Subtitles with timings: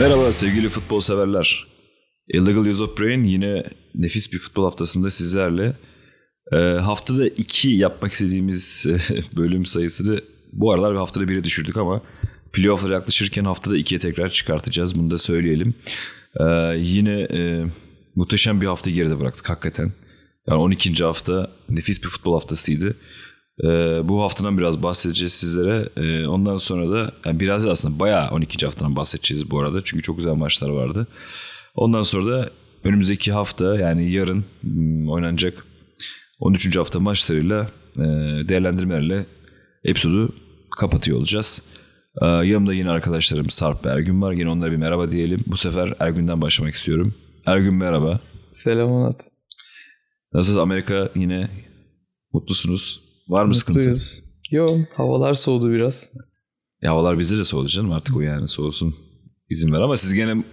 [0.00, 1.66] Merhaba sevgili futbol severler.
[2.28, 3.64] Illegal Use of Brain yine
[3.94, 5.76] nefis bir futbol haftasında sizlerle.
[6.52, 8.86] Ee, haftada iki yapmak istediğimiz
[9.36, 10.20] bölüm sayısını
[10.52, 12.02] bu aralar bir haftada biri düşürdük ama
[12.52, 14.94] playoff'lara yaklaşırken haftada ikiye tekrar çıkartacağız.
[14.94, 15.74] Bunu da söyleyelim.
[16.40, 16.44] Ee,
[16.76, 17.64] yine e,
[18.14, 19.92] muhteşem bir hafta geride bıraktık hakikaten.
[20.48, 21.04] Yani 12.
[21.04, 22.96] hafta nefis bir futbol haftasıydı.
[23.64, 23.68] Ee,
[24.04, 25.88] bu haftadan biraz bahsedeceğiz sizlere.
[25.96, 28.66] Ee, ondan sonra da yani biraz da aslında bayağı 12.
[28.66, 29.80] haftadan bahsedeceğiz bu arada.
[29.84, 31.06] Çünkü çok güzel maçlar vardı.
[31.74, 32.50] Ondan sonra da
[32.84, 35.64] önümüzdeki hafta yani yarın hmm, oynanacak
[36.40, 36.76] 13.
[36.76, 38.02] hafta maçlarıyla e,
[38.48, 39.26] değerlendirmelerle
[39.84, 40.34] episodu
[40.78, 41.62] kapatıyor olacağız.
[42.22, 44.32] Ee, yanımda yine arkadaşlarım Sarp ve Ergün var.
[44.32, 45.44] Yine onlara bir merhaba diyelim.
[45.46, 47.14] Bu sefer Ergün'den başlamak istiyorum.
[47.46, 48.20] Ergün merhaba.
[48.50, 49.20] Selam Onat.
[50.32, 51.50] Nasılsınız Amerika yine
[52.32, 53.09] mutlusunuz?
[53.30, 53.78] Var mı sıkıntı?
[53.78, 54.22] Mutluyuz.
[54.50, 56.10] Yo havalar soğudu biraz.
[56.82, 58.94] Ya havalar bizde de soğudu canım artık o yani soğusun
[59.50, 60.44] izin ver ama siz gene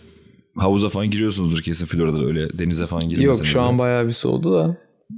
[0.58, 3.40] havuza falan giriyorsunuzdur kesin Florida'da öyle denize falan girmeseniz.
[3.40, 4.78] Yok şu an bayağı bir soğudu da.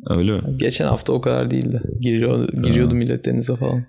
[0.09, 0.57] Öyle mi?
[0.57, 1.81] Geçen hafta o kadar değildi.
[2.01, 3.85] Giriyor, giriyordu millet denize falan.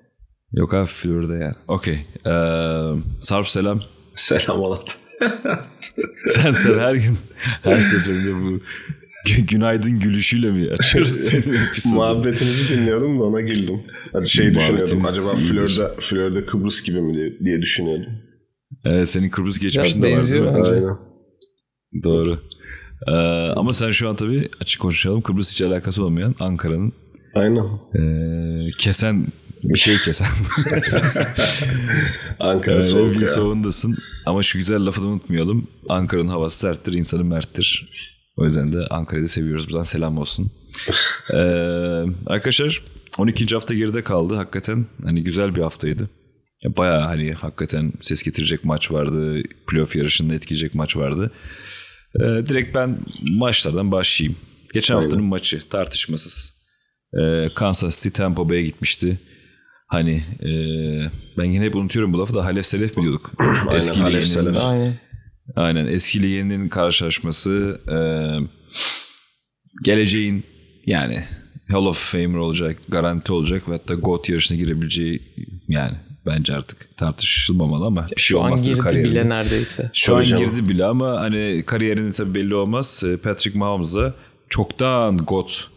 [0.52, 1.54] Yok abi Florida yani.
[1.68, 2.06] Okey.
[2.26, 2.30] Ee,
[3.20, 3.80] Sarp selam.
[4.14, 4.96] Selam Onat.
[6.34, 7.16] sen sen her gün
[7.62, 8.60] her seferinde bu
[9.48, 11.34] günaydın gülüşüyle mi açıyoruz?
[11.92, 13.80] Muhabbetinizi dinliyordum da ona güldüm.
[14.12, 15.04] Hadi şey düşünüyordum.
[15.04, 15.34] Acaba.
[15.34, 18.12] Florida, Florida Kıbrıs gibi mi diye, düşünüyordum.
[18.84, 20.48] Evet, senin Kıbrıs geçmişin de var değil mi?
[20.48, 20.96] Aynen.
[22.04, 22.40] Doğru.
[23.08, 23.12] Ee,
[23.56, 26.92] ama sen şu an tabii açık konuşalım Kıbrıs hiç alakası olmayan Ankara'nın
[27.34, 27.66] Aynen.
[27.94, 29.26] ee, kesen
[29.62, 30.26] bir şey kesen.
[32.38, 33.26] Ankara Ee, soğuk bir ya.
[33.26, 33.96] soğundasın.
[34.26, 35.66] Ama şu güzel lafı da unutmayalım.
[35.88, 37.88] Ankara'nın havası serttir, insanı merttir.
[38.36, 39.68] O yüzden de Ankara'yı da seviyoruz.
[39.68, 40.50] Buradan selam olsun.
[41.34, 42.82] Ee, arkadaşlar
[43.18, 43.54] 12.
[43.54, 44.34] hafta geride kaldı.
[44.34, 46.10] Hakikaten hani güzel bir haftaydı.
[46.62, 49.42] Ya bayağı hani hakikaten ses getirecek maç vardı.
[49.66, 51.30] Playoff yarışında etkileyecek maç vardı.
[52.16, 54.36] Ee, direkt ben maçlardan başlayayım.
[54.74, 55.02] Geçen Aynen.
[55.04, 56.54] haftanın maçı tartışmasız.
[57.14, 59.18] Ee, Kansas City Tampa Bay'e gitmişti.
[59.86, 60.50] Hani e,
[61.38, 63.32] ben yine hep unutuyorum bu lafı da Halef Selef mi diyorduk?
[63.38, 64.56] Aynen, Eskiyle Halef Selef.
[64.56, 64.94] Aynen.
[65.56, 67.98] Aynen eskiyle yeninin karşılaşması e,
[69.84, 70.44] geleceğin
[70.86, 71.24] yani
[71.70, 75.22] Hall of Famer olacak, garanti olacak ve hatta GOAT yarışına girebileceği
[75.68, 75.96] yani
[76.26, 79.90] bence artık tartışılmamalı ama bir şey Şu an girdi bile neredeyse.
[79.94, 80.44] Şu an canım.
[80.44, 83.02] girdi bile ama hani kariyerinde tabii belli olmaz.
[83.06, 84.14] Ee, Patrick Mahomes da
[84.48, 85.68] çoktan GOAT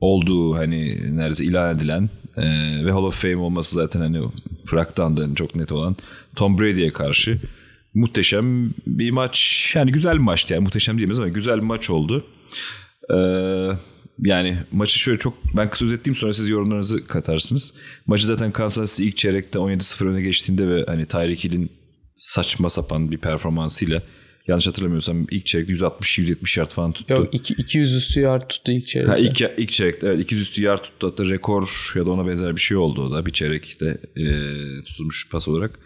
[0.00, 2.44] olduğu hani neredeyse ilan edilen e,
[2.84, 4.20] ve Hall of Fame olması zaten hani
[4.64, 5.96] fraktan da çok net olan
[6.36, 7.40] Tom Brady'ye karşı
[7.96, 9.72] muhteşem bir maç.
[9.74, 12.26] Yani güzel bir maçtı yani muhteşem diyemez ama güzel bir maç oldu.
[13.14, 13.68] Ee,
[14.18, 17.74] yani maçı şöyle çok ben kısa özetleyeyim sonra siz yorumlarınızı katarsınız.
[18.06, 21.70] Maçı zaten Kansas City ilk çeyrekte 17-0 öne geçtiğinde ve hani Tyreek Hill'in
[22.14, 24.02] saçma sapan bir performansıyla
[24.48, 27.14] yanlış hatırlamıyorsam ilk çeyrekte 160-170 yard falan tuttu.
[27.14, 29.12] Yok iki, 200 üstü yard tuttu ilk çeyrekte.
[29.12, 32.56] Ha, ilk, ilk çeyrekte evet 200 üstü yard tuttu hatta rekor ya da ona benzer
[32.56, 34.24] bir şey oldu o da bir çeyrekte e,
[34.82, 35.78] tutulmuş pas olarak.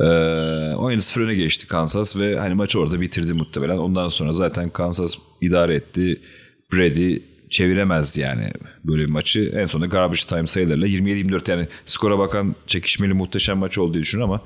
[0.00, 3.76] E, 17-0 öne geçti Kansas ve hani maçı orada bitirdi muhtemelen.
[3.78, 6.20] Ondan sonra zaten Kansas idare etti.
[6.72, 7.18] Brady
[7.50, 8.48] çeviremezdi yani
[8.84, 9.52] böyle bir maçı.
[9.56, 14.40] En sonunda garbage time sayılarıyla 27-24 yani skora bakan çekişmeli muhteşem maç olduğu düşünün ama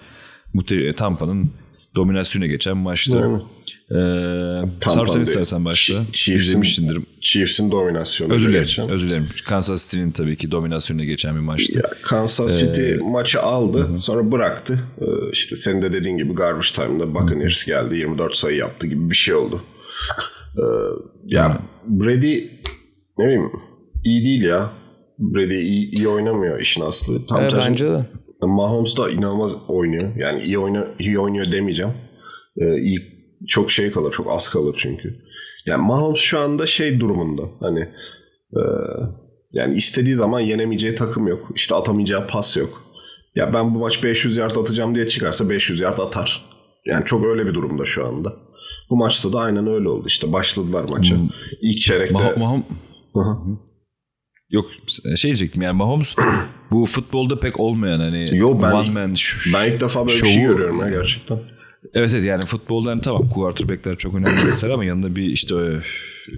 [0.55, 1.51] muhte- Tampa'nın
[1.97, 3.19] dominasyona geçen maçtı.
[3.23, 3.43] Aynen.
[3.91, 5.95] Ee, Sarp sen istersen başla.
[6.13, 6.99] Chiefs'in- İzlemişsindir.
[7.21, 8.33] Chiefs'in dominasyonu.
[8.35, 8.65] Özür dilerim.
[8.65, 8.89] geçen.
[8.89, 9.27] Özür dilerim.
[9.47, 11.79] Kansas City'nin tabii ki dominasyonuna geçen bir maçtı.
[11.79, 13.89] Ya, Kansas City Ee, maçı aldı.
[13.99, 14.79] Sonra bıraktı.
[15.01, 17.97] Ee, işte senin de dediğin gibi garbage time'da Buccaneers geldi.
[17.97, 19.63] 24 sayı yaptı gibi bir şey oldu.
[20.59, 20.63] Ee,
[21.27, 22.39] ya Brady
[23.19, 23.51] ne bileyim
[24.05, 24.71] iyi değil ya.
[25.19, 27.27] Brady iyi, iyi oynamıyor işin aslı.
[27.27, 28.07] Tam Evet, tersi- bence de.
[28.43, 30.17] Mahomes da inanılmaz oynuyor.
[30.17, 31.93] Yani iyi, oyna, iyi oynuyor demeyeceğim.
[32.57, 32.99] Ee, iyi,
[33.49, 34.13] çok şey kalır.
[34.13, 35.27] Çok az kalır çünkü.
[35.67, 37.43] Yani Mahomes şu anda şey durumunda.
[37.61, 37.81] Hani
[38.53, 38.61] e,
[39.53, 41.49] yani istediği zaman yenemeyeceği takım yok.
[41.55, 42.83] İşte atamayacağı pas yok.
[43.35, 46.45] Ya ben bu maç 500 yard atacağım diye çıkarsa 500 yard atar.
[46.87, 48.37] Yani çok öyle bir durumda şu anda.
[48.91, 50.05] Bu maçta da aynen öyle oldu.
[50.07, 51.17] İşte başladılar maça.
[51.17, 51.29] Hmm.
[51.61, 52.15] İlk çeyrekte.
[52.15, 52.63] Mah-
[53.15, 53.37] hı.
[54.51, 54.67] Yok
[55.17, 56.15] şey diyecektim yani Mahomes
[56.71, 60.27] bu futbolda pek olmayan hani Yo, ben- one man ş- ben ilk defa böyle bir
[60.27, 61.39] şey şovu- görüyorum ya gerçekten.
[61.95, 65.55] Evet evet yani futbolda hani tamam quarterback'ler çok önemli mesela ama yanında bir işte
[66.29, 66.33] e,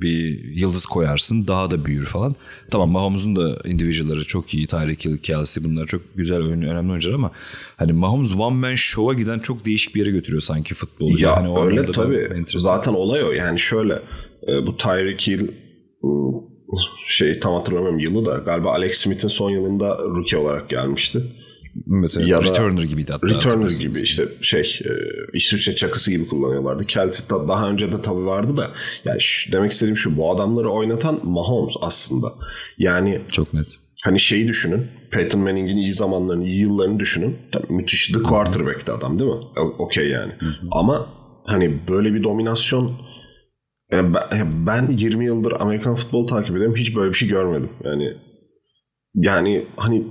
[0.00, 2.36] bir yıldız koyarsın daha da büyür falan.
[2.70, 4.66] Tamam Mahomes'un da individual'ları çok iyi.
[4.66, 7.30] Tyreek Hill, Kelsey bunlar çok güzel önemli oyuncular ama
[7.76, 11.20] hani Mahomes one man show'a giden çok değişik bir yere götürüyor sanki futbolu.
[11.20, 12.44] Ya yani öyle tabii.
[12.46, 13.32] Zaten olay o.
[13.32, 13.92] Yani şöyle
[14.48, 15.48] e, bu Tyreek Hill
[17.06, 21.22] şey tam hatırlamıyorum yılı da galiba Alex Smith'in son yılında rookie olarak gelmişti.
[21.98, 22.28] Evet, evet.
[22.28, 23.28] Ya Returner gibiydi hatta.
[23.28, 24.90] Returner gibi işte şey e,
[25.34, 26.86] İsviçre çakısı gibi kullanıyorlardı.
[26.86, 28.70] Kelsey da- daha önce de tabii vardı da
[29.04, 32.32] yani şu- demek istediğim şu bu adamları oynatan Mahomes aslında.
[32.78, 33.66] Yani Çok net.
[34.04, 34.86] hani şeyi düşünün.
[35.10, 37.36] Peyton Manning'in iyi zamanlarını, iyi yıllarını düşünün.
[37.52, 39.36] Tabii müthiş the quarterback'ti adam değil mi?
[39.78, 40.32] Okey yani.
[40.70, 41.06] Ama
[41.46, 42.92] hani böyle bir dominasyon
[43.92, 46.76] yani ben, ben 20 yıldır Amerikan futbolu takip ediyorum.
[46.76, 47.70] Hiç böyle bir şey görmedim.
[47.84, 48.12] Yani
[49.14, 50.04] yani hani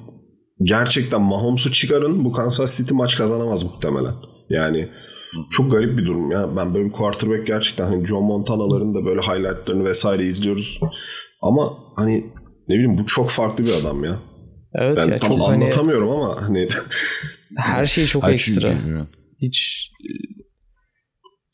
[0.62, 4.13] gerçekten Mahomes'u çıkarın bu Kansas City maç kazanamaz muhtemelen.
[4.50, 4.89] Yani
[5.51, 6.56] çok garip bir durum ya.
[6.57, 10.79] Ben böyle bir quarterback gerçekten hani John Montana'ların da böyle highlightlarını vesaire izliyoruz.
[11.41, 12.25] Ama hani
[12.68, 14.19] ne bileyim bu çok farklı bir adam ya.
[14.74, 16.68] Evet Ben ya tam çok hani anlatamıyorum ama hani
[17.57, 18.71] her şey çok Ay ekstra.
[18.71, 19.06] çünkü-
[19.41, 19.89] Hiç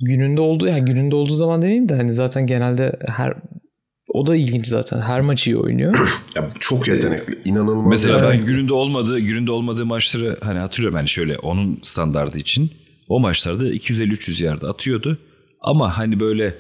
[0.04, 3.34] gününde olduğu ya gününde olduğu zaman demeyeyim de hani zaten genelde her
[4.14, 5.02] o da ilginç zaten.
[5.02, 6.12] Her maçı iyi oynuyor.
[6.36, 7.42] ya çok yetenekli.
[7.46, 7.90] inanılmaz.
[7.90, 8.40] Mesela yetenekli.
[8.40, 12.72] ben gününde olmadığı gününde olmadığı maçları hani hatırlıyorum hani şöyle onun standardı için
[13.10, 15.18] o maçlarda 250-300 yerde atıyordu
[15.62, 16.56] ama hani böyle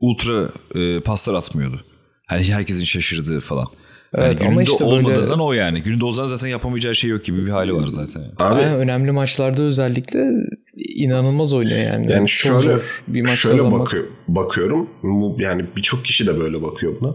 [0.00, 1.84] ultra e, paslar atmıyordu.
[2.26, 3.66] Hani herkesin şaşırdığı falan.
[4.16, 5.82] Yani Evet, ama gününde işte olmadığı böyle- zaman o yani.
[5.82, 8.22] Gününde o zaman zaten yapamayacağı şey yok gibi bir hali var zaten.
[8.38, 10.24] Abi Aynen, önemli maçlarda özellikle
[10.96, 12.12] inanılmaz oynuyor yani.
[12.12, 13.80] Yani Çok şöyle zor bir maç şöyle kazanmak.
[13.80, 14.88] bakıyor, bakıyorum.
[15.02, 17.14] Bu- Yani birçok kişi de böyle bakıyor buna.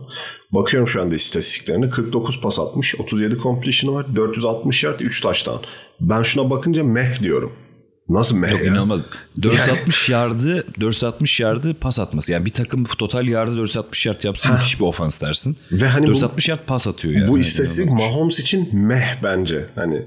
[0.52, 1.90] Bakıyorum şu anda istatistiklerine.
[1.90, 5.60] 49 pas atmış, 37 completion'ı var, 460 yard, 3 taştan.
[6.02, 7.52] Ben şuna bakınca meh diyorum.
[8.10, 8.68] Nasıl meh Yok ya?
[8.68, 9.02] inanılmaz.
[9.42, 12.32] 460 yardı 460 yardı pas atması.
[12.32, 15.58] Yani bir takım total yardı 460 yard yapsa müthiş bir ofans dersin.
[15.72, 17.28] Ve hani bu, 460 yard pas atıyor yani.
[17.28, 17.92] bu Yani istatistik.
[17.92, 19.66] Mahomes için meh bence.
[19.76, 20.06] Hani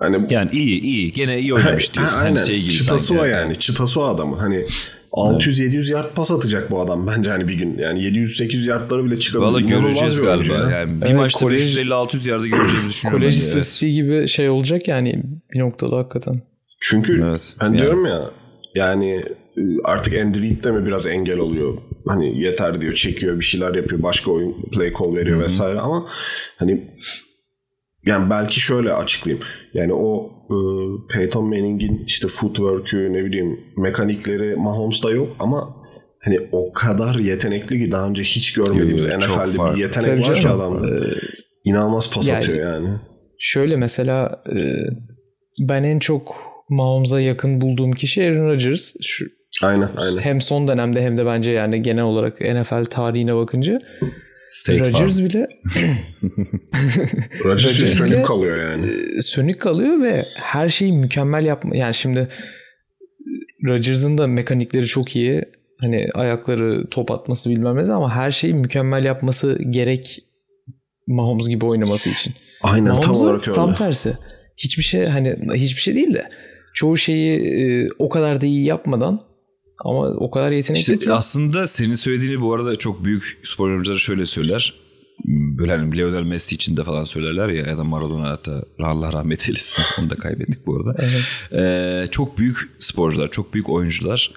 [0.00, 2.12] hani Yani iyi iyi gene iyi oynamış diyorsun.
[2.12, 2.44] Ha, Hani aynen.
[2.44, 3.22] şey gibi Çıtası sanki.
[3.22, 3.58] o yani.
[3.58, 4.36] Çıtası o adamı.
[4.36, 4.64] Hani
[5.12, 7.78] 600-700 yard pas atacak bu adam bence hani bir gün.
[7.78, 9.46] Yani 700-800 yardları bile çıkabilir.
[9.48, 10.54] Valla göreceğiz bir galiba.
[10.54, 10.70] ya.
[10.80, 13.20] Yani bir Evet, maçta kolej- 550-600 yardı göreceğimizi düşünüyorum.
[13.22, 15.22] Kolej istatistiği gibi şey olacak yani
[15.52, 16.42] bir noktada hakikaten.
[16.86, 17.78] Çünkü Evet, ben yani.
[17.78, 18.30] diyorum ya
[18.74, 19.10] yani
[19.56, 21.78] e, artık Andy Reid de mi biraz engel oluyor?
[22.06, 26.06] Hani yeter diyor, çekiyor, bir şeyler yapıyor, başka oyun play call veriyor vesaire ama
[26.56, 26.90] hani
[28.06, 29.44] yani belki şöyle açıklayayım.
[29.74, 30.56] Yani o e,
[31.12, 35.76] Peyton Manning'in işte footwork'ü ne bileyim mekanikleri Mahomes'da yok ama
[36.24, 40.34] hani o kadar yetenekli ki daha önce hiç görmediğimiz Yok, NFL'de bir yetenek Tabii var
[40.40, 40.88] ki adamda.
[40.88, 41.14] Ee,
[41.64, 42.88] İnanılmaz pas yani- atıyor yani.
[43.38, 44.58] Şöyle mesela e,
[45.68, 48.94] ben en çok Mahomes'a yakın bulduğum kişi Aaron Rodgers.
[49.02, 49.26] Şu,
[49.62, 50.20] Aynen aynen.
[50.20, 53.80] hem son dönemde hem de bence yani genel olarak NFL tarihine bakınca
[54.50, 55.24] State Rodgers Farm.
[55.28, 55.48] bile
[57.44, 58.86] Rodgers bile- sönük kalıyor yani.
[59.18, 61.76] e, sönük kalıyor ve her şeyi mükemmel yapma.
[61.76, 62.28] Yani şimdi
[63.66, 65.42] Rodgers'ın da mekanikleri çok iyi.
[65.80, 70.18] Hani ayakları top atması bilmem ne ama her şeyi mükemmel yapması gerek
[71.06, 72.32] Mahomes gibi oynaması için.
[72.62, 73.52] Aynen tam Mahomes'a olarak öyle.
[73.52, 74.12] tam tersi.
[74.56, 76.24] Hiçbir şey hani hiçbir şey değil de
[76.74, 79.20] çoğu şeyi e, o kadar da iyi yapmadan
[79.78, 81.12] ama o kadar yetenekli İşte ki.
[81.12, 84.74] aslında senin söylediğini bu arada çok büyük spor yorumcuları şöyle söyler.
[85.58, 89.48] Böyle hani Lionel Messi için de falan söylerler ya ya da Maradona hatta Allah rahmet
[89.48, 89.82] eylesin.
[90.00, 90.96] Onu da kaybettik bu arada.
[90.98, 91.22] Evet.
[91.54, 94.30] Ee, çok büyük sporcular, çok büyük oyuncular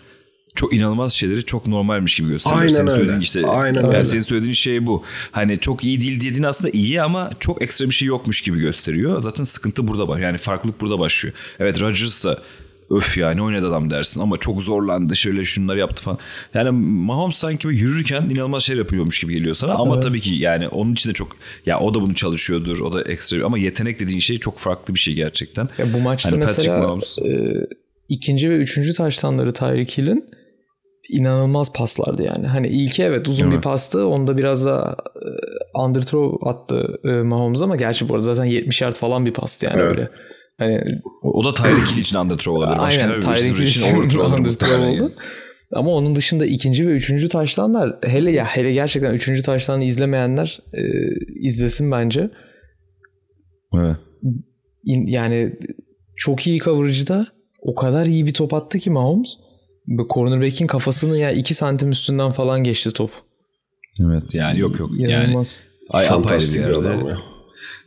[0.58, 2.62] çok inanılmaz şeyleri çok normalmiş gibi gösteriyor.
[2.62, 2.96] Aynen senin öyle.
[2.98, 4.04] söylediğin işte Aynen yani öyle.
[4.04, 5.04] senin söylediğin şey bu.
[5.32, 9.22] Hani çok iyi değil dediğin aslında iyi ama çok ekstra bir şey yokmuş gibi gösteriyor.
[9.22, 10.20] Zaten sıkıntı burada var.
[10.20, 11.36] Yani farklılık burada başlıyor.
[11.60, 12.40] Evet Rodgers da
[12.90, 16.20] öf ya ne oynadı adam dersin ama çok zorlandı şöyle şunları yaptı falan.
[16.54, 20.04] Yani Mahomes sanki böyle yürürken inanılmaz şeyler yapıyormuş gibi geliyor sana ama Evet.
[20.04, 21.28] tabii ki yani onun için de çok
[21.66, 25.00] ya o da bunu çalışıyordur o da ekstra ama yetenek dediğin şey çok farklı bir
[25.00, 25.70] şey gerçekten.
[25.78, 27.68] Ya bu maçta Hani mesela Mahomes- e,
[28.10, 30.26] ikinci ve üçüncü taştanları Tyreek Hill'in
[31.10, 32.48] inanılmaz paslardı yani.
[32.48, 33.62] Hani ilki evet uzun Değil bir mi?
[33.62, 34.08] pastı.
[34.08, 38.96] Onda biraz da e, underthrow attı e, Mahomes ama gerçi bu arada zaten 70 yard
[38.96, 39.90] falan bir pastı yani Evet.
[39.92, 40.10] öyle.
[40.58, 40.82] Hani
[41.24, 42.80] O, da Tyreek Hill için underthrow olabilir.
[42.80, 45.14] Başka aynen Tyreek Hill için overthrow underthrow oldu.
[45.74, 50.82] Ama onun dışında ikinci ve üçüncü taşlanlar hele ya hele gerçekten üçüncü taşlanı izlemeyenler e,
[51.48, 52.20] izlesin bence.
[52.20, 53.88] yani.
[53.88, 53.96] Evet.
[54.86, 55.54] İn- yani
[56.18, 57.28] çok iyi coverage'da
[57.62, 59.30] o kadar iyi bir top attı ki Mahomes.
[59.88, 63.12] Bu cornerback'in kafasının ya 2 santim üstünden falan geçti top.
[64.00, 65.62] Evet yani yok yok yani İnanılmaz.
[65.90, 66.76] ay apayrı bir Fantastik bir yerde.
[66.78, 67.18] adam ya.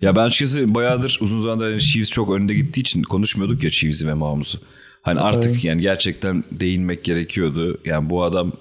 [0.02, 4.06] Ya ben açıkçası bayağıdır uzun zamandır hani Chiefs çok önde gittiği için konuşmuyorduk ya Chiefs'i
[4.06, 4.58] ve Mahomes'u.
[5.02, 5.64] Hani artık Evet.
[5.64, 7.78] yani gerçekten değinmek gerekiyordu.
[7.84, 8.52] Yani bu adam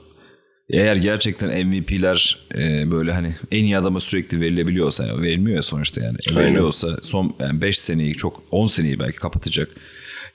[0.69, 6.01] eğer gerçekten MVP'ler e, böyle hani en iyi adama sürekli verilebiliyorsa ya verilmiyor ya sonuçta
[6.01, 6.17] yani.
[6.29, 6.43] Aynen.
[6.43, 9.69] Veriliyorsa son yani 5 seneyi çok 10 seneyi belki kapatacak.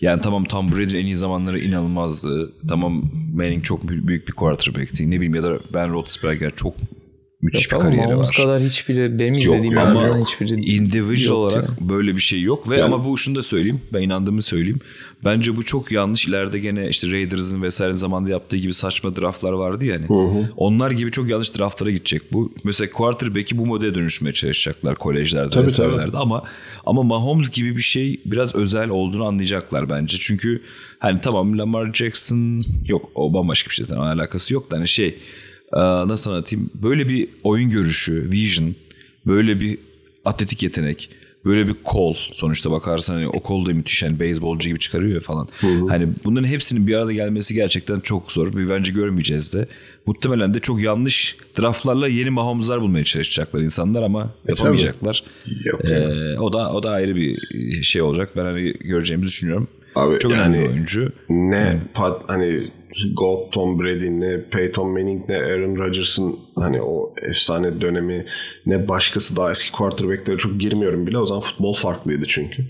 [0.05, 2.53] Yani tamam Tom Brady'nin en iyi zamanları inanılmazdı.
[2.69, 3.03] Tamam
[3.35, 5.11] Manning çok büyük bir quarterback'ti.
[5.11, 6.75] Ne bileyim ya da Ben Roethlisberger çok
[7.45, 8.37] müthiş Yok bir ama kariyeri Mahomes var.
[8.37, 10.27] kadar hiçbiri benim izlediğim Yok.
[10.27, 11.89] hiçbiri Individual yok olarak yani.
[11.89, 13.81] böyle bir şey yok ve Yani- ama bu şunu da söyleyeyim.
[13.93, 14.81] Ben inandığımı söyleyeyim.
[15.25, 16.27] Bence bu çok yanlış.
[16.29, 20.07] İleride gene işte Raiders'ın vesaire zamanda yaptığı gibi saçma draftlar vardı yani.
[20.57, 22.53] Onlar gibi çok yanlış draftlara gidecek bu.
[22.65, 26.43] Mesela quarterback'i bu modele dönüşmeye çalışacaklar kolejlerde Tabii, vesairelerde ama
[26.87, 30.17] ama Mahomes gibi bir şey biraz özel olduğunu anlayacaklar bence.
[30.21, 30.63] Çünkü
[30.99, 35.19] hani tamam Lamar Jackson yok o bambaşka bir şey tamam alakası yok da hani şey
[36.09, 38.75] nasıl anlatayım böyle bir oyun görüşü, vision,
[39.27, 39.79] böyle bir
[40.25, 41.11] atletik yetenek,
[41.45, 45.49] böyle bir kol sonuçta bakarsan hani o kol da müthiş hani beyzbolcu gibi çıkarıyor falan.
[45.89, 49.67] Hani bunların hepsinin bir arada gelmesi gerçekten çok zor ve bence görmeyeceğiz de.
[50.07, 55.25] Muhtemelen de çok yanlış draftlarla yeni Mahomes'lar bulmaya çalışacaklar insanlar ama yapamayacaklar.
[55.65, 55.85] Yok.
[55.85, 57.39] Ee, o da o da ayrı bir
[57.83, 58.31] şey olacak.
[58.37, 59.69] Ben hani göreceğimizi düşünüyorum.
[59.95, 61.13] Abi çok yani- önemli bir oyuncu.
[61.29, 62.71] ne Pat, hani
[63.17, 68.27] Gold Tom Brady ne Peyton Manning ne Aaron Rodgers'ın hani o efsane dönemi
[68.67, 72.65] ne başkası daha eski quarterback'lere çok girmiyorum bile o zaman futbol farklıydı çünkü.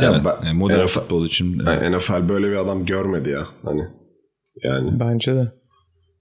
[0.00, 0.20] Evet.
[0.24, 1.58] ben- yani modern NFL futbol için.
[1.66, 3.82] yani NFL böyle bir adam görmedi ya hani.
[4.64, 5.52] Yani Bence de.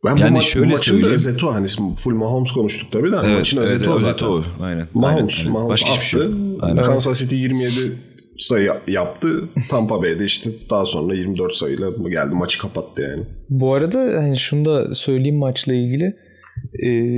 [0.06, 1.13] ben bu, Yani ma- bu şöyle maçın da söyleyeyim.
[1.16, 1.54] özeti o.
[1.54, 3.16] Hani full Mahomes konuştuk tabii de.
[3.24, 4.28] Evet, maçın evet, özeti o özeti zaten.
[4.28, 4.44] o.
[4.62, 4.88] Aynen.
[4.94, 5.52] Mahomes, Aynen.
[5.54, 6.30] Mahomes Başka şey attı.
[6.32, 6.40] yok.
[6.63, 6.84] Aynen.
[6.84, 7.98] Kansas City 27
[8.38, 9.42] sayı yaptı.
[9.70, 13.24] Tampa Bay'de işte daha sonra 24 sayıyla geldi maçı kapattı yani.
[13.50, 16.16] Bu arada hani şunu da söyleyeyim maçla ilgili.
[16.84, 17.18] Ee,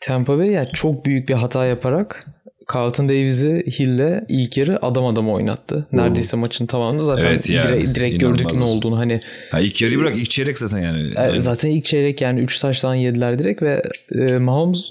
[0.00, 2.26] Tampa Bay yani çok büyük bir hata yaparak
[2.74, 5.86] Carlton Davis'i Hill'le ilk yarı adam adam oynattı.
[5.92, 8.98] Neredeyse maçın tamamında zaten Evet ya, direkt, direkt gördük ne olduğunu.
[8.98, 9.20] Hani
[9.50, 11.12] Ha, ilk yarıyı bırak ilk çeyrek zaten yani.
[11.36, 13.82] e, zaten ilk çeyrek yani 3 taştan yediler direkt ve
[14.14, 14.90] e, Mahomes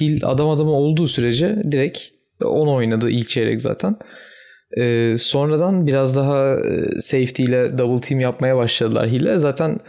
[0.00, 1.98] Hill adam adama olduğu sürece direkt
[2.44, 3.96] 10 oynadı ilk çeyrek zaten.
[4.78, 9.38] E, sonradan biraz daha e, safety ile double team yapmaya başladılar Hill'e.
[9.38, 9.80] Zaten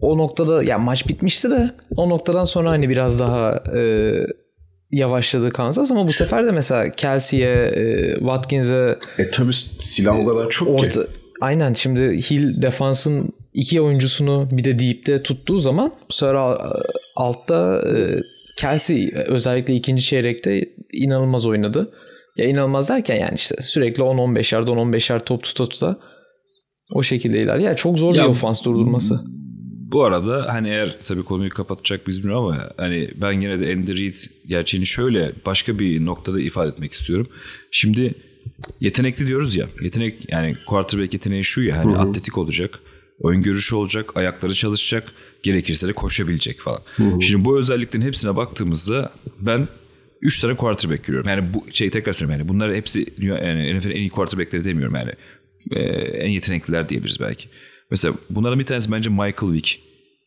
[0.00, 4.12] o noktada ya maç bitmişti de o noktadan sonra hani biraz daha e,
[4.90, 10.48] yavaşladı Kansas ama bu sefer de mesela Kelsey'e, e, Watkins'e E tabi silah o kadar
[10.50, 10.74] çok ki.
[10.74, 11.00] Orta,
[11.40, 12.00] aynen şimdi
[12.30, 16.72] Hill defansın iki oyuncusunu bir de deep'te tuttuğu zaman bu sefer al-
[17.16, 18.20] altta e,
[18.56, 21.92] Kelsey özellikle ikinci çeyrekte inanılmaz oynadı.
[22.36, 25.98] Ya inanılmaz derken yani işte sürekli 10-15 yard 10-15 yard top tuta tuta
[26.92, 27.68] o şekilde ilerliyor.
[27.68, 29.24] Yani çok zor Ya bir ofans durdurması.
[29.92, 33.98] Bu arada hani eğer tabii konuyu kapatacak biz bilmiyorum ama hani ben gene de Andy
[33.98, 34.14] Reid
[34.46, 37.26] gerçeğini şöyle başka bir noktada ifade etmek istiyorum.
[37.70, 38.14] Şimdi
[38.80, 39.66] yetenekli diyoruz ya.
[39.82, 42.80] Yetenek yani quarterback yeteneği şu ya hani atletik olacak.
[43.20, 45.12] Oyun görüşü olacak, ayakları çalışacak,
[45.42, 46.80] gerekirse de koşabilecek falan.
[47.20, 49.68] Şimdi bu özelliklerin hepsine baktığımızda ben
[50.24, 51.30] 3 tane quarterback görüyorum.
[51.30, 55.12] Yani bu şey tekrar söylüyorum yani bunlar hepsi yani NFL'in en iyi quarterbackleri demiyorum yani.
[55.70, 57.48] Ee, en yetenekliler diyebiliriz belki.
[57.90, 59.80] Mesela bunlardan bir tanesi bence Michael Vick.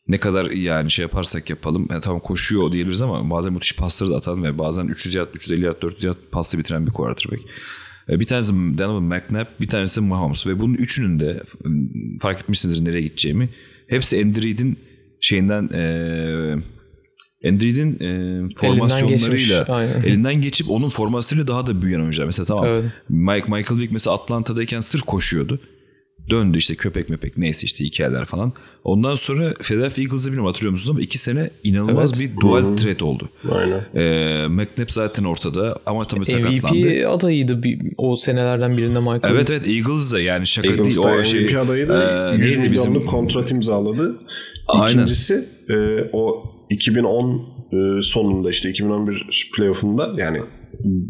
[0.08, 1.86] Ne kadar yani şey yaparsak yapalım.
[1.90, 5.64] Yani tamam koşuyor diyebiliriz ama bazen müthiş pasları da atan ve bazen 300 yard, 350
[5.64, 7.42] yard, 400 yard pasla bitiren bir quarterback.
[8.08, 11.42] Ee, Bir tanesi Donovan McNabb, bir tanesi Mahomes ve bunun üçünün de
[12.20, 13.48] fark etmişsinizdir nereye gideceğimi.
[13.88, 14.78] Hepsi Andy Reid'in
[15.20, 16.62] şeyinden eee
[17.44, 20.00] Reid'in e, formasyonlarıyla geçmiş, aynen.
[20.02, 22.26] elinden geçip onun formasyonuyla daha da büyüyen oyuncular.
[22.26, 22.84] Mesela tamam Evet.
[23.08, 25.58] Mike Michael Vick mesela Atlanta'dayken sırf koşuyordu.
[26.30, 28.52] Döndü işte köpek möpek neyse işte hikayeler falan.
[28.84, 32.30] Ondan sonra Philadelphia Eagles'ı bilmiyorum hatırlıyor musunuz ama iki sene inanılmaz Evet.
[32.36, 33.28] bir dual threat oldu.
[33.52, 33.84] Aynen.
[33.94, 36.76] Ee, McNabb zaten ortada ama tabii sakatlandı.
[36.78, 39.20] MVP adayıydı bir, o senelerden birinde Michael.
[39.24, 40.78] Evet evet Eagles da yani şaka değil.
[40.78, 42.32] Eagles'ta O şey, MVP adayıydı.
[42.32, 44.18] e, 100 neydi bizim- milyonluk kontrat imzaladı.
[44.68, 44.88] Aynen.
[44.92, 45.74] İkincisi e,
[46.12, 50.40] o 2010 e, sonunda işte 2011 playoff'unda yani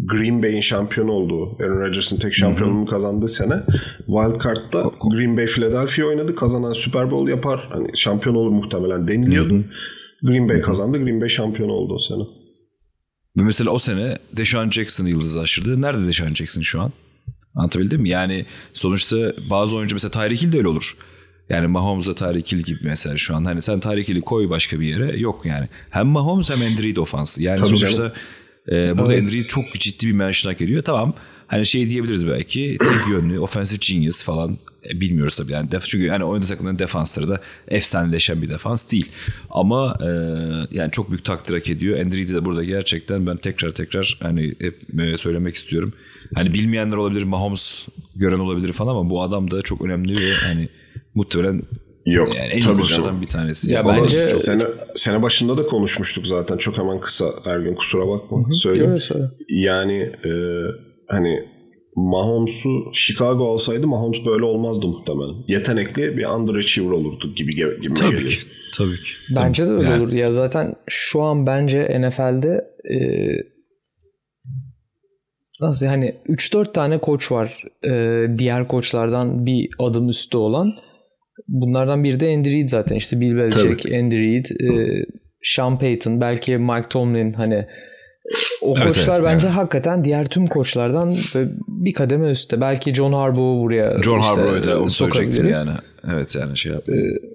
[0.04, 3.54] Green Bay'in şampiyon olduğu, Aaron Rodgers'ın tek şampiyonluğunu kazandığı sene
[3.96, 6.34] Wild Card'da Green Bay Philadelphia oynadı.
[6.34, 7.68] Kazanan Super Bowl yapar.
[7.70, 9.64] Hani şampiyon olur muhtemelen deniliyordu.
[10.22, 10.98] Green Bay kazandı.
[10.98, 12.22] Green Bay şampiyon oldu o sene.
[13.38, 15.82] Ve mesela o sene Deshaun Jackson yıldızlaştırdı.
[15.82, 16.92] Nerede Deshaun Jackson şu an?
[17.54, 18.08] Anlatabildim mi?
[18.08, 19.16] Yani sonuçta
[19.50, 20.96] bazı oyuncu mesela Tyreek Hill de öyle olur.
[21.50, 23.44] Yani Mahomes'la Tyreek Hill gibi mesela şu an.
[23.44, 25.18] Hani sen Tyreek Hill'i koy başka bir yere.
[25.18, 25.68] Yok yani.
[25.90, 27.42] Hem Mahomes hem Andy Reid ofansı.
[27.42, 28.12] Yani Tabii sonuçta canım.
[28.90, 30.82] e, burada Andy Reid çok ciddi bir mention hak ediyor.
[30.82, 31.14] Tamam.
[31.46, 34.58] Hani şey diyebiliriz belki tek yönlü offensive genius falan
[34.90, 39.10] E, bilmiyoruz tabii yani def çünkü yani oyunda takımların defansları da efsaneleşen bir defans değil
[39.50, 40.06] ama e,
[40.70, 44.54] yani çok büyük takdir hak ediyor Andy Reid'i de burada gerçekten ben tekrar tekrar hani
[44.60, 45.92] hep e, söylemek istiyorum
[46.34, 50.68] hani bilmeyenler olabilir Mahomes gören olabilir falan ama bu adam da çok önemli ve hani
[51.18, 51.62] muhtemelen
[52.06, 52.34] Yok.
[52.36, 53.20] yani en tabii canım.
[53.20, 53.72] bir tanesi.
[53.72, 54.62] Ya Onu bence- sene,
[54.94, 56.56] sene başında da konuşmuştuk zaten.
[56.56, 58.52] Çok hemen kısa Ergün kusura bakma.
[58.52, 58.90] Söyleyeyim.
[58.90, 59.24] Öyle söyle.
[59.48, 60.30] Yani e,
[61.08, 61.44] hani
[61.96, 65.34] Mahomes'u Chicago alsaydı Mahomes böyle olmazdı muhtemelen.
[65.48, 68.30] Yetenekli bir underachiever olurdu gibi, gibi Tabii geliyor.
[68.30, 68.38] ki.
[68.76, 69.10] Tabii ki.
[69.36, 70.12] Bence de öyle Yani- olur.
[70.12, 72.98] Ya zaten şu an bence NFL'de e,
[75.60, 80.72] nasıl hani 3-4 tane koç var e, diğer koçlardan bir adım üstte olan.
[81.48, 82.96] Bunlardan biri de Andy Reid zaten.
[82.96, 85.04] İşte Bill Belichick, Andy Reid, e,
[85.42, 87.66] Sean Payton, belki Mike Tomlin hani e,
[88.62, 89.56] o Evet, koçlar evet, bence evet.
[89.56, 91.16] hakikaten diğer tüm koçlardan
[91.68, 92.60] bir kademe üstte.
[92.60, 95.70] Belki John Harbaugh'u buraya John işte Harbaugh'u da onu söyleyecektim yani.
[96.12, 96.84] Evet yani şey yap.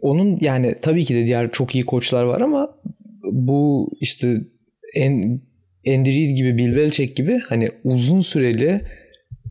[0.02, 2.76] Onun yani tabii ki de diğer çok iyi koçlar var ama
[3.32, 4.42] bu işte
[4.96, 5.42] en
[5.88, 8.82] Andy Reid gibi Bill Belichick gibi hani uzun süreli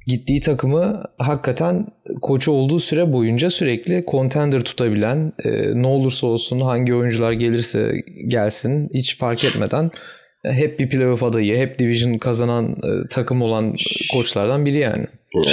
[0.07, 1.87] gittiği takımı hakikaten
[2.23, 5.51] koçu olduğu süre boyunca sürekli contender tutabilen e,
[5.83, 7.93] ne olursa olsun hangi oyuncular gelirse
[8.29, 9.91] gelsin hiç fark etmeden
[10.45, 13.77] e, hep bir playoff adayı, hep division kazanan e, takım olan
[14.13, 15.07] koçlardan biri yani.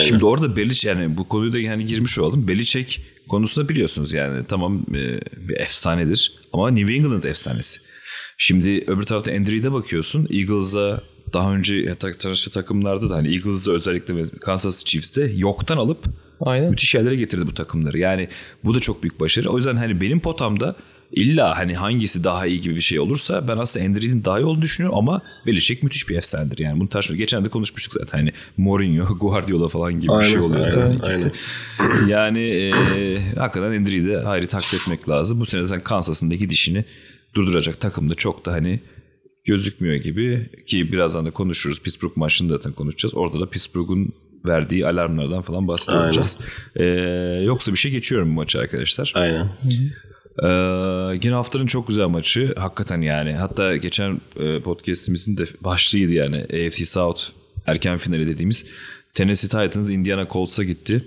[0.08, 2.48] Şimdi orada Belichick yani bu konuyu da yani girmiş olalım.
[2.48, 5.01] Belichick konusunda biliyorsunuz yani tamam e,
[5.50, 7.79] bir efsanedir ama New England efsanesi.
[8.38, 10.27] Şimdi öbür tarafta Andy Reid'e bakıyorsun.
[10.32, 11.01] Eagles'a
[11.33, 16.05] daha önce tanıştığı takımlarda da hani Eagles'da özellikle ve Kansas Chiefs'te yoktan alıp
[16.41, 16.69] Aynen.
[16.69, 18.00] müthiş yerlere getirdi bu takımları.
[18.00, 18.27] Yani
[18.63, 19.50] bu da çok büyük başarı.
[19.50, 20.75] O yüzden hani benim potamda
[21.12, 24.45] illa hani hangisi daha iyi gibi bir şey olursa ben aslında Andy Reid'in daha iyi
[24.45, 26.57] olduğunu düşünüyorum ama Belichick müthiş bir efsanedir.
[26.59, 27.19] Yani bunu tartışmıyoruz.
[27.19, 30.67] Geçen de konuşmuştuk zaten hani Mourinho, Guardiola falan gibi bir şey Aynen, oluyor.
[30.67, 31.31] aynen, yani ikisi.
[32.07, 32.71] yani e,
[33.36, 35.39] hakikaten Andy Reid'e ayrı takdir etmek lazım.
[35.39, 36.86] Bu sene zaten Kansas'ın da dişini
[37.33, 38.79] durduracak takım da çok da hani
[39.46, 41.81] gözükmüyor gibi ki birazdan da konuşuruz.
[41.81, 43.15] Pittsburgh maçını da zaten konuşacağız.
[43.15, 44.13] Orada da Pittsburgh'un
[44.46, 46.38] verdiği alarmlardan falan bahsedeceğiz.
[46.75, 46.84] Ee,
[47.46, 49.12] yoksa bir şey geçiyorum bu maçı arkadaşlar.
[49.15, 49.50] Aynen.
[50.43, 50.48] Ee,
[51.24, 52.53] yine haftanın çok güzel maçı.
[52.58, 53.34] Hakikaten yani.
[53.34, 56.38] Hatta geçen e, podcastimizin de başlığıydı yani.
[56.43, 57.22] AFC South
[57.67, 58.65] erken finali dediğimiz.
[59.13, 61.03] Tennessee Titans Indiana Colts'a gitti.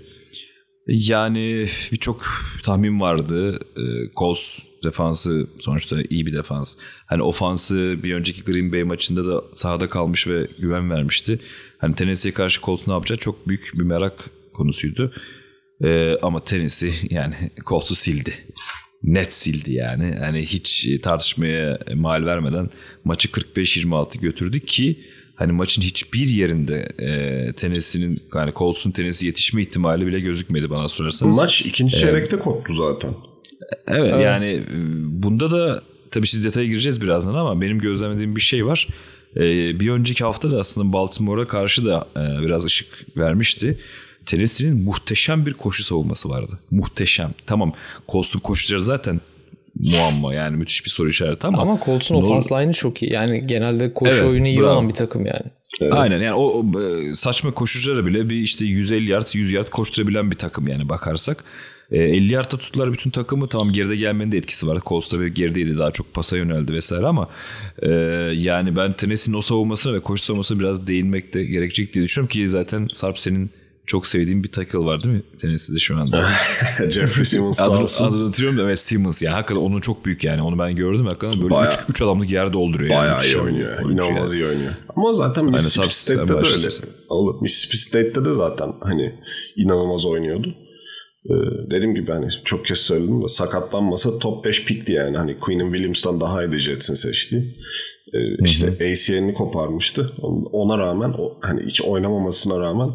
[0.87, 2.23] Yani birçok
[2.63, 3.59] tahmin vardı.
[3.77, 3.81] Ee,
[4.15, 6.75] Colts defansı sonuçta iyi bir defans.
[7.05, 11.39] Hani ofansı bir önceki Green Bay maçında da sahada kalmış ve güven vermişti.
[11.77, 14.13] Hani Tennessee'ye karşı Colts ne yapacağı çok büyük bir merak
[14.53, 15.13] konusuydu.
[15.83, 18.33] Ee, ama Tennessee yani Colts'u sildi.
[19.03, 20.15] Net sildi yani.
[20.19, 22.69] Hani hiç tartışmaya mal vermeden
[23.03, 24.99] maçı 45-26 götürdü ki
[25.35, 31.37] hani maçın hiçbir yerinde e, Tennessee'nin yani Colts'un Tennessee yetişme ihtimali bile gözükmedi bana sorarsanız.
[31.37, 33.13] Maç ikinci çeyrekte koptu zaten.
[33.87, 34.63] Evet, yani e,
[35.23, 38.87] bunda da tabii siz detaya gireceğiz birazdan ama benim gözlemlediğim bir şey var.
[39.35, 39.41] E,
[39.79, 43.77] bir önceki hafta da aslında Baltimore'a karşı da e, biraz ışık vermişti.
[44.25, 46.59] Tennessee'nin muhteşem bir koşu savunması vardı.
[46.71, 47.31] Muhteşem.
[47.45, 47.73] Tamam
[48.09, 49.21] Colts'un koşuları zaten
[49.75, 51.61] muamma yani müthiş bir soru işareti ama.
[51.61, 53.13] Ama Colts'un ofans line'ı çok iyi.
[53.13, 54.71] Yani genelde koşu Evet, oyunu iyi bravo.
[54.71, 55.45] olan bir takım yani.
[55.91, 56.63] Aynen yani o, o,
[57.13, 61.43] saçma koşuculara bile bir işte 150 yard 100 yard koşturabilen bir takım yani bakarsak.
[61.93, 64.79] E, 50 yardta tuttular bütün takımı tamam geride gelmenin de etkisi var.
[64.85, 67.29] Colts tabii gerideydi daha çok pasa yöneldi vesaire ama
[67.81, 67.89] e,
[68.35, 72.47] yani ben Tennessee'nin o savunmasına ve koşu savunmasına biraz değinmek de gerekecek diye düşünüyorum ki
[72.47, 73.49] zaten Sarp senin
[73.85, 76.29] çok sevdiğin bir tackle var değil mi Tennessee'de şu anda?
[76.89, 78.05] Jeffrey Simmons sağ olsun.
[78.05, 81.41] adını hatırlıyorum da evet Simmons yani hakikaten onun çok büyük yani onu ben gördüm hakikaten
[81.41, 82.91] böyle Bayağı- 3 adamlık yer dolduruyor.
[82.91, 83.01] yani.
[83.01, 83.77] Bayağı iyi Şey, oynuyor.
[83.83, 84.43] oyuncu İnanılmaz yani.
[84.43, 84.73] iyi oynuyor.
[84.95, 86.67] Ama zaten Mississippi State'de de öyle.
[87.41, 89.15] Mississippi State'de de zaten hani
[89.55, 90.55] inanılmaz oynuyordu.
[91.25, 91.33] Ee,
[91.71, 95.17] dediğim gibi hani çok kez söyledim de sakatlanmasa top 5 pikti yani.
[95.17, 97.41] Hani Queen'in Williams'tan daha iyi Jets'in seçtiği.
[98.13, 100.11] Ee, işte ACL'ini koparmıştı.
[100.51, 102.89] Ona rağmen o, hani hiç oynamamasına rağmen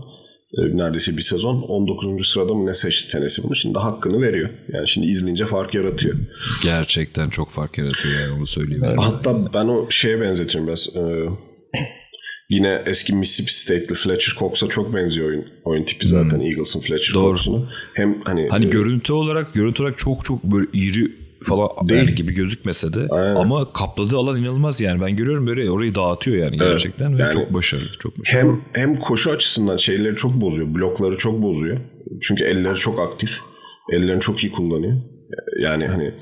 [0.54, 2.28] e, neredeyse bir sezon 19.
[2.28, 3.56] sırada mı ne seçti Tennessee bunu.
[3.56, 4.50] Şimdi hakkını veriyor.
[4.72, 6.14] Yani şimdi izleyince fark yaratıyor.
[6.62, 8.84] Gerçekten çok fark yaratıyor yani onu söyleyeyim.
[8.96, 10.96] Hatta ben o şeye benzetiyorum biraz.
[10.96, 11.28] Ee,
[12.50, 17.36] yine eski Mississippi State'li Fletcher Cox'a çok benziyor oyun, oyun tipi zaten Eagles'ın Fletcher Doğru.
[17.36, 17.68] Cox'unu.
[17.94, 22.00] Hem hani, Hani e, görüntü olarak görüntü olarak çok çok böyle iri falan Değil.
[22.00, 23.34] yani gibi gözükmese de Aynen.
[23.34, 27.54] ama kapladığı alan inanılmaz yani ben görüyorum böyle orayı dağıtıyor yani gerçekten ve Yani- çok
[27.54, 28.50] başarılı çok başarılı.
[28.50, 30.74] hem hem koşu açısından şeyleri çok bozuyor.
[30.74, 31.78] Blokları çok bozuyor.
[32.22, 33.38] Çünkü elleri çok aktif.
[33.92, 34.96] Ellerini çok iyi kullanıyor.
[35.60, 36.14] Yani hani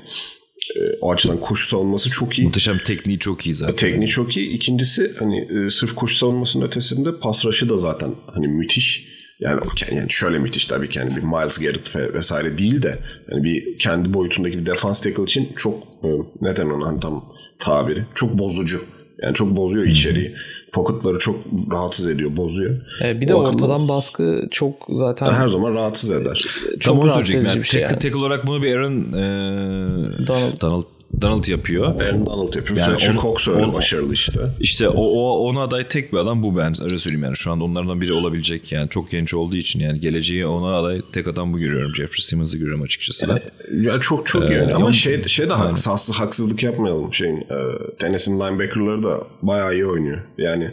[1.01, 2.43] o açıdan koşu savunması çok iyi.
[2.43, 3.75] Muhteşem tekniği çok iyi zaten.
[3.75, 4.49] Tekniği çok iyi.
[4.49, 9.17] İkincisi hani e, sırf koşu savunmasının ötesinde pas rush'ı da zaten hani müthiş.
[9.39, 12.99] Yani, yani şöyle müthiş tabii ki yani bir Miles Garrett ve vesaire değil de
[13.29, 16.07] hani bir kendi boyutundaki bir defans tackle için çok e,
[16.41, 18.83] neden ona hani tam tabiri çok bozucu.
[19.21, 20.31] Yani çok bozuyor içeriği.
[20.77, 21.35] Pocket'ları çok
[21.71, 22.75] rahatsız ediyor, bozuyor.
[23.03, 26.45] E, bir de O ortadan baskı çok zaten her zaman rahatsız eder.
[26.79, 27.81] çok Tam rahatsız edici bir şey.
[27.81, 27.99] tackle, yani.
[28.01, 30.61] tackle olarak bunu bir Aaron e, Donald.
[30.61, 30.83] Donald
[31.21, 32.01] Donald yapıyor.
[32.01, 32.79] Aaron Donald yapıyor.
[32.79, 34.41] Yani Fletcher Cox öyle onu- başarılı işte.
[34.59, 37.63] İşte o, o ona aday tek bir adam bu ben öyle söyleyeyim yani şu anda
[37.63, 41.59] onlardan biri olabilecek yani çok genç olduğu için yani geleceği ona aday tek adam bu
[41.59, 41.95] görüyorum.
[41.95, 43.41] Jeffrey Simmons'ı görüyorum açıkçası ben.
[43.81, 44.61] Ya çok çok iyi.
[44.61, 47.13] Ama ama- şey şey de haksız, haksız- haksızlık yapmayalım.
[47.13, 47.57] Şeyin e,
[47.99, 50.19] Tennessee'nin linebacker'ları da bayağı iyi oynuyor.
[50.37, 50.63] Yani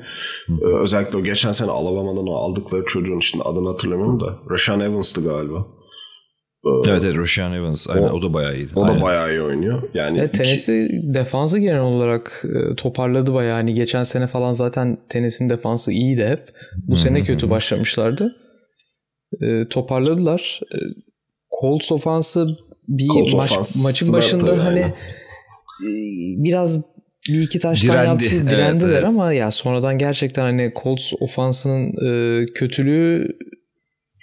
[0.62, 5.66] e, özellikle o geçen sene Alabama'dan aldıkları çocuğun şimdi adını hatırlamıyorum da Rashawn Evans'tı galiba.
[6.88, 8.72] Evet evet Roshan Evans aynen, O- o, da bayağı iyiydi.
[8.76, 9.02] O da Aynen.
[9.02, 9.82] bayağı iyi oynuyor.
[9.94, 13.54] Yani Ya iki- Tennessee defansı genel olarak e, toparladı bayağı.
[13.54, 16.52] Hani geçen sene falan zaten Tennessee'nin defansı iyiydi hep.
[16.88, 18.36] Bu sene kötü başlamışlardı.
[19.40, 20.60] E, toparladılar.
[20.74, 20.78] E,
[21.60, 22.46] Colts ofansı
[22.88, 24.88] bir Colts maç, ofansı maçın da başında hani aynen.
[24.88, 25.88] e,
[26.44, 26.82] biraz
[27.28, 28.08] bir iki taştan Direndi.
[28.24, 29.04] yaptı, Evet, direndiler evet.
[29.04, 33.28] ama ya sonradan gerçekten hani Colts ofansının e, kötülüğü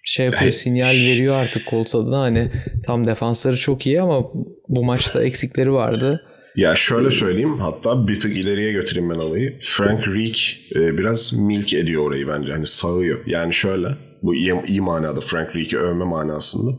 [0.04, 0.56] şey yapıyor, Evet.
[0.56, 2.52] sinyal veriyor artık Colts adına hani
[2.86, 4.24] tam defansları çok iyi ama
[4.68, 6.22] bu maçta eksikleri vardı.
[6.56, 9.58] Ya şöyle söyleyeyim hatta bir tık ileriye götüreyim ben olayı.
[9.62, 10.42] Frank Reich
[10.76, 12.52] e, biraz milk ediyor orayı bence.
[12.52, 13.20] Hani sağıyor.
[13.26, 13.88] Yani şöyle
[14.22, 16.72] bu iyi, iyi manada Frank Reich'i övme manasında.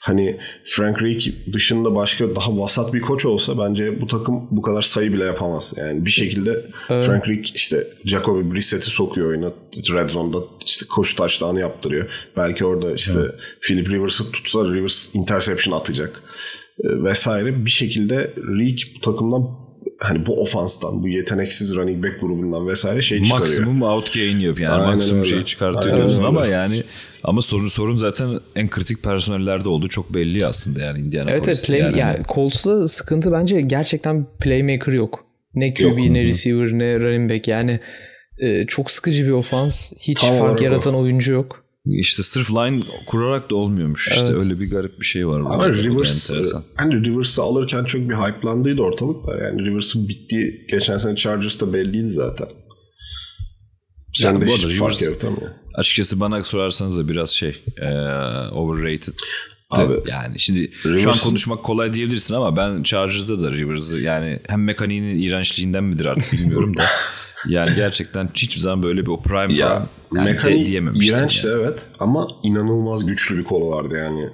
[0.00, 4.82] Hani Frank Reich dışında başka daha vasat bir koç olsa bence bu takım bu kadar
[4.82, 5.72] sayı bile yapamaz.
[5.76, 7.04] Yani bir şekilde Evet.
[7.04, 9.52] Frank Reich işte Jacoby Brissett'i sokuyor oyuna.
[9.76, 12.10] Red Zone'da işte koşu taşlarını yaptırıyor.
[12.36, 13.20] Belki orada işte
[13.60, 16.22] Philip Rivers'ı tutsa Rivers interception atacak
[16.84, 19.69] e, vesaire bir şekilde Reek bu takımdan
[20.00, 23.40] hani bu ofanstan, bu yeteneksiz running back grubundan vesaire şey çıkarıyor.
[23.40, 25.30] Maksimum outgain yapıyor yani Aynen maksimum öyle.
[25.30, 26.26] şeyi çıkartıyor Aynen diyorsun öyle.
[26.28, 26.82] ama yani
[27.24, 31.64] ama sorun sorun zaten en kritik personellerde olduğu çok belli aslında yani Indiana Evet evet
[31.66, 31.98] play, yani.
[31.98, 35.24] ya Colts'ta sıkıntı bence gerçekten playmaker yok.
[35.54, 35.98] Ne QB Yok.
[35.98, 37.80] ne receiver ne running back yani
[38.38, 39.92] e, çok sıkıcı bir ofans.
[39.98, 40.64] Hiç Tam fark o.
[40.64, 41.59] yaratan oyuncu yok.
[41.86, 44.42] İşte sırf line kurarak da olmuyormuş işte Evet.
[44.42, 45.40] öyle bir garip bir şey var.
[45.40, 45.68] Ama.
[45.72, 46.30] Rivers,
[46.76, 49.36] hani Rivers'ı alırken çok bir hype'landıydı ortalıkta.
[49.36, 52.46] Yani Rivers'ın bittiği geçen sene Chargers'ta belliydi zaten.
[54.12, 55.50] Sen Yani de bu hiç arada fark Rivers- yaratamıyor.
[55.74, 57.88] Açıkçası bana sorarsanız da biraz şey eee,
[58.52, 59.14] overrated.
[59.70, 64.64] Abi, yani şimdi şu an konuşmak kolay diyebilirsin ama ben Chargers'da da Rivers'ı yani hem
[64.64, 66.84] mekaniğinin iğrençliğinden midir artık bilmiyorum da
[67.48, 71.16] yani gerçekten hiçbir zaman böyle bir o prime Ya falan yani de, mekaniği diyememiştim.
[71.16, 71.60] iğrenç de yani.
[71.62, 74.28] evet ama inanılmaz güçlü bir kolu vardı yani.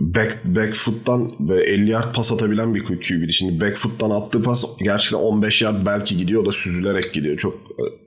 [0.00, 3.32] Back, back foot'tan böyle 50 yard pas atabilen bir QB'di.
[3.32, 7.36] Şimdi back foot'tan attığı pas gerçekten 15 yard belki gidiyor o da süzülerek gidiyor.
[7.38, 7.54] Çok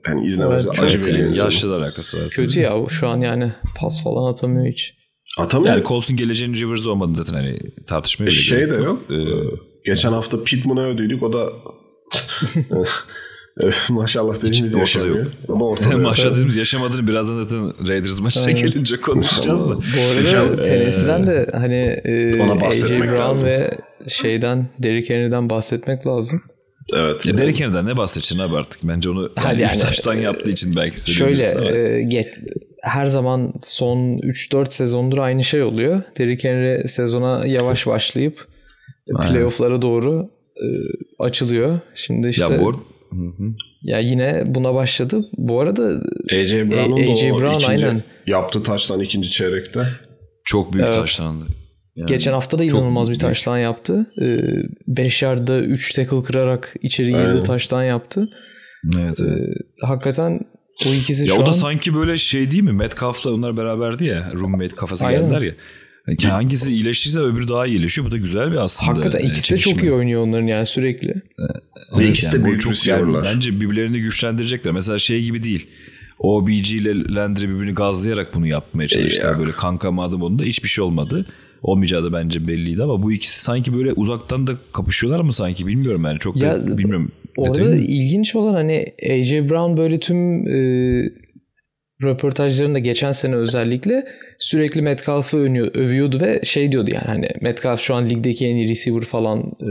[0.08, 2.28] yani izlemesi Evet, acı veriyor yani yaşla da alakası var.
[2.30, 4.94] Kötü ya şu an yani pas falan atamıyor hiç.
[5.38, 5.74] Atamıyor.
[5.74, 9.02] Yani Colts'un geleceğinin Rivers olmadı zaten hani tartışmaya bile şey gerek de yok.
[9.10, 9.14] Ee,
[9.86, 11.22] Geçen hafta Pittman'a ödüydük.
[11.22, 11.46] O da
[13.90, 15.16] maşallah dediğimiz yaşamıyor.
[15.16, 15.26] yok.
[15.48, 16.02] O da ortada yok.
[16.02, 19.76] Maçta dediğimiz yaşamadığını birazdan zaten Raiders maçına gelince konuşacağız da.
[19.76, 23.46] Bu arada Tennessee'den de hani e, AJ Brown lazım.
[23.46, 26.42] ve şeyden Derrick Henry'den bahsetmek lazım.
[26.94, 27.26] Evet.
[27.26, 28.80] Ya Derek Henry'den ne bahsedeceksin abi artık?
[28.84, 32.26] Bence onu yani, yani, üç taştan e, yaptığı için belki Şöyle e, geç,
[32.82, 36.02] her zaman son 3-4 sezondur aynı şey oluyor.
[36.18, 38.46] Derrick Henry sezona yavaş başlayıp
[39.22, 40.66] playoff'lara doğru e,
[41.18, 41.80] açılıyor.
[41.94, 43.54] Şimdi işte ya ya, bu Hı hı.
[44.02, 45.24] yine buna başladı.
[45.36, 45.82] Bu arada
[46.32, 48.02] AJ Brown'un da AJ Brown, ikinci aynen.
[48.26, 49.86] yaptığı taçtan ikinci çeyrekte.
[50.44, 50.94] çok büyük Evet.
[50.94, 51.44] taşlandı.
[51.96, 53.20] Yani geçen hafta da inanılmaz bir büyük.
[53.20, 54.06] taştan yaptı.
[54.86, 57.42] 5 yardda 3 tackle kırarak içeri girdi Aynen.
[57.42, 58.28] taştan yaptı.
[58.98, 59.48] Evet, evet.
[59.82, 60.40] E, hakikaten
[60.86, 62.72] o ikisi Ya şu o da an sanki böyle şey değil mi?
[62.72, 64.28] Metcalf'la onlar beraberdi ya.
[64.34, 65.20] Roommate kafası Aynen.
[65.22, 65.52] geldiler ya.
[66.22, 68.06] Yani hangisi iyileştiyse öbürü daha iyi iyileşiyor.
[68.06, 68.90] Bu da güzel bir aslında.
[68.92, 71.08] hakikaten e, ikisi de çok iyi oynuyor onların yani sürekli.
[71.08, 71.22] Ve
[71.96, 73.24] Evet, ikisi de büyük çok receiver'lar.
[73.24, 74.72] bence birbirlerini güçlendirecekler.
[74.72, 75.66] Mesela şey gibi değil.
[76.18, 79.32] OBG ile Landry birbirini gazlayarak bunu yapmaya çalıştılar.
[79.32, 79.38] Ya.
[79.38, 81.26] Böyle kanka madım onda hiçbir şey olmadı.
[81.62, 86.04] Olmayacağı da bence belliydi ama bu ikisi sanki böyle uzaktan da kapışıyorlar mı sanki bilmiyorum
[86.04, 86.18] yani.
[86.18, 87.12] Çok da Ya, bilmiyorum.
[87.36, 91.10] Orada ilginç olan hani AJ Brown böyle tüm e,
[92.02, 94.06] röportajlarında geçen sene özellikle
[94.38, 98.68] sürekli Metcalf'ı övüyor- övüyordu ve şey diyordu yani hani Metcalf şu an ligdeki en iyi
[98.68, 99.70] receiver falan e,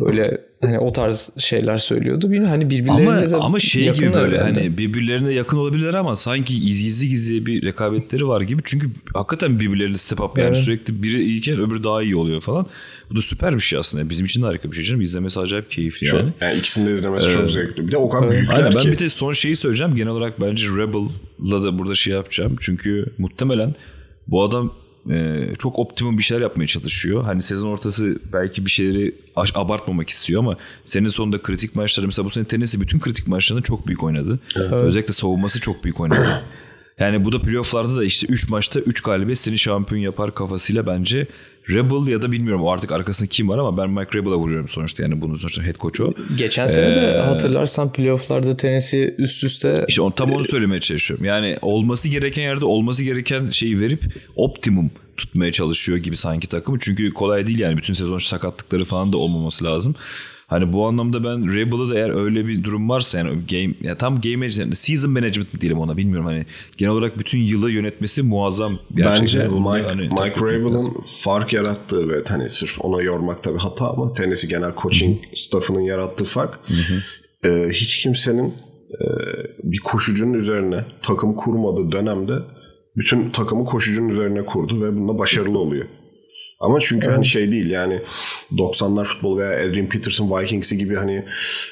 [0.00, 2.30] böyle hani o tarz şeyler söylüyordu.
[2.30, 6.60] Bir hani birbirlerine Ama de ama şey gibi böyle hani birbirlerine yakın olabilirler ama sanki
[6.60, 8.62] gizli gizli bir rekabetleri var gibi.
[8.64, 10.58] Çünkü hakikaten birbirlerini step up yani Evet.
[10.58, 12.66] sürekli biri iyiyken öbürü daha iyi oluyor falan.
[13.10, 14.10] Bu da süper bir şey aslında.
[14.10, 15.00] Bizim için de harika bir şey canım.
[15.00, 16.32] İzlemesi acayip keyifli Çok, yani.
[16.40, 17.86] yani ikisini de izlemesi çok zevkli.
[17.86, 18.92] Bir de o kadar büyükler Aynen ben ki.
[18.92, 19.94] bir de son şeyi söyleyeceğim.
[19.94, 22.56] Genel olarak bence Rebel'la da burada şey yapacağım.
[22.60, 23.74] Çünkü muhtemelen
[24.26, 24.72] bu adam
[25.10, 27.24] e, çok optimum bir şeyler yapmaya çalışıyor.
[27.24, 29.14] Hani sezon ortası belki bir şeyleri
[29.54, 33.86] abartmamak istiyor ama senin sonunda kritik maçları mesela bu sene Tennessee bütün kritik maçlarında çok
[33.86, 34.40] büyük oynadı.
[34.70, 36.42] Özellikle savunması çok büyük oynadı.
[36.98, 41.26] Yani bu da playofflarda da işte 3 maçta 3 galibiyet seni şampiyon yapar kafasıyla bence
[41.72, 45.20] Rebel ya da bilmiyorum artık arkasında kim var ama ben Mike Rebel'a vuruyorum sonuçta yani
[45.20, 46.12] bunun sonuçta head coach o.
[46.36, 51.26] Geçen sene de hatırlarsan playofflarda Tennessee üst üste İşte on, tam onu söylemeye çalışıyorum.
[51.26, 54.04] Yani olması gereken yerde olması gereken şeyi verip
[54.36, 56.78] optimum tutmaya çalışıyor gibi sanki takımı.
[56.80, 59.94] Çünkü kolay değil yani bütün sezon sakatlıkları falan da olmaması lazım.
[60.50, 64.20] Hani bu anlamda ben Rebel'ı da eğer öyle bir durum varsa yani game ya tam
[64.20, 68.78] game management, season management mi diyelim ona bilmiyorum hani genel olarak bütün yılı yönetmesi muazzam.
[68.90, 70.40] Bence Mike, hani Mike.
[70.40, 75.80] Rabel'ın fark yarattığı ve hani sırf ona yormak tabii hata ama Tennessee genel coaching staffının
[75.80, 76.60] yarattığı fark
[77.44, 78.54] e, hiç kimsenin
[78.90, 79.06] e,
[79.62, 82.32] bir koşucunun üzerine takım kurmadığı dönemde
[82.96, 85.86] bütün takımı koşucunun üzerine kurdu ve bunda başarılı oluyor.
[86.60, 88.00] Ama çünkü hani şey değil yani
[88.52, 91.24] 90'lar futbol veya Adrian Peterson Vikings'i gibi hani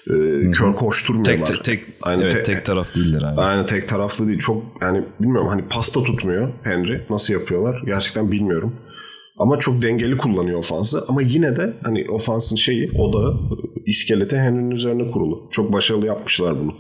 [0.07, 0.15] e,
[0.53, 1.47] kör koşturmuyorlar.
[1.47, 3.41] Tek, tek, Aynen, evet, te- tek taraf değildir abi.
[3.41, 4.39] Aynen tek taraflı değil.
[4.39, 7.07] Çok yani bilmiyorum hani pasta tutmuyor Henry.
[7.11, 7.83] Nasıl yapıyorlar?
[7.87, 8.77] Gerçekten bilmiyorum.
[9.39, 11.05] Ama çok dengeli kullanıyor ofansı.
[11.09, 13.39] Ama yine de hani ofansın şeyi o da
[13.87, 15.49] iskeleti Henry'nin üzerine kurulu.
[15.51, 16.75] Çok başarılı yapmışlar bunu.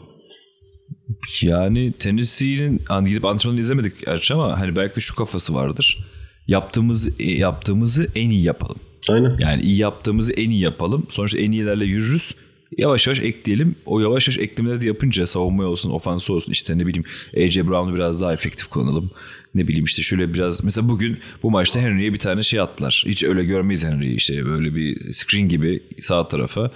[1.42, 6.04] Yani Tennessee'nin hani gidip antrenmanını izlemedik gerçi ama hani belki de şu kafası vardır.
[6.48, 8.76] Yaptığımız e, yaptığımızı en iyi yapalım.
[9.08, 9.36] Aynen.
[9.38, 11.06] Yani iyi yaptığımızı en iyi yapalım.
[11.08, 12.34] Sonuçta en iyilerle yürürüz.
[12.78, 13.76] Yavaş yavaş ekleyelim.
[13.86, 16.52] O yavaş yavaş eklemeleri de yapınca savunma olsun, ofansı olsun.
[16.52, 17.04] işte ne bileyim
[17.36, 19.10] AJ Brown'u biraz daha efektif kullanalım.
[19.54, 23.04] Ne bileyim işte şöyle biraz mesela bugün bu maçta Henry'e bir tane şey attılar.
[23.06, 26.70] Hiç öyle görmeyiz Henry'i işte böyle bir screen gibi sağ tarafa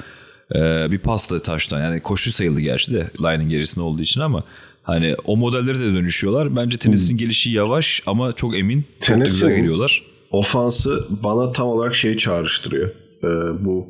[0.54, 4.44] ee, bir pasla taştan yani koşu sayıldı gerçi de line'in gerisinde olduğu için ama
[4.82, 6.56] hani o modelleri de dönüşüyorlar.
[6.56, 8.84] Bence Tennessee'nin gelişi yavaş ama çok emin.
[9.00, 10.02] Tennessee'nin- geliyorlar.
[10.30, 12.88] Ofansı bana tam olarak şeyi çağrıştırıyor.
[13.24, 13.26] Ee,
[13.64, 13.88] bu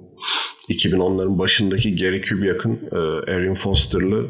[0.68, 2.96] 2010'ların başındaki Gary Kubiak'ın e,
[3.32, 4.26] Aaron Foster'lı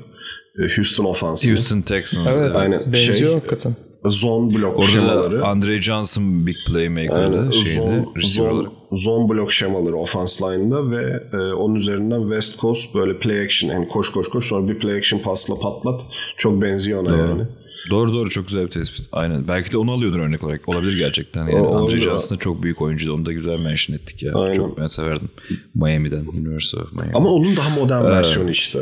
[0.58, 1.48] e, Houston ofansı.
[1.48, 2.26] Houston Texans.
[2.36, 2.80] evet, Aynen.
[2.86, 3.76] benziyor Şey- hakikaten.
[4.06, 5.44] Zone blok Orada şemaları.
[5.44, 7.50] Andre Johnson big playmaker'dı Aynen.
[7.50, 8.72] şeyde, Zone, receiver zone, olarak.
[8.92, 13.88] zone blok şemaları offense line'da ve e, onun üzerinden West Coast böyle play action yani
[13.88, 16.00] koş koş koş sonra bir play action pasla patlat.
[16.36, 17.42] Çok benziyor ona yani.
[17.90, 19.08] Doğru doğru çok güzel bir tespit.
[19.12, 19.48] Aynen.
[19.48, 20.68] Belki de onu alıyordur örnek olarak.
[20.68, 21.42] Olabilir gerçekten.
[21.48, 21.98] Yani O- Andre.
[21.98, 23.14] Johnson çok büyük oyuncuydu.
[23.14, 24.32] Onu da güzel mention ettik ya.
[24.34, 24.52] Aynen.
[24.52, 25.28] Çok ben severdim.
[25.74, 26.26] Miami'den.
[26.26, 27.12] University of Miami.
[27.14, 28.78] Ama onun daha modern versiyonu işte.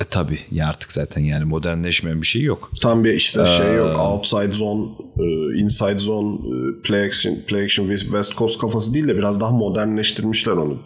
[0.00, 0.38] E, tabii.
[0.50, 2.70] Ya artık zaten yani modernleşmeyen bir şey yok.
[2.82, 4.00] Tam bir işte şey Ee, yok.
[4.00, 4.86] Outside zone,
[5.18, 9.50] e, inside zone, e, play action, play action West Coast kafası değil de biraz daha
[9.50, 10.78] modernleştirmişler onu.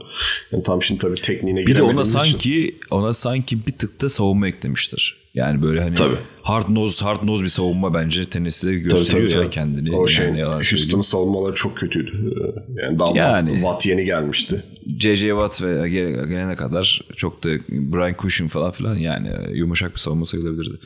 [0.53, 2.19] Yani tam şimdi tabii tekniğine Bir de ona giremediğimiz için.
[2.33, 5.22] sanki ona sanki bir tık da savunma eklemişler.
[5.35, 6.17] Yani böyle hani Tabii.
[6.43, 9.51] hard nose hard nose bir savunma bence Tennessee'de gösteriyor tabii, ya tabii.
[9.51, 9.97] kendini.
[9.97, 12.11] O şey Yani Houston savunmaları çok kötüydü.
[12.37, 13.53] Ee, Yani daha Yani.
[13.53, 14.65] Watt, yeni gelmişti.
[14.99, 15.29] J.J.
[15.29, 20.25] Watt ve gel- gelene kadar çok da Brian Cushing falan filan yani yumuşak bir savunma
[20.25, 20.79] sayılabilirdi.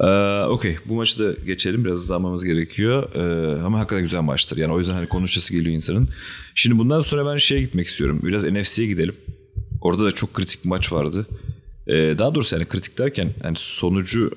[0.00, 0.06] Ee,
[0.42, 4.78] Okey bu maçı da geçelim biraz hızlanmamız gerekiyor Ee, ama hakikaten güzel maçtır yani o
[4.78, 6.08] yüzden hani konuşası geliyor insanın.
[6.54, 9.14] Şimdi bundan sonra ben şeye gitmek istiyorum biraz NFC'ye gidelim.
[9.80, 11.26] Orada da çok kritik bir maç vardı.
[11.88, 14.30] Ee, daha doğrusu yani kritik derken yani sonucu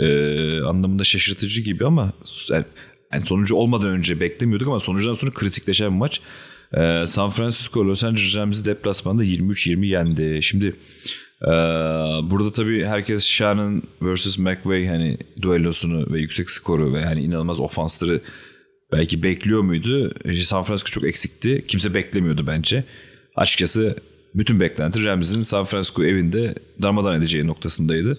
[0.00, 2.12] e, anlamında şaşırtıcı gibi ama
[2.50, 2.64] yani,
[3.12, 6.20] yani sonucu olmadan önce beklemiyorduk ama sonuçtan sonra kritikleşen bir maç.
[6.74, 10.42] Ee, San Francisco Los Angeles Rams'i deplasmanda 23-20 yendi.
[10.42, 10.66] Şimdi
[11.42, 11.52] e,
[12.30, 14.38] burada tabii herkes Shannon vs.
[14.38, 18.20] McVay hani duellosunu ve yüksek skoru ve yani inanılmaz ofansları
[18.92, 20.14] belki bekliyor muydu?
[20.24, 21.64] E, San Francisco çok eksikti.
[21.68, 22.84] Kimse beklemiyordu bence.
[23.36, 23.96] Açıkçası
[24.36, 28.18] bütün beklenti Rams'in San Francisco evinde darmadan edeceği noktasındaydı.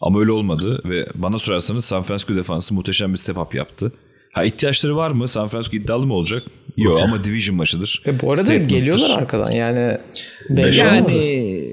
[0.00, 3.92] Ama öyle olmadı ve bana sorarsanız San Francisco defansı muhteşem bir step up yaptı.
[4.32, 5.28] Ha ihtiyaçları var mı?
[5.28, 6.42] San Francisco iddialı mı olacak?
[6.76, 8.02] Yok ama division maçıdır.
[8.06, 8.76] E bu arada Statement'tır.
[8.76, 9.98] geliyorlar arkadan yani.
[10.50, 10.76] belli.
[10.76, 11.68] Yani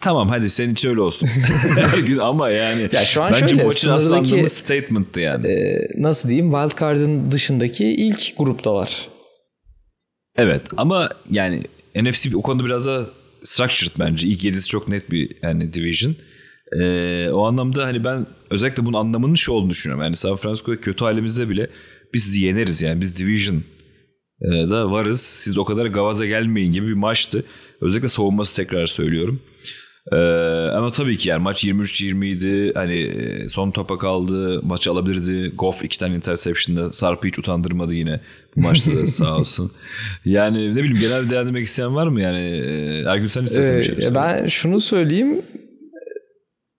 [0.00, 1.28] tamam hadi senin için öyle olsun.
[2.20, 5.46] ama yani Ya şu an bence şöyle, bu maçın aslandığımız statement'tı yani.
[5.48, 9.08] E, nasıl diyeyim wildcard'ın dışındaki ilk gruptalar.
[10.36, 11.62] Evet ama yani
[11.96, 13.06] NFC o konuda biraz daha
[13.42, 14.28] structured bence.
[14.28, 16.14] İlk yedisi çok net bir yani division.
[16.80, 20.04] Ee, o anlamda hani ben özellikle bunun anlamının şu olduğunu düşünüyorum.
[20.04, 21.70] Yani San Francisco'ya kötü halimizde bile
[22.14, 23.62] biz sizi yeneriz yani biz division
[24.40, 25.20] e, da varız.
[25.20, 27.44] Siz o kadar gavaza gelmeyin gibi bir maçtı.
[27.80, 29.40] Özellikle savunması tekrar söylüyorum.
[30.12, 30.16] Ee,
[30.76, 32.72] ama tabii ki yani maç 23-20 idi.
[32.74, 34.60] Hani e, son topa kaldı.
[34.62, 35.56] Maçı alabilirdi.
[35.56, 36.92] Goff iki tane interception'da.
[36.92, 38.20] Sarp'ı hiç utandırmadı yine.
[38.56, 39.72] Bu maçta da sağ olsun.
[40.24, 42.20] Yani ne bileyim genel bir değerlendirmek isteyen var mı?
[42.20, 45.42] Yani e, Ergün sen istersen bir şey Ee, ben şunu söyleyeyim.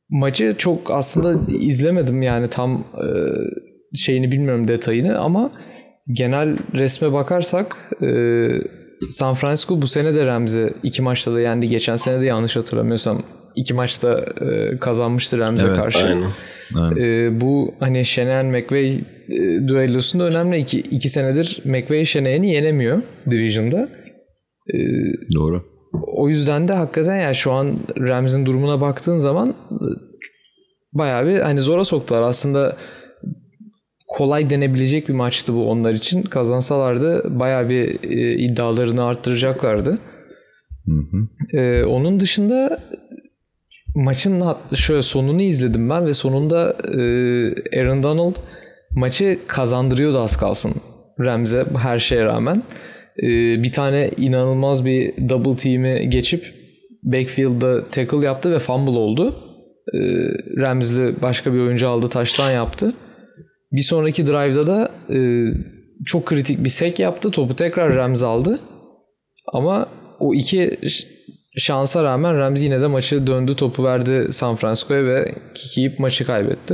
[0.10, 3.08] Maçı çok aslında izlemedim yani tam e,
[3.98, 5.52] şeyini bilmiyorum detayını ama
[6.12, 7.78] genel resme bakarsak
[9.10, 11.70] San Francisco bu sene de Rams'i iki maçta da yendi.
[11.70, 13.24] Geçen sene de yanlış hatırlamıyorsam
[13.56, 16.06] iki maçta e, kazanmıştı Rams'e Evet, karşı.
[16.08, 16.30] Aynen.
[16.76, 17.02] Aynen.
[17.02, 20.58] E, bu hani Shanahan McVay e, düellosunda önemli.
[20.58, 23.90] İki, iki senedir McVay Shanahan'i yenemiyor Division'da.
[25.36, 25.64] Doğru.
[26.18, 29.86] O yüzden de hakikaten yani şu an Rams'in durumuna baktığın zaman e,
[30.94, 32.22] bayağı bir hani zora soktular.
[32.22, 32.78] Aslında
[34.14, 36.22] kolay denebilecek bir maçtı bu onlar için.
[36.22, 40.00] Kazansalardı bayağı bir e, iddialarını arttıracaklardı.
[40.86, 41.58] Hı hı.
[41.58, 42.80] Ee, onun dışında
[43.96, 44.44] maçın
[44.76, 48.36] şöyle sonunu izledim ben ve sonunda e, Aaron Donald
[48.92, 50.74] maçı kazandırıyordu az kalsın
[51.20, 52.64] Rams'e her şeye rağmen.
[53.18, 53.28] Ee,
[53.64, 56.54] bir tane inanılmaz bir double team'i geçip
[57.04, 59.36] backfield'da tackle yaptı ve fumble oldu.
[59.94, 60.00] Ee,
[60.58, 62.94] Rams'li başka bir oyuncu aldı taştan yaptı.
[63.74, 65.48] Bir sonraki drive'da da e,
[66.06, 67.32] çok kritik bir sack yaptı.
[67.32, 68.60] Topu tekrar Rams aldı.
[69.54, 70.78] Ama o iki
[71.58, 76.26] şansa rağmen Ramsey yine de maçı döndü topu verdi San Francisco'ya ve kick yiyip maçı
[76.26, 76.74] kaybetti.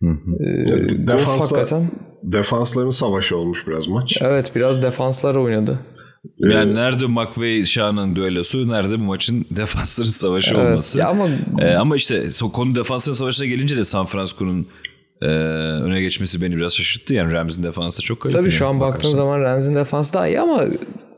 [0.00, 0.44] Hı hı.
[0.44, 0.64] Ee,
[1.06, 1.90] defansla- hakikaten
[2.22, 4.18] Defansların savaşı olmuş biraz maç.
[4.22, 5.78] evet biraz defanslar oynadı.
[6.38, 10.66] Yani nerede McVay Şah'ın düellosu, nerede bu maçın defansların savaşı Evet.
[10.70, 10.98] olması.
[10.98, 11.28] Ya ama
[11.60, 14.66] Ee, ama işte so- konu defansların savaşına gelince de San Francisco'nun
[15.22, 17.14] e, öne geçmesi beni biraz şaşırttı.
[17.14, 18.40] Yani Rams'in defansı çok kaliteli.
[18.42, 19.16] tabii şu an baktığın bakarsan.
[19.16, 20.64] zaman Rams'in defansı daha iyi ama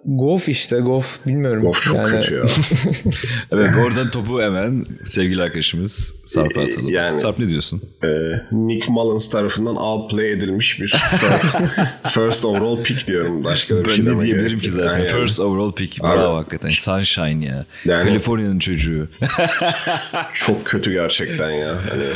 [0.05, 1.67] Goff işte Goff bilmiyorum.
[1.67, 2.43] Of çok yani, kötü ya.
[3.53, 6.89] Evet oradan topu hemen sevgili arkadaşımız Sarp'a atalım.
[6.89, 7.83] Yani- Sarp ne diyorsun?
[8.05, 8.09] Ee,
[8.53, 13.45] Nick Mullins tarafından outplay edilmiş bir fir- first overall pick diyorum.
[13.45, 14.99] Başka bir Ben şey ne diyebilirim gerek ki zaten.
[14.99, 16.05] Yani First overall pick.
[16.05, 16.17] Abi.
[16.19, 16.71] Bravo hakikaten.
[16.71, 17.67] Sunshine ya.
[17.85, 19.09] Yani- Kaliforniya'nın çocuğu.
[20.33, 21.79] Çok kötü gerçekten ya.
[21.91, 22.07] Hani,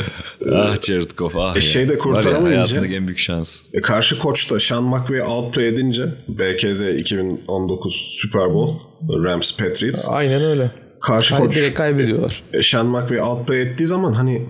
[0.55, 1.61] ah Jared Goff ah E ya.
[1.61, 3.63] şeyde Var ya, kurtaramayınca- hayatındaki en büyük şans.
[3.73, 8.75] e, karşı koç da Sean McVay outplay edince BKZ 2019 Super Bowl
[9.23, 10.71] Rams Patriots Aynen öyle.
[11.01, 12.43] karşı Hani koç direkt kaybediyorlar.
[12.53, 14.45] e, Sean McVay outplay ettiği zaman hani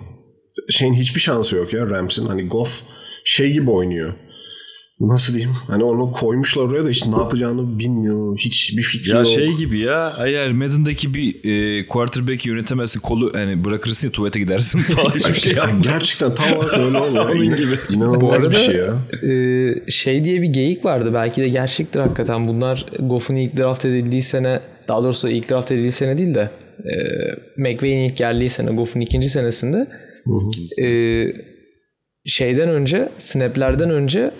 [0.69, 2.25] şeyin hiçbir şansı yok ya Rams'in.
[2.25, 2.81] Hani Goff
[3.25, 4.13] şey gibi oynuyor.
[4.99, 5.55] Nasıl diyeyim?
[5.67, 8.37] Hani onu koymuşlar oraya da hiç ne yapacağını bilmiyor.
[8.37, 9.27] Hiç bir fikri Ya yok.
[9.27, 14.79] şey gibi ya eğer Madden'daki bir e, quarterback yönetemezsin kolu hani bırakırsın ya tuvalete gidersin
[14.95, 15.83] falan hiçbir şey Ya yapmaz.
[15.83, 17.25] gerçekten tam olarak öyle oluyor.
[17.29, 17.77] Onun gibi.
[17.89, 18.93] İnanılmaz Bu arada- bir şey ya.
[19.31, 21.11] Ee, şey diye bir geyik vardı.
[21.13, 22.47] Belki de gerçektir hakikaten.
[22.47, 26.93] Bunlar Goff'un ilk draft edildiği sene daha doğrusu ilk draft edildiği sene değil de e,
[27.61, 29.87] McVay'in ilk geldiği sene Goff'un ikinci senesinde
[30.81, 30.87] e,
[32.25, 34.31] şeyden önce snaplerden önce e,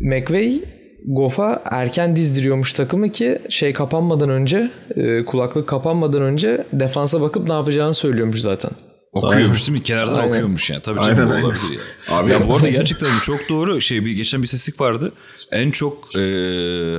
[0.00, 0.62] McVay
[1.06, 7.54] Goff'a erken dizdiriyormuş takımı ki şey kapanmadan önce e, kulaklık kapanmadan önce defansa bakıp ne
[7.54, 8.70] yapacağını söylüyormuş zaten.
[9.12, 9.82] Okuyormuş değil mi?
[9.82, 10.28] Kenardan Aynen.
[10.28, 10.82] okuyormuş yani.
[10.82, 11.44] Tabii canım Aynen, bu aynen.
[11.44, 11.80] olabilir ya.
[12.16, 13.80] Abi Ya bu arada gerçekten çok doğru.
[13.80, 15.12] Şey bir geçen bir istatistik vardı.
[15.52, 16.18] En çok e,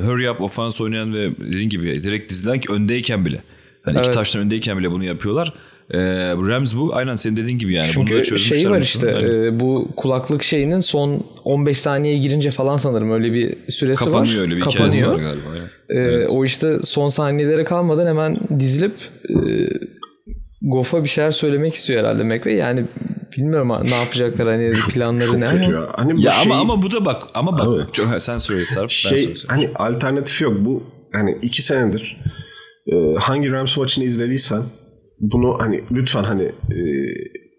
[0.05, 3.41] hurry up offense oynayan ve dediğin gibi direkt dizilen ki öndeyken bile.
[3.83, 4.13] Hani iki Evet.
[4.13, 5.53] taştan öndeyken bile bunu yapıyorlar.
[5.93, 5.97] E,
[6.37, 7.87] bu Rams bu aynen senin dediğin gibi yani.
[7.95, 12.77] Bunu da Çünkü şeyi var işte e, bu kulaklık şeyinin son 15 saniye girince falan
[12.77, 14.41] sanırım öyle bir süresi Kapanıyor var.
[14.41, 14.91] öyle bir Kapanıyor.
[14.93, 15.49] hikayesi var galiba.
[15.55, 16.01] ya.
[16.01, 18.93] E, O işte son saniyelere kalmadan hemen dizilip
[19.29, 19.33] e,
[20.61, 22.53] Goff'a bir şeyler söylemek istiyor herhalde McVay.
[22.55, 22.85] Yani
[23.37, 25.59] bilmiyorum ne yapacaklar hani planları çok ne ama.
[25.63, 25.89] ya.
[25.95, 27.91] Hani bu Ya şey, ama ama bu da bak ama bak Abi.
[27.91, 29.37] Çok- sen söyle Sarp ben şey söyleyeyim.
[29.47, 30.53] hani alternatif yok.
[30.59, 32.17] Bu hani iki senedir
[32.91, 34.61] e, hangi Rams maçını izlediysen
[35.19, 36.79] bunu hani lütfen hani e,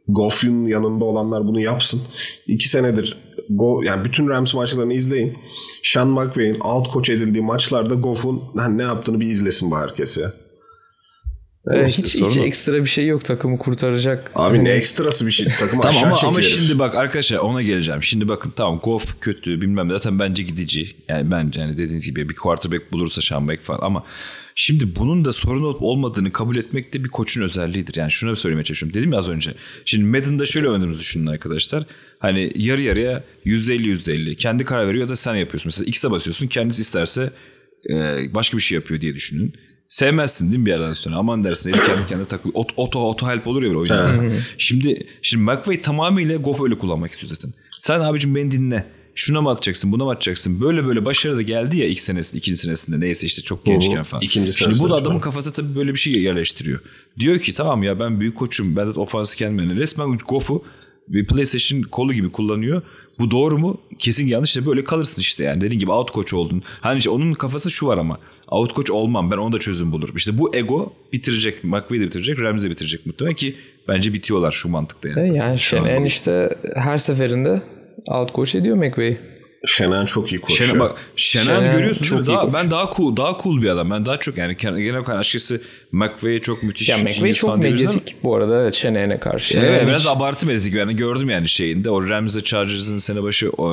[0.08, 2.00] Goff'un yanında olanlar bunu yapsın.
[2.46, 3.16] İki senedir
[3.50, 5.38] Go, yani bütün Rams maçlarını izleyin.
[5.82, 10.32] Sean McVay'in out coach edildiği maçlarda Goff'un hani ne yaptığını bir izlesin bu herkes ya.
[11.70, 12.44] E, işte hiç sorun hiç o.
[12.44, 14.30] ekstra bir şey yok takımı kurtaracak.
[14.34, 15.46] Abi ne ekstrası bir şey.
[15.46, 18.02] Takım Tamam aşağı ama, çekiyor ama şimdi bak arkadaşlar ona geleceğim.
[18.02, 19.92] Şimdi bakın tamam Goff kötü bilmem ne.
[19.92, 20.96] Zaten bence gidici.
[21.08, 24.04] Yani bence yani dediğiniz gibi bir quarterback bulursa Sean Beck falan ama
[24.54, 27.94] şimdi bunun da sorun olup olmadığını kabul etmek de bir koçun özelliğidir.
[27.94, 29.00] Yani şunu söylemeye çalışıyorum.
[29.00, 29.54] Dedim ya az önce.
[29.84, 31.84] Şimdi Madden'da şöyle oynadığımızı düşünün arkadaşlar.
[32.18, 35.68] Hani yarı yarıya %50 %50 kendi karar veriyor ya da sen yapıyorsun.
[35.68, 37.30] Mesela X'e basıyorsun kendisi isterse
[37.90, 37.94] e,
[38.34, 39.54] başka bir şey yapıyor diye düşünün.
[39.88, 41.16] Sevmezsin değil mi bir yerden sonra?
[41.16, 42.54] Aman dersin eli kendi kendine takılıyor.
[42.54, 44.12] Ot- Oto, oto help olur ya böyle oyunda.
[44.58, 47.54] Şimdi şimdi McVay tamamıyla Goff öyle kullanmak istiyor zaten.
[47.78, 48.86] Sen abicim beni dinle.
[49.14, 50.60] Şuna mı atacaksın buna mı atacaksın?
[50.60, 54.22] Böyle böyle başarı da geldi ya ilk senesinde ikinci senesinde neyse işte çok gençken falan.
[54.22, 55.20] İkinci Şimdi bu da adamın falan.
[55.20, 56.80] kafası tabii böyle bir şey yerleştiriyor.
[57.18, 59.58] Diyor ki tamam ya ben büyük koçum ben zaten ofansı kendim.
[59.70, 60.64] Yani resmen Goff'u
[61.08, 62.82] bir PlayStation kolu gibi kullanıyor.
[63.18, 63.80] Bu doğru mu?
[63.98, 65.60] Kesin yanlış da böyle kalırsın işte yani.
[65.60, 66.62] Dediğin gibi out coach oldun.
[66.80, 68.18] Hani işte onun kafası şu var ama.
[68.50, 70.16] Out coach olmam ben onu da çözüm bulurum.
[70.16, 71.64] İşte bu ego bitirecek.
[71.64, 72.40] McVay de bitirecek.
[72.40, 73.54] Ramsey bitirecek muhtemelen ki
[73.88, 75.30] bence bitiyorlar şu mantıkta yani.
[75.30, 75.34] E.
[75.34, 75.58] Yani.
[75.58, 77.62] Shanahan işte her seferinde
[78.10, 79.16] out coach ediyor McVay.
[79.66, 80.70] Şenan çok iyi koşuyor.
[80.70, 82.54] Şenan, bak Şenan, Şenan görüyorsun çok iyi Daha, koç.
[82.54, 83.90] ben daha cool, daha cool bir adam.
[83.90, 85.60] Ben daha çok yani genel olarak açıkçası
[85.92, 86.88] McVay'e çok müthiş.
[86.88, 89.58] Ya McVay çok ama- medyatik bu arada evet Şene'ne karşı.
[89.58, 90.74] Evet, Yani biraz hiç- abartı medyatik.
[90.74, 91.90] Yani gördüm yani şeyinde.
[91.90, 93.68] O Rams'le Chargers'ın sene başı o,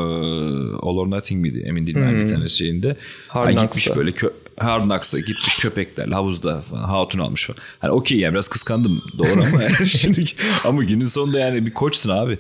[0.84, 1.63] All or Nothing miydi?
[1.67, 2.89] Emin değilim ben bir tane şeyinde.
[2.89, 2.95] Hmm.
[3.28, 3.65] Hard Knocks'a.
[3.65, 7.58] gitmiş böyle kö Hard Knocks'a gitmiş köpekler havuzda falan hatun almış falan.
[7.80, 10.24] Hani okey yani biraz kıskandım doğru ama yani şimdi
[10.66, 12.39] ama günün sonunda yani bir koçsun abi.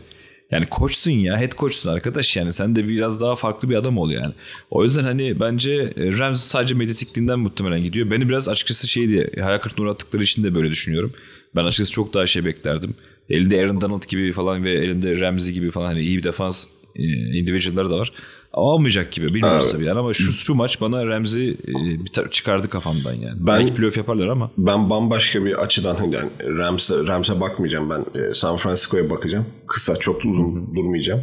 [0.51, 4.09] Yani koçsun ya head koçsun arkadaş yani sen de biraz daha farklı bir adam ol
[4.11, 4.33] yani.
[4.71, 8.11] O yüzden hani bence e, Rams sadece medyatikliğinden muhtemelen gidiyor.
[8.11, 11.13] Beni biraz açıkçası şey diye hayal kırıklığına uğrattıkları için de böyle düşünüyorum.
[11.55, 12.95] Ben açıkçası çok daha şey beklerdim.
[13.29, 17.03] Elinde Aaron Donald gibi falan ve elinde Ramsey gibi falan hani iyi bir defans e,
[17.39, 18.11] individual'ları da var.
[18.57, 19.71] Ama olmayacak gibi bilmiyoruz Evet.
[19.71, 23.37] tabii yani ama şu, şu maç bana Ramsey e, çıkardı kafamdan yani.
[23.39, 24.51] Ben- Belki playoff yaparlar ama.
[24.57, 28.05] Ben bambaşka bir açıdan hani yani Rams'e, Rams'e bakmayacağım ben.
[28.21, 29.45] E, San Francisco'ya bakacağım.
[29.67, 31.21] Kısa çok uzun durmayacağım.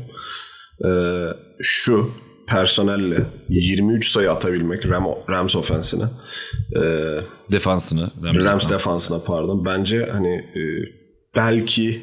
[0.84, 0.90] E,
[1.60, 2.10] şu
[2.48, 6.04] personelle 23 sayı atabilmek Ram, Rams ofensine.
[6.76, 6.80] E,
[7.52, 8.10] Defansını.
[8.22, 8.72] Rams defansını.
[8.78, 9.64] defansına pardon.
[9.64, 10.60] Bence hani e,
[11.36, 12.00] belki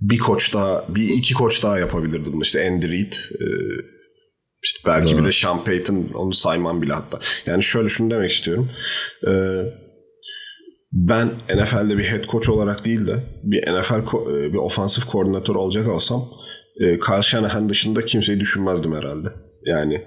[0.00, 2.42] bir koç daha, bir iki koç daha yapabilirdi bunu.
[2.42, 3.46] İşte Andy Reid, e,
[4.64, 5.20] işte belki Doğru.
[5.20, 7.18] bir de Sean Payton onu saymam bile hatta.
[7.46, 8.70] Yani şöyle şunu demek istiyorum.
[9.26, 9.32] E,
[10.92, 15.88] ben NFL'de bir head coach olarak değil de bir NFL e, bir ofansif koordinatör olacak
[15.88, 16.24] olsam
[16.80, 19.28] e, Kyle Shanahan dışında kimseyi düşünmezdim herhalde.
[19.66, 20.04] Yani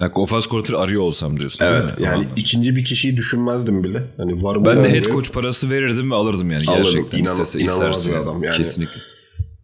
[0.00, 2.30] Bak ofans koordinatörü arıyor olsam diyorsun evet yani Anladım.
[2.36, 4.02] ikinci bir kişiyi düşünmezdim bile.
[4.16, 6.84] Hani var mı Ben de head coach parası verirdim ve alırdım yani Alırdım.
[6.84, 7.18] gerçekten.
[7.18, 8.24] İnan- istese, inanılmaz isterse bir yani.
[8.30, 8.56] adam yani.
[8.56, 9.00] Kesinlikle.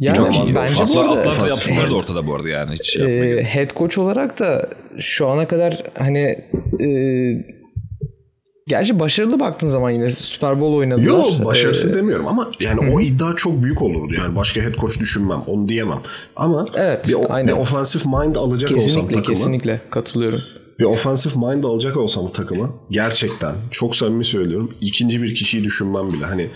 [0.02, 0.54] Yani Çok iyi.
[0.54, 2.74] bence Fazla bu arada Atlanta yaptıkları da ortada bu arada yani.
[2.74, 6.18] Hiç şey e, head coach olarak da şu ana kadar hani
[6.80, 6.88] e,
[8.68, 11.04] gerçi başarılı baktığın zaman yine Super Bowl oynadılar.
[11.04, 14.14] Yok başarısız E, demiyorum ama yani o iddia çok büyük olurdu.
[14.18, 15.40] Yani başka head coach düşünmem.
[15.46, 16.00] Onu diyemem.
[16.36, 17.54] Ama Evet, bir, aynen.
[17.56, 19.34] bir offensive mind alacak olsam kesinlikle takıma.
[19.34, 20.40] kesinlikle katılıyorum.
[20.78, 24.74] Bir offensive mind alacak olsam takıma gerçekten çok samimi söylüyorum.
[24.80, 26.24] ikinci bir kişiyi düşünmem bile.
[26.24, 26.50] Hani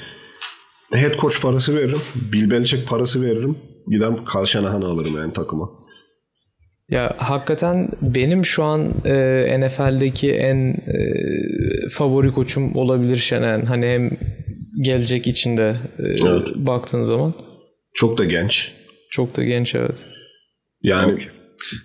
[0.93, 1.99] head coach parası veririm.
[2.33, 3.57] Bill Belichick parası veririm.
[3.91, 5.69] Gider Kyle Shanahan'ı alırım yani takıma.
[6.91, 10.99] Ya hakikaten benim şu an e, NFL'deki en e,
[11.93, 13.67] favori koçum olabilir Şenen.
[13.67, 14.11] Hani hem
[14.83, 16.49] gelecek içinde e, Evet.
[16.57, 17.35] baktığın zaman
[17.95, 18.73] Çok da genç.
[19.11, 20.05] çok da genç evet.
[20.83, 21.27] Yani Okey.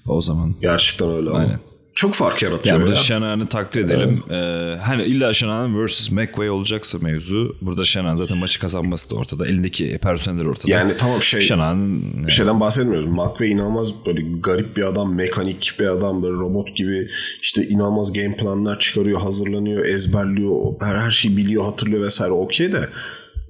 [0.07, 0.55] O zaman.
[0.61, 1.39] gerçekten öyle ama.
[1.39, 1.59] Aynen.
[1.95, 3.03] Çok fark yaratıyor Yani burada ya.
[3.03, 4.23] Shanahan'ı takdir edelim.
[4.29, 6.11] Ee, hani illa Shanahan vs.
[6.11, 7.55] McVay olacaksa mevzu.
[7.61, 9.47] Burada Shanahan zaten maçı kazanması da ortada.
[9.47, 10.71] Elindeki personeller ortada.
[10.71, 13.05] Yani tamam şey Shanahan bir şeyden bahsetmiyoruz.
[13.05, 17.07] McVay inanılmaz böyle garip bir adam, mekanik bir adam, böyle robot gibi
[17.41, 22.31] işte inanılmaz game planlar çıkarıyor, hazırlanıyor, ezberliyor, her, her şeyi biliyor, hatırlıyor vesaire.
[22.31, 22.89] Okey de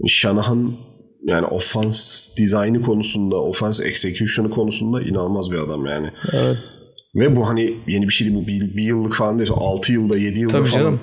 [0.08, 0.74] Shanahan
[1.24, 6.12] yani offense dizaynı konusunda, offense execution'ı konusunda inanılmaz bir adam yani.
[6.34, 6.58] Evet.
[7.16, 8.39] Ve bu hani yeni bir şey değil.
[8.43, 9.51] Bu bir, bir yıllık falan değil.
[9.55, 10.84] 6 yılda, 7 yılda Tabii falan.
[10.84, 10.99] canım.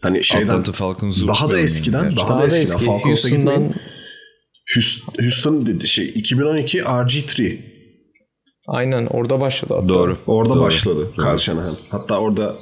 [0.00, 0.64] Hani şeyden
[1.28, 2.16] daha da eskiden, gerçekten.
[2.16, 2.84] daha, Daha da da eskiden eski.
[2.84, 3.46] Falcons'a gitmeyin.
[3.60, 3.74] Houston'dan
[4.74, 7.58] Houston, Houston dedi şey 2012 RG3
[8.66, 9.88] aynen orada başladı hatta.
[9.88, 10.18] Doğru.
[10.26, 10.60] Orada Doğru.
[10.60, 11.76] başladı Kyle Shanahan.
[11.90, 12.56] Hatta orada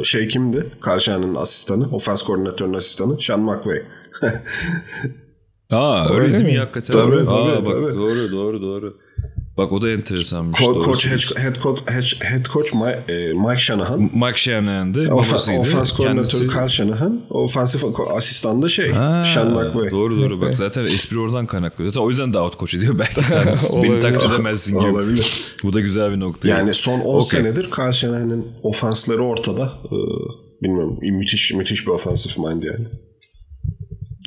[0.00, 0.66] e, şey kimdi?
[0.84, 3.82] Kyle Shanahan'ın asistanı, ofens koordinatörünün asistanı Sean McVay.
[5.70, 6.58] Aa öyle, Öyle değil mi mi?
[6.58, 6.92] hakikaten?
[6.92, 7.96] Tabii, Aa, tabii, bak, tabii.
[7.96, 8.96] Doğru doğru doğru.
[9.58, 10.60] Bak o da enteresanmış.
[10.60, 11.80] Ko- doğru Coach, head, head coach,
[12.20, 14.00] head, coach Mike, Mike Shanahan.
[14.00, 15.10] Mike Shanahan'dı.
[15.10, 15.58] Babasıydı.
[15.60, 17.20] ofens koordinatörü Kendisi- Kyle Shanahan.
[17.30, 19.90] Ofensif ko- asistan da şey Ha, Sean McVay.
[19.90, 21.84] Doğru doğru bak zaten espri oradan kaynaklı.
[21.90, 24.88] Zaten o yüzden de out coach ediyor belki sen beni takdir edemezsin gibi.
[24.88, 25.32] Olabilir.
[25.62, 26.48] Bu da güzel bir nokta.
[26.48, 27.26] Yani son 10 Okey.
[27.40, 29.72] senedir Kyle Shanahan'ın ofensleri ortada.
[29.86, 29.90] Ee,
[30.62, 30.98] bilmiyorum.
[31.02, 32.86] Müthiş müthiş bir offensive mind yani.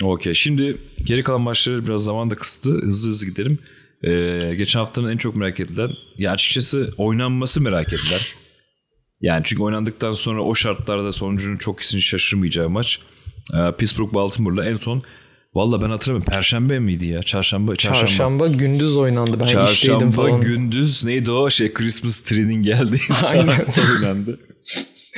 [0.03, 0.33] Okey.
[0.33, 2.71] Şimdi geri kalan maçları biraz zaman da kısıtlı.
[2.81, 3.57] Hızlı hızlı gidelim.
[4.03, 8.19] Ee, geçen haftanın en çok merak edilen, ya açıkçası oynanması merak edilen.
[9.21, 12.99] Yani çünkü oynandıktan sonra o şartlarda sonucunun çok kişinin şaşırmayacağı maç.
[13.53, 15.03] Ee, Pittsburgh Baltimore'la en son
[15.55, 16.31] Valla ben hatırlamıyorum.
[16.31, 17.23] Perşembe miydi ya?
[17.23, 17.75] Çarşamba.
[17.75, 18.07] Çarşamba.
[18.07, 19.39] Çarşamba gündüz oynandı.
[19.39, 20.41] Ben işteydim Çarşamba falan.
[20.41, 23.65] gündüz neydi o şey Christmas tree'nin geldiği Aynen.
[23.95, 24.39] oynandı.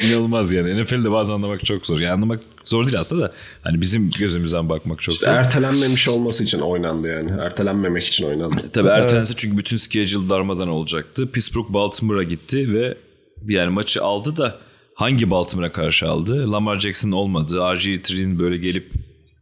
[0.01, 0.83] İnanılmaz yani.
[0.83, 1.99] NFL'de bazen anlamak çok zor.
[1.99, 5.33] Yani anlamak zor değil aslında da hani bizim gözümüzden bakmak çok İşte zor.
[5.33, 7.41] ertelenmemiş olması için oynandı yani.
[7.41, 8.55] Ertelenmemek için oynandı.
[8.73, 11.31] Tabii ertelense çünkü bütün schedule darmadan olacaktı.
[11.31, 12.97] Pittsburgh Baltimore'a gitti ve
[13.47, 14.59] yani maçı aldı da
[14.95, 16.51] hangi Baltimore'a karşı aldı?
[16.51, 17.55] Lamar Jackson olmadı.
[17.57, 18.91] RG3'nin böyle gelip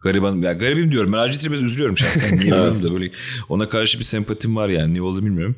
[0.04, 1.14] gariban ya garibim diyorum.
[1.14, 2.30] Ben RG3'e biraz üzülüyorum şahsen.
[2.32, 3.12] Niye bilmiyorum da böyle
[3.50, 4.94] ona karşı bir sempatim var yani.
[4.94, 5.56] Niye oldu bilmiyorum.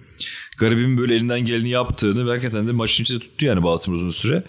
[0.59, 4.43] Garibim böyle elinden geleni yaptığını ve hakikaten de maçın içinde tuttu yani Baltimore uzun süre.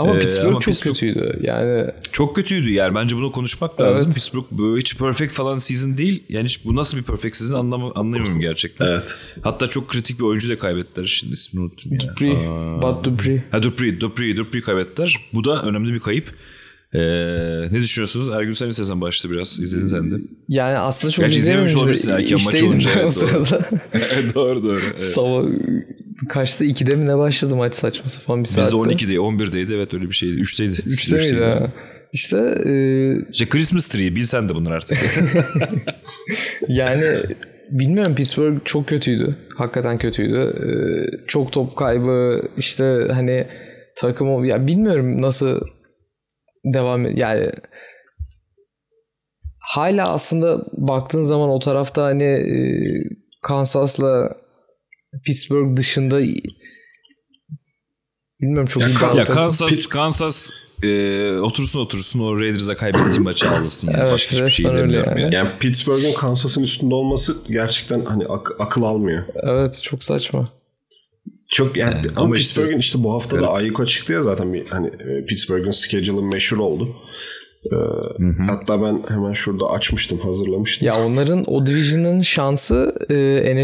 [0.00, 1.38] Ama Ee, Pittsburgh ama çok Pittsburgh- kötüydü.
[1.42, 3.90] Yani Çok kötüydü yani bence bunu konuşmak Evet.
[3.92, 4.12] lazım.
[4.12, 6.22] Pittsburgh bu hiç perfect falan season değil.
[6.28, 8.86] Yani hiç bu nasıl bir perfect season anlam anlamıyorum gerçekten.
[8.86, 9.08] Evet.
[9.42, 11.06] Hatta çok kritik bir oyuncu da kaybettiler.
[11.06, 11.92] Şimdi ismini unuttum.
[12.00, 12.82] Dupree, Aa.
[12.82, 13.44] Bud Dupree.
[13.50, 15.16] Ha Dupree, Dupree, Dupree kaybettiler.
[15.34, 16.34] Bu da önemli bir kayıp.
[16.94, 16.98] Ee,
[17.72, 18.28] ne düşünüyorsunuz?
[18.28, 19.58] Ergün sen istersen başla biraz.
[19.60, 20.14] İzledin sen de.
[20.48, 23.44] Yani aslında çok Gerçi izlememiş olabilirsin erken maç olunca, evet, doğru.
[24.34, 24.80] doğru doğru.
[25.00, 25.14] Evet.
[25.14, 25.42] Sabah
[26.28, 28.66] kaçta 2'de mi ne başladı maç saçma sapan bir saatte.
[28.66, 30.40] Bizde 12'de 11'deydi evet öyle bir şeydi.
[30.40, 30.82] 3'teydi.
[30.82, 31.72] 3'te miydi ha?
[32.12, 32.72] İşte e,
[33.32, 34.98] İşte Christmas tree bilsen de bunlar artık.
[36.68, 37.16] yani
[37.70, 39.36] bilmiyorum Pittsburgh çok kötüydü.
[39.56, 40.38] Hakikaten kötüydü.
[40.38, 40.70] E,
[41.26, 43.46] çok top kaybı işte hani
[43.96, 45.60] takım ya bilmiyorum nasıl
[46.64, 47.50] devam yani
[49.58, 52.54] hala aslında baktığın zaman o tarafta hani e,
[53.42, 54.36] Kansas'la
[55.24, 56.20] Pittsburgh dışında
[58.40, 59.24] bilmiyorum çok Ya iyi ya.
[59.24, 60.50] Kansas, Kansas
[60.82, 64.00] e, otursun otursun o Raiders'a kaybettiği maçı ağlasın yani.
[64.02, 65.20] Evet, Başka hiçbir şey demiyorum yani.
[65.22, 65.28] ya.
[65.32, 69.24] Yani Pittsburgh'un Kansas'ın üstünde olması gerçekten hani ak- akıl almıyor.
[69.42, 70.48] Evet çok saçma.
[71.52, 74.52] Çok yani, Yani ama, ama işte- Pittsburgh'in işte, bu hafta da Ayiko çıktı ya zaten
[74.52, 76.96] bir hani e, Pittsburgh'in schedule'ı meşhur oldu.
[77.64, 77.76] Ee,
[78.46, 80.88] hatta ben hemen şurada açmıştım, hazırlamıştım.
[80.88, 83.14] Ya onların o division'ın şansı e,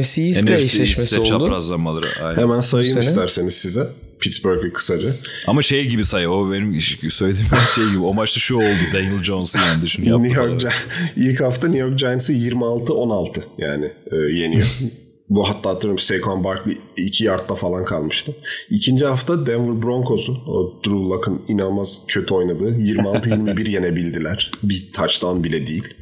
[0.00, 1.28] NFC East'le NFC eşleşmesi oldu.
[1.28, 2.06] çaprazlamaları.
[2.22, 2.40] Aynen.
[2.40, 3.86] Hemen sayayım isterseniz size.
[4.20, 5.10] Pittsburgh'ı kısaca.
[5.46, 6.80] Ama şey gibi say o benim
[7.10, 8.00] söylediğim şey gibi.
[8.00, 8.64] O maçta şu oldu.
[8.92, 10.22] Daniel Jones'u yendi şunu yaptı.
[10.22, 10.42] New.
[10.42, 10.72] York
[11.16, 14.66] ilk hafta New York Giants'ı 26-16 yani e, yeniyor.
[15.28, 18.34] Bu hatta hatırlıyorum Saquon Barkley 2 yardta falan kalmıştı.
[18.70, 24.50] İkinci hafta Denver Broncos'u o Drew Luck'ın inanılmaz kötü oynadığı 26-21 yenebildiler.
[24.62, 25.94] Bir touchdown bile değil.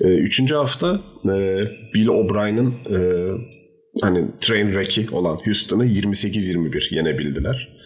[0.00, 1.60] E, üçüncü hafta e,
[1.94, 2.98] Bill O'Brien'in e,
[4.00, 7.76] hani train wreck'i olan Houston'ı 28-21 yenebildiler.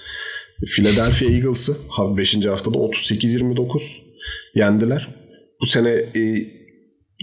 [0.66, 1.76] Philadelphia Eagles'ı
[2.16, 2.47] 5.
[2.47, 3.80] haftada 38-29
[4.55, 5.14] yendiler.
[5.61, 6.20] Bu sene e,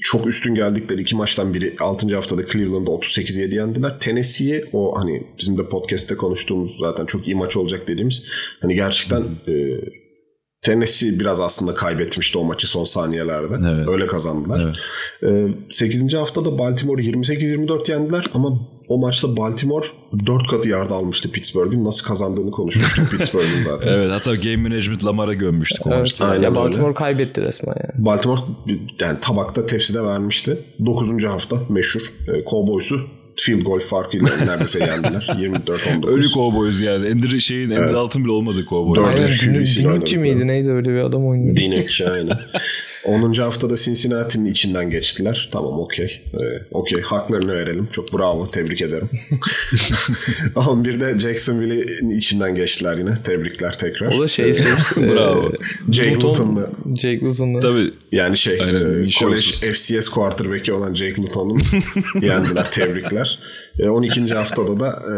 [0.01, 2.15] çok üstün geldikleri iki maçtan biri 6.
[2.15, 3.99] haftada Cleveland'da 38-7 yendiler.
[3.99, 8.25] Tennessee'ye o hani bizim de podcast'te konuştuğumuz zaten çok iyi maç olacak dediğimiz
[8.61, 9.53] hani gerçekten e,
[10.61, 13.55] Tennessee biraz aslında kaybetmişti o maçı son saniyelerde.
[13.69, 13.87] Evet.
[13.87, 14.79] Öyle kazandılar.
[15.23, 16.13] E, 8.
[16.13, 19.85] haftada Baltimore 28-24 yendiler ama o maçta Baltimore
[20.25, 21.85] 4 katı yardı almıştı Pittsburgh'ün.
[21.85, 23.87] Nasıl kazandığını konuşmuştuk Pittsburgh'ün zaten.
[23.93, 25.99] Evet hatta game management Lamar'a gömmüştük o Evet.
[25.99, 26.25] maçta.
[26.25, 26.59] Aynen ya öyle.
[26.59, 28.05] Baltimore kaybetti resmen yani.
[28.05, 28.41] Baltimore
[28.99, 30.57] yani tabakta tepside vermişti.
[30.85, 31.23] 9.
[31.23, 32.99] hafta meşhur e, Cowboys'u
[33.39, 35.27] field goal farkıyla neredeyse yendiler.
[35.39, 36.07] 24-19.
[36.09, 37.07] Ölü Cowboys yani.
[37.07, 39.13] Ender şeyin Ender altın bile olmadı Cowboys.
[39.13, 40.17] Dördüncü Din- QB'si Dinucci oynadı.
[40.35, 41.57] miydi neydi öyle bir adam oynuyordu.
[41.59, 42.39] Dinekçi aynen.
[43.05, 43.33] 10.
[43.33, 45.49] haftada Cincinnati'nin içinden geçtiler.
[45.51, 46.21] Tamam okey.
[46.33, 46.37] Ee,
[46.71, 47.87] okey haklarını verelim.
[47.91, 48.51] Çok bravo.
[48.51, 49.09] Tebrik ederim.
[50.55, 53.11] 11'de Jacksonville'in içinden geçtiler yine.
[53.23, 54.15] Tebrikler tekrar.
[54.17, 54.91] O da şeysiz.
[54.97, 55.47] Bravo.
[55.89, 56.69] e, Jake Luton- Luton'la.
[56.95, 57.59] Jake Luton'la.
[57.59, 59.29] Tabii Yani şey Aynen, e, inşallah.
[59.31, 61.59] kolej FCS quarterback'i olan Jake Luton'un
[62.21, 62.71] yendiler.
[62.71, 63.26] Tebrikler.
[63.79, 64.33] E, 12.
[64.35, 65.13] haftada da e,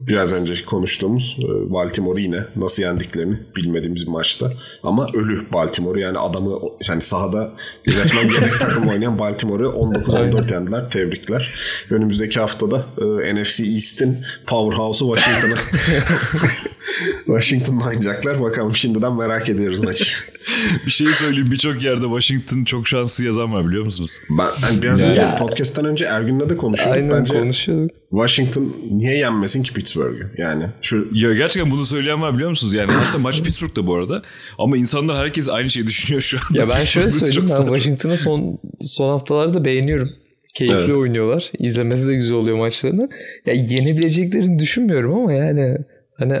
[0.00, 4.52] biraz önce konuştuğumuz e, Baltimore'u yine nasıl yendiklerini bilmediğimiz bir maçta.
[4.82, 7.50] Ama ölü Baltimore yani adamı yani sahada
[7.86, 10.90] resmen yedek takım oynayan Baltimore'u 19-14 yendiler.
[10.90, 11.54] Tebrikler.
[11.90, 15.56] Önümüzdeki haftada e, NFC East'in powerhouse'u Washington'a
[17.26, 18.42] Washington'la oynayacaklar.
[18.42, 20.04] Bakalım şimdiden merak ediyoruz maçı.
[20.86, 24.18] bir şey söyleyeyim birçok yerde Washington çok şanslı yazan var biliyor musunuz?
[24.30, 25.10] Ben hani biraz Ya.
[25.10, 27.02] önce podcast'ten önce Ergün'le de konuşuyorduk.
[27.02, 27.90] Aynen Bence konuşuyorduk.
[28.10, 30.30] Washington niye yenmesin ki Pittsburgh'ü?
[30.38, 32.72] Yani şu Ya gerçekten bunu söyleyen var biliyor musunuz?
[32.72, 34.22] Yani hatta maç Pittsburgh'da bu arada.
[34.58, 36.60] Ama insanlar herkes aynı şeyi düşünüyor şu anda.
[36.60, 37.64] Ya ben şöyle söyleyeyim ben.
[37.66, 40.10] Washington'ı son son haftalarda beğeniyorum.
[40.54, 40.90] Keyifli Evet.
[40.96, 41.50] oynuyorlar.
[41.58, 43.08] İzlemesi de güzel oluyor maçlarını.
[43.46, 45.78] Ya yenebileceklerini düşünmüyorum ama yani
[46.18, 46.38] hani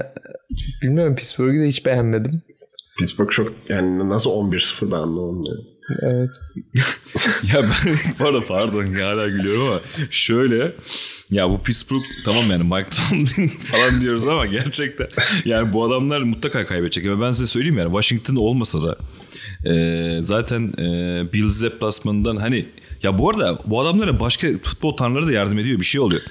[0.82, 2.42] bilmiyorum Pittsburgh'ü de hiç beğenmedim.
[2.98, 5.66] Pittsburgh çok yani nasıl 11-0 ben anlamadım.
[6.02, 6.30] Evet.
[7.52, 7.60] Ya
[8.24, 9.80] ben pardon ya hala gülüyorum ama
[10.10, 10.72] şöyle
[11.30, 15.08] ya bu Pittsburgh tamam yani Mike Tomlin falan diyoruz ama gerçekten
[15.44, 17.06] yani bu adamlar mutlaka kaybedecek.
[17.06, 18.96] Ve ben size söyleyeyim yani Washington olmasa da
[19.70, 22.66] e, zaten e, Bills deplasmanından hani
[23.04, 26.22] ya bu arada bu adamlara başka futbol tanrıları da yardım ediyor bir şey oluyor.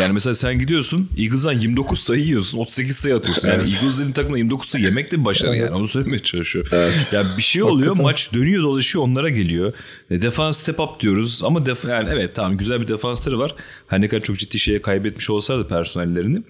[0.00, 3.48] Yani mesela sen gidiyorsun Eagles'dan 29 sayı yiyorsun 38 sayı atıyorsun.
[3.48, 3.74] Yani Evet.
[3.82, 5.60] Eagles'lerin takımına 29 sayı yemek de bir başarı Evet.
[5.60, 6.70] yani onu söylemeye çalışıyorum.
[7.12, 9.72] Ya bir şey oluyor maç dönüyor dolaşıyor onlara geliyor.
[10.10, 13.54] E, defans step up diyoruz ama def yani evet tamam güzel bir defansları var.
[13.86, 16.42] Her ne kadar çok ciddi şeye kaybetmiş olsalar da personellerini.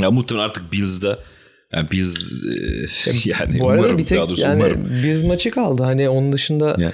[0.00, 1.18] Ya muhtemelen artık Bills'da
[1.72, 2.32] yani Bills
[3.06, 4.88] e, yani Bu arada umarım bir tek daha doğrusu yani umarım.
[5.04, 5.82] biz maçı kaldı.
[5.82, 6.92] Hani onun dışında Ya.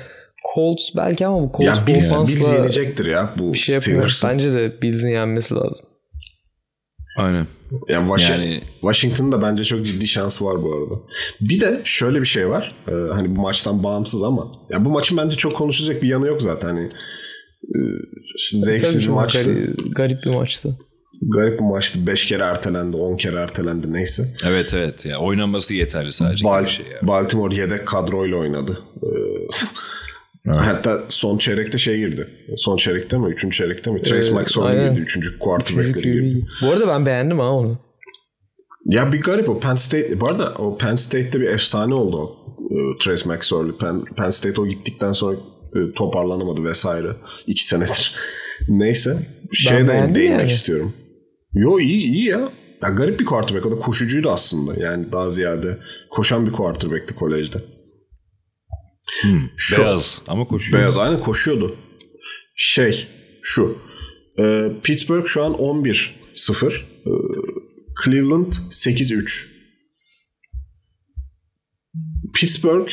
[0.54, 3.96] Colts belki ama bu Colts Ya Bills, yenecektir ya bu bir şey yapıyor.
[3.96, 4.28] Steelers'ı.
[4.28, 5.86] Bence de Bills'in yenmesi lazım.
[7.18, 7.46] Aynen.
[7.88, 10.94] Yani, Washington, Yani- Washington'ın da bence çok ciddi şansı var bu arada.
[11.40, 12.74] Bir de şöyle bir şey var.
[12.88, 16.42] Ee, hani bu maçtan bağımsız ama ya bu maçın bence çok konuşacak bir yanı yok
[16.42, 16.68] zaten.
[16.68, 16.90] Hani
[17.62, 17.78] e,
[18.52, 19.44] zevksiz bir maçtı.
[19.44, 20.78] Garip, garip bir maçtı.
[21.22, 22.06] Garip bir maçtı.
[22.06, 24.24] 5 kere ertelendi, 10 kere ertelendi neyse.
[24.46, 25.06] Evet evet.
[25.06, 26.44] Ya oynanması yeterli sadece.
[26.44, 27.08] Bal- şey yani.
[27.08, 28.78] Baltimore yedek kadroyla oynadı.
[30.48, 32.28] Ee, Hatta son çeyrekte şey girdi.
[32.56, 33.32] Son çeyrekte mi?
[33.32, 34.02] Üçüncü çeyrekte mi?
[34.02, 35.00] Trace Ee, McSorley girdi.
[35.00, 36.46] Üçüncü quarterback'leri girdi.
[36.62, 37.78] Bu arada ben beğendim ha onu.
[38.84, 40.20] Ya bir garip o Penn State.
[40.20, 42.36] Bu arada o Penn State'de bir efsane oldu o.
[42.70, 43.72] Ee, Trace McSorley.
[43.72, 45.36] Penn, Penn State o gittikten sonra
[45.76, 47.08] e, toparlanamadı vesaire.
[47.46, 48.14] iki senedir.
[48.68, 49.18] Neyse.
[49.52, 50.50] Şey de değinmek yani.
[50.50, 50.92] istiyorum.
[51.54, 52.48] Yo iyi iyi ya.
[52.82, 53.66] Ya garip bir quarterback.
[53.66, 54.80] O da koşucuydu aslında.
[54.82, 55.78] Yani daha ziyade
[56.10, 57.58] koşan bir quarterback'ti kolejde.
[59.56, 60.80] Şu- Beyaz ama koşuyor.
[60.80, 61.76] Beyaz aynen koşuyordu.
[62.56, 63.06] Şey
[63.42, 63.78] şu.
[64.40, 66.74] e, Pittsburgh şu an 11-0.
[66.74, 67.10] E,
[68.04, 69.46] Cleveland 8-3.
[72.34, 72.90] Pittsburgh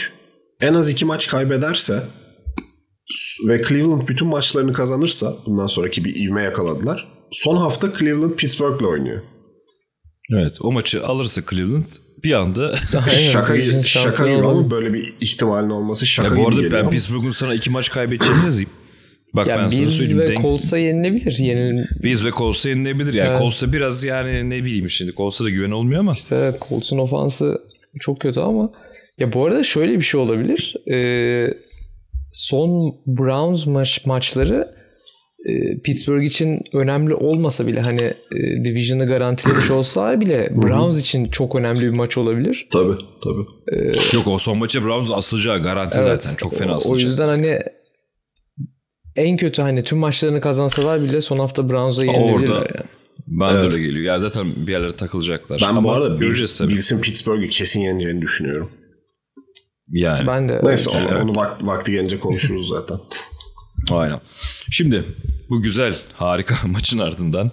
[0.61, 2.03] en az iki maç kaybederse
[3.47, 7.07] ve Cleveland bütün maçlarını kazanırsa bundan sonraki bir ivme yakaladılar.
[7.31, 9.21] Son hafta Cleveland Pittsburgh'le oynuyor.
[10.37, 11.89] Evet o maçı alırsa Cleveland
[12.25, 12.75] bir anda
[13.31, 16.83] şaka şaka gibi ama böyle bir ihtimalin olması şaka ya bu gibi arada geliyor.
[16.83, 18.69] ben Pittsburgh'un sana iki maç kaybedeceğini yazayım.
[19.33, 20.19] Bak Ya ben sana söyleyeyim.
[20.19, 21.37] ve Denk, Colts'a yenilebilir.
[21.39, 23.13] Yenil Bills ve Colts'a yenilebilir.
[23.13, 23.37] Yani Evet.
[23.39, 26.11] Colts'a biraz yani ne bileyim şimdi Colts'a da güven olmuyor ama.
[26.11, 27.61] İşte Colts'un ofansı
[27.99, 28.71] çok kötü ama
[29.19, 30.73] ya bu arada şöyle bir şey olabilir.
[30.91, 31.53] Ee,
[32.31, 34.74] son Browns maç maçları
[35.83, 41.81] Pittsburgh için önemli olmasa bile hani e, division'ı garantilemiş olsa bile Browns için çok önemli
[41.81, 42.67] bir maç olabilir.
[42.73, 43.95] Tabii tabii.
[44.13, 46.35] Yok o son maça Browns asılacağı garanti Evet, zaten.
[46.35, 47.09] Çok fena o- O asılacak.
[47.09, 47.59] yüzden hani
[49.15, 52.53] en kötü hani tüm maçlarını kazansalar bile son hafta Browns'a yenilebilirler.
[52.53, 52.85] Orada- yani.
[53.39, 53.73] Da Evet.
[53.73, 54.05] öyle geliyor.
[54.05, 55.59] Ya zaten bir yerlere takılacaklar.
[55.61, 56.73] Ben Ama bu arada göreceğiz Bills, tabii.
[56.73, 58.71] Bills'in Pittsburgh'ü kesin yeneceğini düşünüyorum.
[59.89, 60.27] Yani.
[60.27, 62.97] Ben de Neyse onu, onu vak- vakti gelince konuşuruz zaten.
[63.91, 64.21] Aynen.
[64.71, 65.03] Şimdi
[65.49, 67.51] bu güzel, harika maçın ardından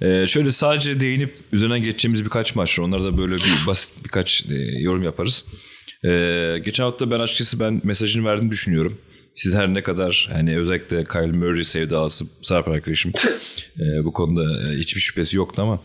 [0.00, 2.84] e, şöyle sadece değinip üzerinden geçeceğimiz birkaç maç var.
[2.84, 5.44] Onlara da böyle bir basit birkaç e, yorum yaparız.
[6.04, 6.08] E,
[6.64, 8.98] geçen hafta ben açıkçası ben mesajını verdiğini düşünüyorum.
[9.34, 13.12] Siz her ne kadar hani özellikle Kyle Murray sevdası Sarp arkadaşım
[13.80, 15.80] e, bu konuda e, hiçbir şüphesi yoktu ama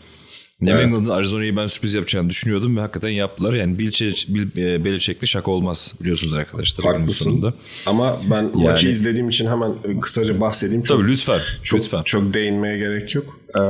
[0.60, 0.86] New Evet.
[0.86, 3.54] England'ın Arizona'yı ben sürpriz yapacağını düşünüyordum ve hakikaten yaptılar.
[3.54, 6.86] Yani Bill, Çe- Bill e, Belichick'le şaka olmaz biliyorsunuz arkadaşlar.
[6.86, 7.24] Haklısın.
[7.24, 7.54] sonunda.
[7.86, 10.82] Ama ben maçı izlediğim için hemen kısaca bahsedeyim.
[10.82, 11.40] Çok, Tabii lütfen.
[11.62, 12.02] çok, lütfen.
[12.02, 13.40] çok değinmeye gerek yok.
[13.48, 13.60] Ee,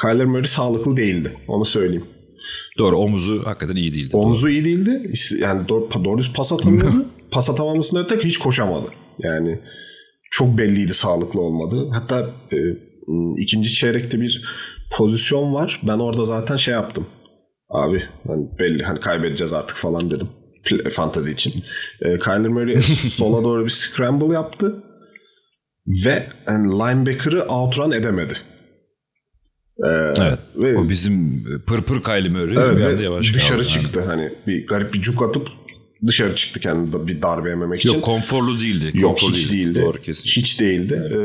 [0.00, 1.32] Kyler Murray sağlıklı değildi.
[1.48, 2.04] Onu söyleyeyim.
[2.78, 4.16] Doğru omuzu hakikaten iyi değildi.
[4.16, 5.12] Omuzu iyi değildi.
[5.40, 7.06] Yani doğru, doğru düz pas atamıyordu.
[7.30, 8.86] pas atamamasının öte hiç koşamadı.
[9.18, 9.58] Yani
[10.30, 11.88] çok belliydi sağlıklı olmadı.
[11.92, 12.56] Hatta e,
[13.38, 14.42] ikinci çeyrekte bir
[14.90, 15.80] pozisyon var.
[15.82, 17.06] Ben orada zaten şey yaptım.
[17.68, 20.28] Abi hani belli hani kaybedeceğiz artık falan dedim.
[20.90, 21.52] Fantazi için.
[22.02, 22.80] E, Kyler Murray
[23.10, 24.82] sola doğru bir scramble yaptı.
[26.06, 28.32] Ve yani linebacker'ı outrun edemedi.
[29.84, 29.88] E,
[30.18, 30.38] Evet.
[30.56, 34.02] ve- O bizim pırpır Kylie Murray Evet bir anda yavaş dışarı çıktı.
[34.06, 35.48] Hani bir garip bir cuk atıp
[36.06, 38.00] dışarı çıktı kendine bir darbe yememek Yok için.
[38.04, 38.90] konforlu değildi.
[38.94, 39.82] Yok konforlu hiç değildi.
[39.82, 40.24] Doğru kesin.
[40.24, 40.94] Hiç değildi.
[41.12, 41.16] Ee,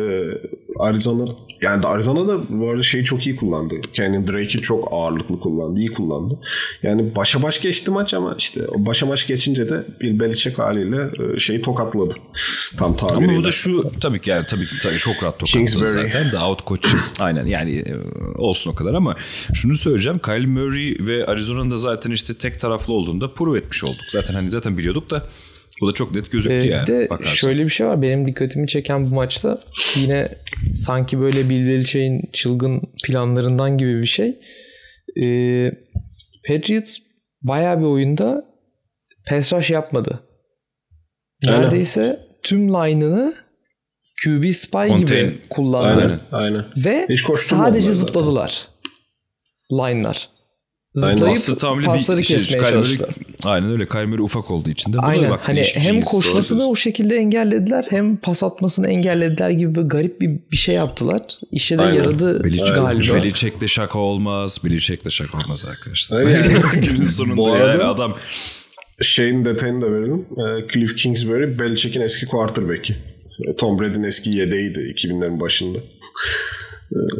[0.79, 1.25] Arizona
[1.61, 3.75] yani Arizona da bu arada şeyi çok iyi kullandı.
[3.93, 5.79] Kenyon Drake'i çok ağırlıklı kullandı.
[5.79, 6.39] iyi kullandı.
[6.83, 11.09] Yani başa baş geçti maç ama işte o başa baş geçince de bir Belichick haliyle
[11.35, 12.13] e, şeyi tokatladı.
[12.77, 13.31] Tam tabiriyle.
[13.31, 15.87] Ama bu da şu tabii ki yani tabii ki tabii çok rahat tokatladı Kingsbury.
[15.87, 16.87] zaten de out coach
[17.19, 17.95] aynen yani e,
[18.37, 19.15] olsun o kadar ama
[19.53, 24.05] şunu söyleyeceğim Kyle Murray ve Arizona'nın da zaten işte tek taraflı olduğunda prove etmiş olduk.
[24.11, 25.23] Zaten hani zaten biliyorduk da
[25.81, 26.87] o da çok net gözüktü Ee, yani.
[26.87, 27.33] de bakarsan.
[27.35, 28.01] şöyle bir şey var.
[28.01, 29.59] Benim dikkatimi çeken bu maçta
[29.95, 30.29] yine
[30.71, 34.39] sanki böyle Bill Belichick'in çılgın planlarından gibi bir şey.
[35.21, 35.71] Ee,
[36.47, 36.97] Patriots
[37.41, 38.45] bayağı bir oyunda
[39.29, 40.19] pass rush yapmadı.
[41.47, 41.61] Aynen.
[41.61, 43.33] Neredeyse tüm line'ını
[44.23, 44.99] QB spy Contain.
[45.29, 46.01] gibi kullandı.
[46.01, 46.19] Aynen.
[46.31, 46.65] Aynen.
[46.85, 48.67] Ve Hiç koşturmadılar sadece zıpladılar.
[49.71, 50.29] Line'lar.
[51.03, 51.15] Aynen.
[51.15, 53.15] Zıplayıp Aslında tam öyle pasları bir şey, kesmeye çalıştılar.
[53.43, 54.99] Aynen öyle Kyle Murray ufak olduğu için de.
[54.99, 55.29] Aynen.
[55.29, 60.21] bak hani hem koşmasını Doğru o şekilde engellediler hem pas atmasını engellediler gibi bir garip
[60.21, 61.21] bir, bir şey yaptılar.
[61.51, 61.95] İşe de Aynen.
[61.95, 63.13] yaradı Belichick, galiba.
[63.15, 64.57] Belichick'le şaka olmaz.
[64.65, 66.21] Belichick'le şaka olmaz arkadaşlar.
[66.21, 66.53] Yani.
[66.85, 68.15] Günün sonunda Bu yani arada- adam
[69.01, 70.25] Şeyin detayını da verelim.
[70.31, 72.93] Ee, Cliff Kingsbury Belichick'in eski quarterback'i.
[73.47, 75.79] Ee, Tom Brady'nin eski yedeğiydi 2000'lerin başında.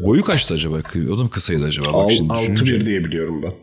[0.01, 0.81] boyu kaçtı acaba?
[1.13, 1.87] O da mı kısaydı acaba?
[1.87, 2.75] Bak Al- şimdi düşününce.
[2.75, 3.53] 6-1 diye biliyorum ben.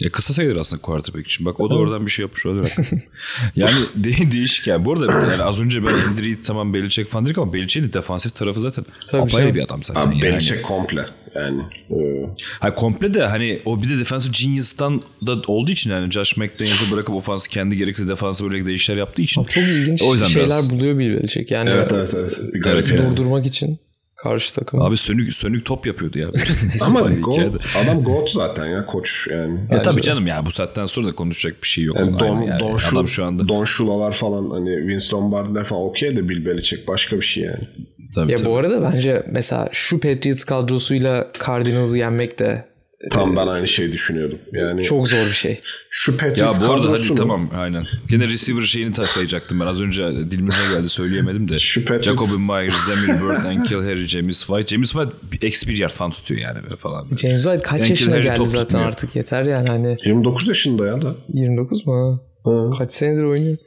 [0.00, 1.46] Ya kısa sayılır aslında quarterback için.
[1.46, 2.72] Bak o da oradan bir şey yapmış olabilir.
[3.56, 4.84] yani de- değişik yani.
[4.84, 7.92] Bu arada yani az önce ben Andy Reid tamam Belichick falan dedik ama Belichick'in de
[7.92, 9.54] defansif tarafı zaten Tabii apayrı canım.
[9.54, 10.00] bir adam zaten.
[10.00, 10.22] Abi yani.
[10.22, 11.06] Belichick komple.
[11.34, 11.62] yani.
[11.90, 12.26] Ee,
[12.60, 16.94] Ha komple de hani o bir de defensive genius'tan da olduğu için yani Josh McDaniels'ı
[16.96, 19.44] bırakıp ofansı kendi gerekse defansı böyle değişiklikler yaptığı için.
[19.44, 21.50] Çok ilginç O yüzden şeyler biraz- buluyor Bill Belichick.
[21.50, 22.40] Yani evet evet evet.
[22.54, 23.10] Bir garip Evet, yani.
[23.10, 23.78] durdurmak için
[24.22, 24.82] karşı takım.
[24.82, 26.28] Abi sönük sönük top yapıyordu ya.
[26.80, 27.56] Ama hikayede.
[27.84, 29.60] adam GOAT zaten ya koç yani.
[29.70, 31.96] Ya tabii canım ya bu saatten sonra da konuşacak bir şey yok.
[32.00, 32.60] Yani Don, yani.
[32.60, 33.48] Don, Shula- Adam şu anda.
[33.48, 37.68] Don Shula'lar falan hani Vince Lombardi'ler falan okey de Bill Belichick başka bir şey yani.
[38.14, 38.48] Tabii, Ya tabii.
[38.48, 42.64] bu arada bence mesela şu Patriots kadrosuyla Cardinals'ı yenmek de
[43.10, 44.38] Tam ben aynı şeyi düşünüyordum.
[44.52, 45.60] Yani çok zor bir şey.
[45.90, 47.86] şu Ya Patriots bu arada hadi tamam aynen.
[48.10, 49.66] Gene receiver şeyini taslayacaktım ben.
[49.66, 51.58] Az önce dilimize geldi söyleyemedim de.
[51.58, 54.66] Şu Patriots- Jacoby Myers, Demir Bird, Ankel Harry, James White.
[54.74, 57.06] James White bir ex bir yard falan tutuyor yani böyle falan.
[57.16, 58.86] James White kaç Yankee yaşına Harry geldi top zaten tutmuyor.
[58.86, 61.16] artık yeter yani hani 29 yaşında ya da.
[61.34, 62.20] 29 mu?
[62.44, 62.50] ha?
[62.52, 63.58] Ha, Kaç senedir oynuyor?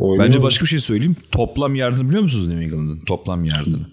[0.00, 0.26] oynuyor.
[0.26, 1.16] Bence başka bir şey söyleyeyim.
[1.32, 3.00] Toplam yardını biliyor musunuz New England'ın?
[3.08, 3.86] Toplam yardını.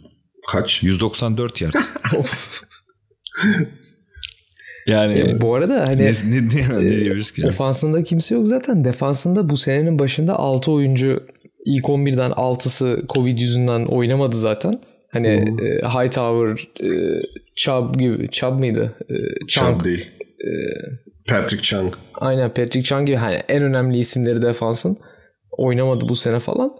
[0.52, 0.84] kaç?
[0.84, 1.74] 194 yard.
[4.90, 7.48] yani E, bu arada hani ne, ne, ne, ne diyoruz ki?
[7.48, 8.86] ofansında kimse yok zaten.
[8.86, 11.24] Defansında bu senenin başında 6 oyuncu
[11.66, 14.82] ilk 11'den 6'sı Covid yüzünden oynamadı zaten.
[15.12, 17.22] Hani e, Hightower, e,
[17.56, 18.96] Chubb gibi Chubb mıydı?
[19.10, 19.46] E.
[19.48, 20.10] Chubb değil.
[21.28, 21.94] Patrick Chung.
[22.20, 24.98] Aynen Patrick Chung gibi hani en önemli isimleri defansın
[25.52, 26.72] oynamadı bu sene falan.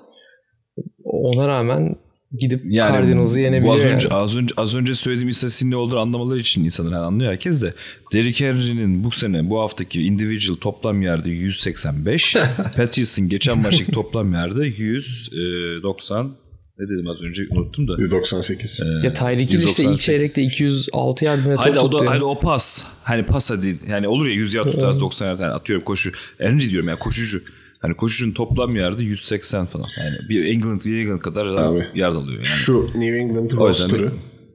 [1.04, 1.96] Ona rağmen
[2.38, 4.20] gidip Yani Cardinals'ı yenebiliyor az önce, yani.
[4.20, 7.74] az önce az önce söylediğim istatistiğin ne olduğunu anlamaları için insanlar yani anlıyor herkes de.
[8.14, 12.36] Derrick Henry'nin bu sene bu haftaki individual toplam yerde 185.
[12.78, 16.36] Patrice'in geçen maçtaki toplam yerde 190
[16.80, 17.96] ne dedim az önce unuttum da.
[17.98, 18.82] 198.
[19.04, 20.02] Ya Tyreek Hill işte ilk 198.
[20.02, 22.06] çeyrekte 206 yardımına top Hadi o tuttu.
[22.08, 22.84] hadi o pas.
[23.04, 23.78] Hani pas hadi.
[23.90, 26.12] Yani olur ya 100 yard tutar 90 yard yani atıyorum koşu.
[26.38, 27.42] Henry diyorum yani koşucu.
[27.82, 29.88] Hani koşucunun toplam yardı 180 falan.
[30.00, 31.88] Yani bir England, bir England kadar Abi.
[31.96, 32.46] yard alıyor yani.
[32.46, 34.12] Şu New England roster'ı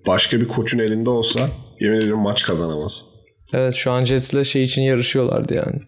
[0.07, 1.51] başka bir koçun elinde olsa
[1.81, 3.05] yemin ediyorum maç kazanamaz.
[3.53, 5.81] Evet şu an Jets'le şey için yarışıyorlardı yani.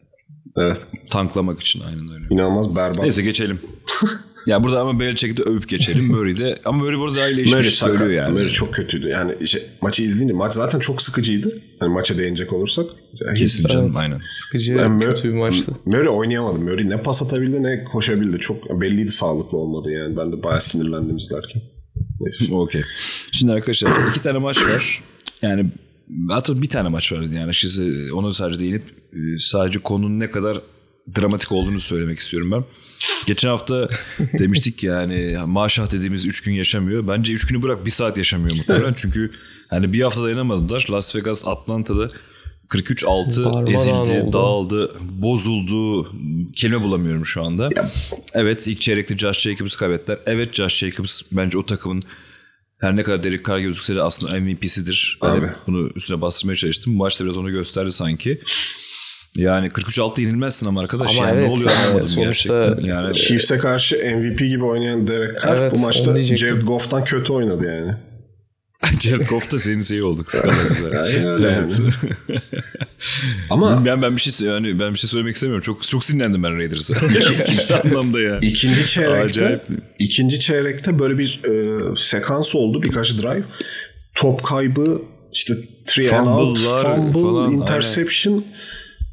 [0.57, 0.77] Evet.
[1.11, 2.25] Tanklamak için aynen öyle.
[2.31, 3.03] İnanılmaz berbat.
[3.03, 3.61] Neyse geçelim.
[4.47, 6.07] ya burada ama Belichick'i de övüp geçelim.
[6.11, 6.59] Murray'de.
[6.65, 7.99] Ama Murray burada daha Murray iyileşmiş sakat.
[7.99, 8.33] söylüyor yani.
[8.33, 9.09] Murray çok kötüydü.
[9.09, 11.59] Yani işte maçı izleyince maç zaten çok sıkıcıydı.
[11.81, 12.87] Hani maça değinecek olursak.
[13.27, 14.21] Yani Kesin canım aynen.
[14.29, 15.73] Sıkıcı Yani kötü bir maçtı.
[15.85, 16.59] Murray oynayamadı.
[16.59, 18.39] Murray ne pas atabildi ne koşabildi.
[18.39, 20.17] Çok belliydi sağlıklı olmadı yani.
[20.17, 21.63] Ben de bayağı sinirlendim izlerken.
[22.21, 22.55] Neyse.
[22.55, 22.83] Okey.
[23.33, 25.03] Şimdi arkadaşlar iki tane maç var.
[25.43, 25.67] Yani
[26.31, 28.83] hatta bir tane maç vardı yani açıkçası onu sadece değinip
[29.13, 30.61] e, sadece konunun ne kadar
[31.21, 32.65] dramatik olduğunu söylemek istiyorum ben.
[33.27, 33.89] Geçen hafta
[34.39, 37.09] demiştik ki yani maşah dediğimiz 3 gün yaşamıyor.
[37.09, 38.95] Bence 3 günü bırak bir saat yaşamıyor muhtemelen.
[38.97, 39.33] Çünkü
[39.69, 40.87] hani bir hafta dayanamadılar.
[40.91, 42.09] Las Vegas Atlanta'da
[42.69, 44.33] 43-6 Darmadağın ezildi, oldu.
[44.33, 46.13] dağıldı, bozuldu.
[46.57, 47.69] Kelime bulamıyorum şu anda.
[48.35, 50.19] Evet ilk çeyrekte Josh Jacobs'ı kaybettiler.
[50.27, 52.03] Evet Josh Jacobs bence o takımın
[52.81, 55.19] her ne kadar Derek Carr gözükse de aslında MVP'sidir.
[55.23, 55.51] Ben Abi.
[55.67, 56.95] bunu üstüne bastırmaya çalıştım.
[56.95, 58.41] Bu maçta biraz onu gösterdi sanki.
[59.37, 61.19] Yani 43-6 yenilmezsin ama arkadaş.
[61.19, 62.87] Ama yani evet, ne oluyor yani anlamadım sonuçta- gerçekten.
[62.87, 66.23] Yani Chiefs'e karşı MVP gibi oynayan Derek Carr Evet, bu maçta.
[66.23, 67.97] Jared Goff'tan kötü oynadı yani.
[69.01, 70.25] Jared Goff da senin şeyi oldu.
[71.03, 71.81] Aynen evet.
[73.51, 75.63] Ama ben ben bir şey yani ben bir şey söylemek istemiyorum.
[75.63, 76.95] Çok çok sinirlendim ben Raiders'a.
[76.95, 78.39] İkinci anlamda ya.
[78.43, 79.63] ikinci çeyrekte Acayip.
[79.99, 83.45] ikinci çeyrekte böyle bir e, sekans oldu birkaç drive.
[84.15, 85.55] Top kaybı işte
[85.87, 88.45] three and out, fumble, falan, interception.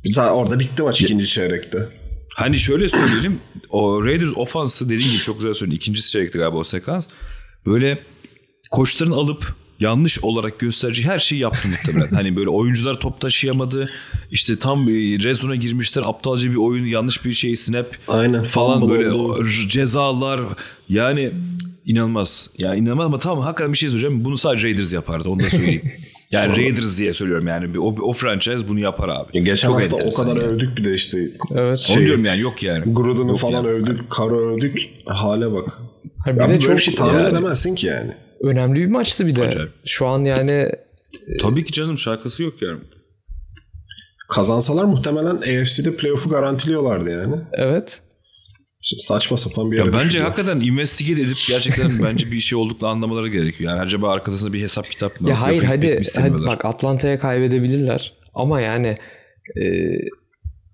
[0.06, 1.90] Zaten orada bitti maç ikinci çeyrekte.
[2.36, 3.40] Hani şöyle söyleyelim.
[3.70, 5.78] O Raiders ofansı dediğin gibi çok güzel söyledin.
[5.78, 7.08] İkinci çeyrekte galiba o sekans.
[7.66, 8.04] Böyle
[8.72, 12.16] koçların alıp yanlış olarak gösterici her şeyi yaptı muhtemelen.
[12.16, 13.90] hani böyle oyuncular top taşıyamadı.
[14.32, 14.88] İşte tam
[15.34, 16.04] zone'a girmişler.
[16.06, 19.48] Aptalca bir oyun, yanlış bir şey snap Aynen, falan böyle oldu.
[19.68, 20.42] cezalar.
[20.90, 21.32] Yani
[21.86, 22.50] inanılmaz.
[22.58, 24.26] Ya inanılmaz ama tamam hakikaten bir şey söyleyeceğim.
[24.26, 25.30] Bunu sadece Raiders yapardı.
[25.30, 25.92] Onu da söyleyeyim.
[26.34, 27.80] Yani Raiders diye söylüyorum yani.
[27.80, 29.38] O, o franchise bunu yapar abi.
[29.38, 30.40] Ya geçen Çok hafta o kadar yani.
[30.48, 31.18] övdük bir de işte
[31.56, 31.78] Evet.
[31.78, 32.94] Şey- Onu diyorum yani yok yani.
[32.94, 33.68] Gruden'ı Yok falan yani.
[33.68, 34.78] övdük, Carr'ı övdük.
[35.06, 35.68] Hale bak.
[36.26, 37.30] Hani bir Ya de çok bir şey tahmin yani.
[37.30, 38.12] edemezsin ki yani.
[38.42, 39.48] önemli bir maçtı bir de.
[39.48, 39.72] Acayip.
[39.86, 40.70] Şu an yani
[41.42, 42.80] Tabii ki canım şarkısı yok yani.
[44.30, 47.36] Kazansalar muhtemelen AFC'de playoff'u garantiliyorlardı yani.
[47.54, 48.02] evet.
[48.84, 53.28] Saçma sapan bir yere Ya bence hakikaten investigate edip gerçekten bence bir şey olduklarını anlamaları
[53.28, 53.72] gerekiyor.
[53.72, 55.30] Yani acaba arkasında bir hesap kitap mı?
[55.30, 58.14] Ya hayır mi hadi, hadi bak Atlanta'ya kaybedebilirler.
[58.34, 58.98] Ama yani
[59.62, 59.64] e,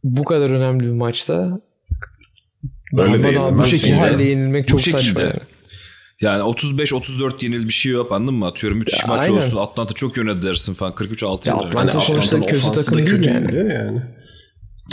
[0.04, 1.60] bu kadar önemli bir maçta
[2.98, 3.58] Öyle darmadağın değil.
[3.58, 5.04] Bu şekilde- halde yenilmek çok şekilde.
[5.04, 5.34] saçma yani.
[6.22, 8.46] Yani 35-34 yenil bir şey yap anladın mı?
[8.48, 9.38] Atıyorum müthiş Ya maç aynen.
[9.38, 9.58] olsun.
[9.58, 10.94] Atlanta çok yöne dersin falan.
[10.94, 11.68] 43-6 Ya yenir.
[11.68, 14.02] Atlanta Yani sonuçta kötü takım değil kötüydü yani.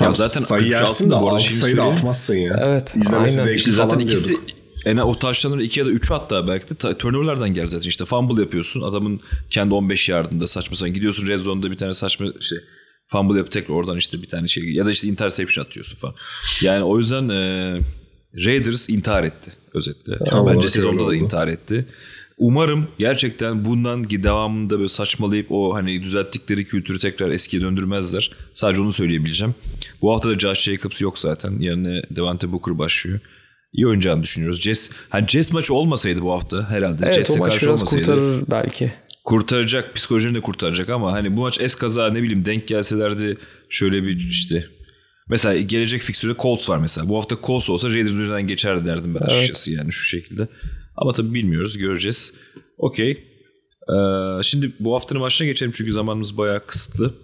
[0.00, 0.08] Yani.
[0.08, 2.34] Ya Tam zaten sayı 43 yersin de altında bu arada 6 şeyi sayı da atmazsın
[2.34, 2.56] ya.
[2.64, 3.44] Evet, İzlemesi aynen.
[3.44, 4.46] zevkli İşte zaten falan ikisi diyorduk.
[4.84, 7.88] en o taşların iki ya da üçü hatta belki de ta- turnoverlardan geldi zaten.
[7.88, 8.80] İşte fumble yapıyorsun.
[8.82, 9.20] Adamın
[9.50, 10.94] kendi 15 yardında saçma sapan.
[10.94, 12.58] Gidiyorsun red zone'da bir tane saçma şey
[13.08, 16.14] fumble yapıp tekrar oradan işte bir tane şey ya da işte interception atıyorsun falan.
[16.62, 17.80] Yani o yüzden e,
[18.46, 20.18] Raiders intihar etti özetle.
[20.26, 21.14] Tam Bence sezonda öyle da oldu.
[21.14, 21.86] intihar etti.
[22.38, 28.30] Umarım gerçekten bundan devamında böyle saçmalayıp o hani düzelttikleri kültürü tekrar eskiye döndürmezler.
[28.54, 29.54] Sadece onu söyleyebileceğim.
[30.02, 31.58] Bu hafta da Josh Jacobs yok zaten.
[31.58, 33.20] Yerine Devante Booker başlıyor.
[33.72, 34.60] İyi oynayacağını düşünüyoruz.
[34.60, 37.02] Jets, hani Jets maçı olmasaydı bu hafta herhalde.
[37.04, 38.92] Evet Jets'e o maç biraz olmasaydı kurtarır belki.
[39.24, 43.36] kurtaracak, psikolojini de kurtaracak ama hani bu maç es kaza ne bileyim denk gelselerdi
[43.68, 44.64] şöyle bir işte
[45.28, 47.08] mesela gelecek fikstürde Colts var mesela.
[47.08, 50.48] Bu hafta Colts olsa Raiders üzerinden geçerdi derdim ben açıkçası yani şu şekilde.
[50.96, 52.32] Ama tabii bilmiyoruz, göreceğiz.
[52.78, 53.10] Okey.
[53.88, 57.14] Ee, şimdi bu haftanın maçına geçelim çünkü zamanımız bayağı kısıtlı.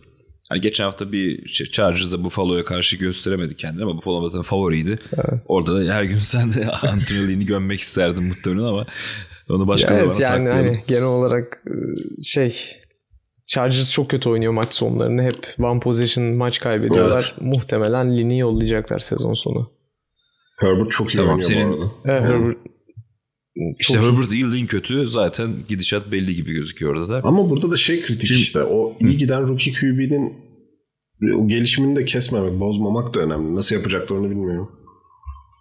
[0.48, 4.98] Hani geçen hafta bir şey, Chargers'da Buffalo'ya karşı gösteremedi kendini ama Buffalo zaten favoriydi.
[5.46, 8.86] Orada da her gün sen de Anthony Lynn'i gömmek isterdin muhtemelen ama
[9.50, 10.66] onu başka Ya zamana evet yani saklayalım.
[10.74, 11.72] hani genel olarak e,
[12.22, 12.56] şey
[13.46, 15.22] Chargers çok kötü oynuyor maç sonlarını.
[15.22, 17.34] Hep one possession maç kaybediyorlar.
[17.40, 19.72] Muhtemelen Lin'i yollayacaklar sezon sonu.
[20.60, 21.92] Herbert çok iyi Tamam, oynuyor senin- bu arada.
[22.04, 22.56] Evet, Herbert
[23.80, 24.02] İşte çok.
[24.02, 27.28] Herbert Yıldın kötü zaten gidişat belli gibi gözüküyor orada da.
[27.28, 28.62] Ama burada da şey kritik Şimdi- işte.
[28.62, 30.32] O iyi giden rookie QB'nin
[31.38, 33.54] o gelişimini de kesmemek, bozmamak da önemli.
[33.56, 34.70] Nasıl yapacaklarını bilmiyorum.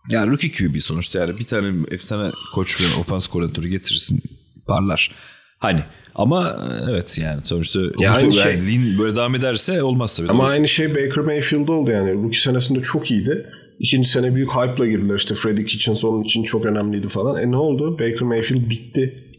[0.10, 4.22] Yani rookie QB sonuçta yani bir tane efsane koç ve ofans koordinatörü getirirsin
[4.68, 5.12] parlar.
[5.60, 5.84] Hani
[6.16, 10.30] ama evet yani sonuçta Ya yani aynı şey- Lin böyle devam ederse olmaz tabii.
[10.30, 10.52] Ama Doğru.
[10.52, 12.14] aynı şey Baker Mayfield'da oldu yani.
[12.14, 13.46] Rookie senesinde çok iyiydi.
[13.82, 15.16] İkinci sene büyük hype'la girdiler.
[15.16, 17.42] İşte Freddie Kitchens onun için çok önemliydi falan.
[17.44, 17.94] E ne oldu?
[17.94, 19.32] Baker Mayfield bitti.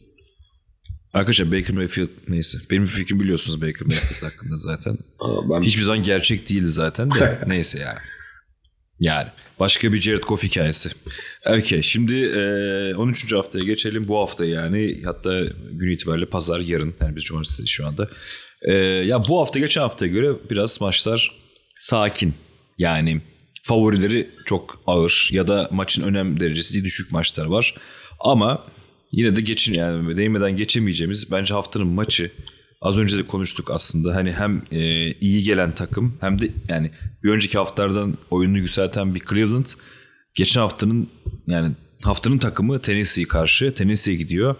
[1.14, 2.58] Arkadaşlar Baker Mayfield neyse.
[2.70, 4.98] Benim fikrim biliyorsunuz Baker Mayfield hakkında zaten.
[5.20, 7.98] Aa, ben Hiçbir zaman gerçek değildi zaten de neyse yani.
[9.00, 9.28] Yani
[9.60, 10.90] başka bir Jared Goff hikayesi.
[11.46, 13.32] Okey şimdi e, 13.
[13.32, 14.08] haftaya geçelim.
[14.08, 15.40] Bu hafta yani hatta
[15.72, 16.94] gün itibariyle pazar yarın.
[17.00, 18.08] Yani biz cumartesi şu anda.
[18.62, 21.34] E, ya bu hafta geçen haftaya göre biraz maçlar
[21.78, 22.34] sakin.
[22.78, 23.20] Yani
[23.62, 27.74] favorileri çok ağır ya da maçın önem derecesi düşük maçlar var.
[28.20, 28.64] Ama
[29.12, 32.30] yine de geçin yani değmeden geçemeyeceğimiz bence haftanın maçı
[32.82, 34.14] Az önce de konuştuk aslında.
[34.14, 36.90] Hani hem e, iyi gelen takım hem de yani
[37.22, 39.66] bir önceki haftalardan oyununu yükselten bir Cleveland.
[40.34, 41.08] Geçen haftanın
[41.46, 41.70] yani
[42.04, 43.74] haftanın takımı Tennessee'ye karşı.
[43.74, 44.56] Tennessee'ye gidiyor.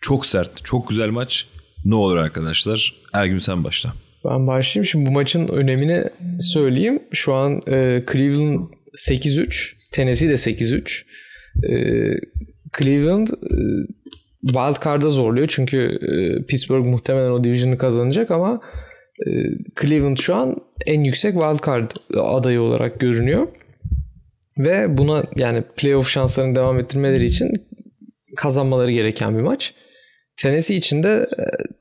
[0.00, 1.46] Çok sert, çok güzel maç.
[1.84, 2.94] Ne olur arkadaşlar?
[3.12, 3.94] Ergün sen başla.
[4.24, 4.84] Ben başlayayım.
[4.84, 6.04] Şimdi bu maçın önemini
[6.38, 7.02] söyleyeyim.
[7.12, 8.68] Şu an e, Cleveland
[9.08, 9.72] 8-3.
[9.92, 11.02] Tennessee de 8-3.
[11.64, 11.74] E,
[12.78, 13.56] Cleveland e,
[14.42, 15.46] wild card'a zorluyor.
[15.50, 18.60] Çünkü e, Pittsburgh muhtemelen o division'ı kazanacak ama
[19.26, 19.30] e,
[19.80, 20.56] Cleveland şu an
[20.86, 23.48] en yüksek wild card adayı olarak görünüyor.
[24.58, 27.52] Ve buna yani playoff şanslarını devam ettirmeleri için
[28.36, 29.74] kazanmaları gereken bir maç.
[30.42, 31.26] Tennessee için de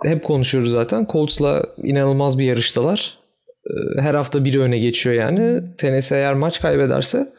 [0.06, 1.08] e, hep konuşuyoruz zaten.
[1.12, 3.18] Colts'la inanılmaz bir yarıştalar.
[3.66, 5.62] E, Her hafta biri öne geçiyor yani.
[5.78, 7.34] Tennessee eğer maç kaybederse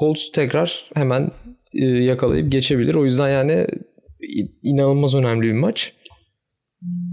[0.00, 1.30] Colts tekrar hemen
[1.74, 2.94] e, yakalayıp geçebilir.
[2.94, 3.66] O yüzden yani
[4.62, 5.92] inanılmaz önemli bir maç.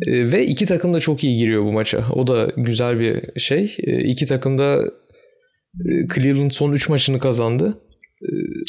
[0.08, 2.06] Ve iki takım da çok iyi giriyor bu maça.
[2.16, 3.76] O da güzel bir şey.
[4.04, 4.80] İki takım da
[6.16, 7.78] Cleveland son 3 maçını kazandı.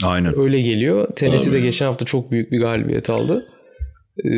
[0.04, 0.38] Aynen.
[0.38, 1.08] Öyle geliyor.
[1.16, 3.46] Tennessee de geçen hafta çok büyük bir galibiyet aldı.
[4.24, 4.28] Ee,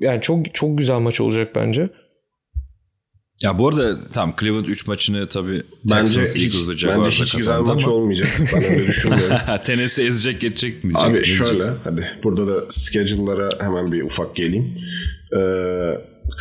[0.00, 1.90] yani çok çok güzel maç olacak bence.
[3.42, 6.54] Ya bu arada tam Cleveland 3 maçını tabii bence hiç,
[6.86, 8.28] bence hiç güzel kazandı maç ama- olmayacak.
[8.54, 9.36] Ben öyle düşünmüyorum.
[9.64, 10.92] Tennessee ezecek geçecek mi?
[10.94, 14.78] Abi şöyle hadi burada da schedule'lara hemen bir ufak geleyim.
[15.32, 15.38] Ee,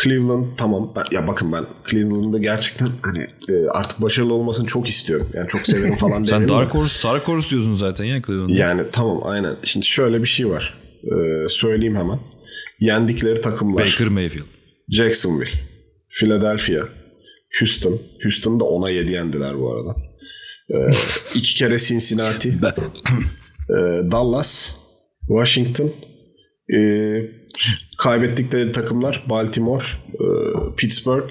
[0.03, 0.93] Cleveland tamam.
[0.95, 5.27] Ben, ya bakın ben Cleveland'da gerçekten hani e, artık başarılı olmasını çok istiyorum.
[5.33, 6.49] Yani çok severim falan Sen.
[6.49, 8.53] Dark Horse, Dark Horse diyorsun zaten ya Cleveland'da.
[8.53, 9.55] Yani tamam aynen.
[9.63, 10.73] Şimdi şöyle bir şey var.
[11.05, 12.19] Ee, söyleyeyim hemen.
[12.79, 13.85] Yendikleri takımlar.
[13.85, 14.45] Baker Mayfield.
[14.89, 15.51] Jacksonville,
[16.19, 16.87] Philadelphia,
[17.59, 17.99] Houston.
[18.23, 19.95] Houston da 10'a 7 yendiler bu arada.
[20.69, 20.75] Ee,
[21.35, 22.73] iki kere Cincinnati, Ben,
[23.69, 24.75] e, Dallas,
[25.27, 25.91] Washington,
[26.73, 26.79] e,
[27.97, 30.25] kaybettikleri takımlar Baltimore, e,
[30.77, 31.29] Pittsburgh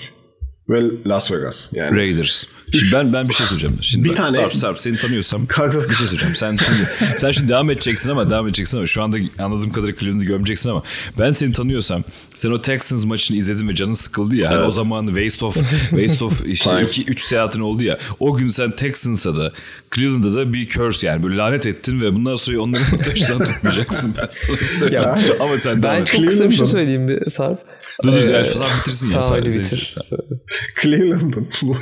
[0.68, 1.68] ve Las Vegas.
[1.72, 2.44] Yani Raiders.
[2.72, 3.78] Şimdi ben ben bir şey söyleyeceğim.
[3.80, 6.34] Şimdi Bir bak, tane- Sarp Sarp seni tanıyorsam bir şey söyleyeceğim.
[6.36, 10.24] Sen şimdi sen şimdi devam edeceksin ama devam edeceksin ama şu anda anladığım kadarıyla Cleveland'ı
[10.24, 10.82] gömeceksin ama
[11.18, 12.04] ben seni tanıyorsam
[12.34, 14.48] sen o Texans maçını izledin ve canın sıkıldı ya.
[14.50, 14.66] Hani Evet.
[14.68, 15.54] o zaman waste of
[15.90, 16.82] waste of işte Time.
[16.82, 17.98] 2 3 seyahatin oldu ya.
[18.20, 19.52] O gün sen Texans'a da
[19.94, 24.28] Cleveland'a da bir curse yani böyle lanet ettin ve bundan sonra onların taşından tutmayacaksın ben
[24.30, 25.04] sana söyleyeyim.
[25.04, 27.58] Ya, ama sen devam Ben çok kısa bir şey Cleveland'da- söyleyeyim bir Sarp.
[28.02, 29.22] Dur dur Ee, yani Sarp bitirsin ya.
[29.22, 29.94] Sarp bitir.
[30.82, 31.76] Cleveland'ın bu,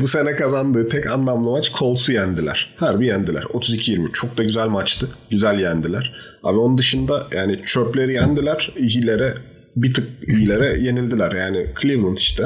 [0.00, 2.74] bu sene kazandığı tek anlamlı maç Colts'u yendiler.
[2.76, 3.42] Harbi yendiler.
[3.42, 4.12] 32-20.
[4.12, 5.08] Çok da güzel maçtı.
[5.30, 6.14] Güzel yendiler.
[6.42, 8.72] Abi onun dışında yani çöpleri yendiler.
[8.76, 9.34] İyilere
[9.76, 11.32] bir tık iyilere yenildiler.
[11.32, 12.44] Yani Cleveland işte.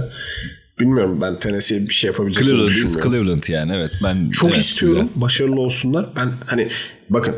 [0.78, 3.03] Bilmiyorum ben Tennessee'ye bir şey yapabileceklerini Cleveland is.
[3.03, 3.93] Cleveland yani evet.
[4.03, 5.07] Ben Çok evet, istiyorum.
[5.07, 5.20] güzel.
[5.22, 6.09] Başarılı olsunlar.
[6.16, 6.68] Ben hani
[7.11, 7.35] bakın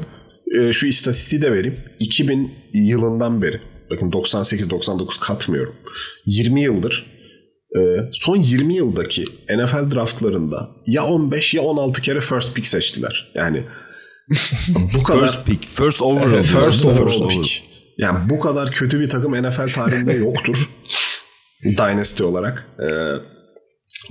[0.59, 1.77] e, şu istatistiği de vereyim.
[2.01, 5.75] 2000 yılından beri bakın 98-99 katmıyorum.
[6.27, 7.14] 20 yıldır
[8.12, 13.33] son 20 yıldaki NFL draftlarında ya 15 ya 16 kere first pick seçtiler.
[13.35, 13.64] Yani
[14.99, 16.33] bu kadar First pick, first overall.
[16.33, 17.03] Evet, first değil mi?
[17.03, 17.62] overall pick.
[17.99, 20.68] Yani bu kadar kötü bir takım NFL tarihinde yoktur.
[21.64, 22.66] Dynasty olarak.
[22.81, 22.85] Ee,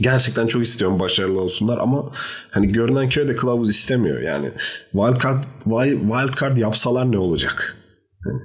[0.02, 2.12] gerçekten çok istiyorum başarılı olsunlar ama
[2.52, 4.50] hani görünen köy de kılavuz istemiyor yani.
[4.92, 7.78] Wildcard, wild, wildcard yapsalar ne olacak?
[8.24, 8.42] Hani,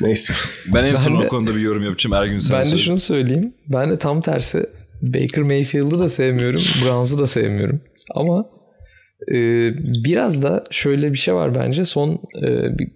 [0.00, 0.34] Neyse.
[0.74, 2.14] Ben en son Ben de- o konuda bir yorum yapacağım.
[2.14, 2.82] Ergün sen Ben de söyle.
[2.82, 3.54] şunu söyleyeyim.
[3.68, 4.66] Ben de tam tersi
[5.02, 6.60] Baker Mayfield'ı da sevmiyorum.
[6.84, 7.80] Browns'u da sevmiyorum.
[8.14, 8.44] Ama
[9.32, 9.36] e,
[10.04, 11.84] biraz da şöyle bir şey var bence.
[11.84, 12.10] Son
[12.42, 12.88] e, bir,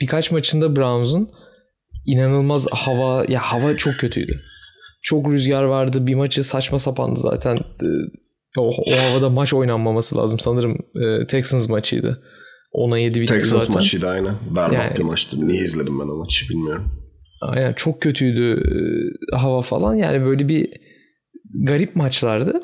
[0.00, 1.30] birkaç maçında Browns'un
[2.06, 4.40] inanılmaz hava ya hava çok kötüydü.
[5.02, 6.06] Çok rüzgar vardı.
[6.06, 7.54] Bir maçı saçma sapandı zaten.
[7.56, 7.86] E,
[8.58, 10.38] o, o havada maç oynanmaması lazım.
[10.38, 12.22] Sanırım e, Texans maçıydı.
[12.74, 13.74] 10'a 7 bitti Texas zaten.
[13.74, 14.34] maçıydı aynen.
[14.56, 15.48] Berbat Yani- bir maçtı.
[15.48, 16.92] Niye izledim ben o maçı bilmiyorum.
[17.40, 18.62] Aynen çok kötüydü
[19.32, 19.94] e, hava falan.
[19.94, 20.68] Yani böyle bir
[21.64, 22.62] garip maçlardı.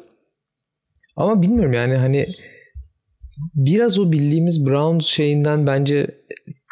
[1.16, 2.26] Ama bilmiyorum yani hani
[3.54, 6.06] biraz o bildiğimiz Browns şeyinden bence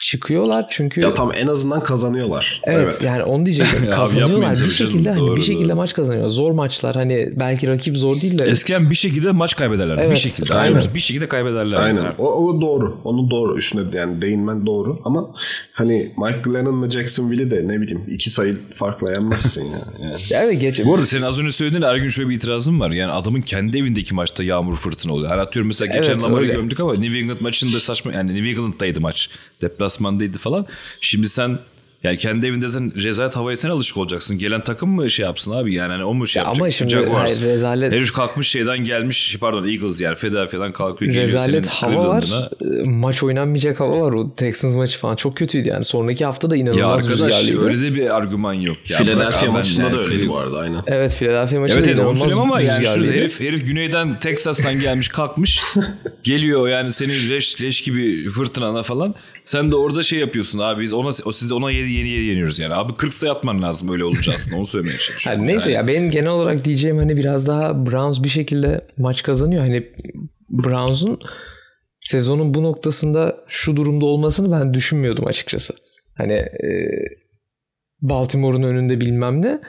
[0.00, 2.60] çıkıyorlar çünkü Ya tam en azından kazanıyorlar.
[2.64, 3.90] Evet, yani onu diyecektim.
[3.94, 4.70] Kazanıyorlar bir tabii canım.
[4.72, 5.76] şekilde hani Doğru, bir şekilde doğru.
[5.76, 6.28] maç kazanıyor.
[6.28, 10.00] Zor maçlar hani belki rakip zor değil de Eskiden bir şekilde maç kaybederlerdi.
[10.02, 10.54] Evet, bir şekilde.
[10.54, 10.82] aynen.
[10.94, 11.82] Bir şekilde kaybederlerdi.
[11.82, 12.14] Aynen.
[12.18, 13.00] O, o doğru.
[13.04, 13.58] Onu doğru.
[13.58, 15.00] Üstüne yani değinmen doğru.
[15.04, 15.34] Ama
[15.72, 19.78] hani Mike Glennon'la Jacksonville'i de ne bileyim iki sayı farkla yenmezsin ya.
[20.02, 20.14] Yani.
[20.30, 20.80] Ya evet geç.
[20.84, 22.90] Bu arada senin az önce söylediğin Ergün şöyle bir itirazım var.
[22.90, 25.30] Yani adamın kendi evindeki maçta yağmur fırtına oluyor.
[25.30, 29.00] Hani atıyorum mesela geçen Evet, Lamar'ı gömdük ama New England maçında saçma yani New England'daydı
[29.00, 29.30] maç.
[29.92, 30.66] Deplasmandaydı falan.
[31.00, 31.58] Şimdi sen
[32.04, 34.38] yani kendi evinde sen rezalet havaya sen alışık olacaksın.
[34.38, 36.62] Gelen takım mı şey yapsın abi yani hani o mu şey Ya yapacak?
[36.62, 37.30] ama şimdi Jaguars.
[37.30, 42.08] hayır, rezalet Herif kalkmış şeyden gelmiş pardon Eagles yani Philadelphia'dan kalkıyor geliyor rezalet senin hava
[42.08, 42.24] var.
[42.80, 44.12] E, Maç oynanmayacak hava var.
[44.12, 45.84] O Texans maçı falan çok kötüydü yani.
[45.84, 47.64] Sonraki hafta da Ya inanılmaz arkadaş rüzgarlıydı.
[47.64, 48.76] öyle de bir argüman yok.
[48.90, 50.82] Ya bırak Philadelphia maçında yani da öyleydi Cleveland- bu arada aynen.
[50.86, 54.18] Evet Philadelphia maçı Evet da evet onu inanılmaz söyleyeyim ama yani şu herif, herif güneyden
[54.20, 55.62] Texas'tan gelmiş kalkmış
[56.22, 59.14] geliyor yani seni leş, leş gibi fırtınana falan.
[59.48, 62.74] Sen de orada şey yapıyorsun abi biz ona o size ona yeni yeni yeniyoruz yani.
[62.74, 65.42] Abi 40 sayı atman lazım öyle olunca aslında onu söylemeye çalışıyorum.
[65.42, 65.76] Yani neyse Yani.
[65.76, 69.62] ya benim genel olarak diyeceğim hani biraz daha Browns bir şekilde maç kazanıyor.
[69.62, 69.86] Hani
[70.50, 71.20] Browns'un
[72.00, 75.74] sezonun bu noktasında şu durumda olmasını ben düşünmüyordum açıkçası.
[76.16, 76.90] Hani e,
[78.02, 79.60] Baltimore'un önünde bilmem ne.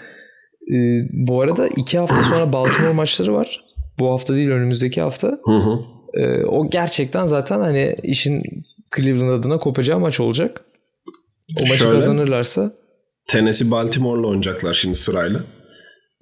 [0.75, 0.77] E,
[1.11, 3.61] bu arada iki hafta sonra Baltimore maçları var.
[3.99, 5.27] Bu hafta değil önümüzdeki hafta.
[5.27, 5.79] Hı hı.
[6.13, 8.41] E, o gerçekten zaten hani işin
[8.95, 10.61] Cleveland adına kopacağı maç olacak.
[11.57, 11.91] O maçı Şöyle.
[11.91, 12.71] kazanırlarsa
[13.27, 15.39] Tennessee Baltimore'la oynayacaklar şimdi sırayla.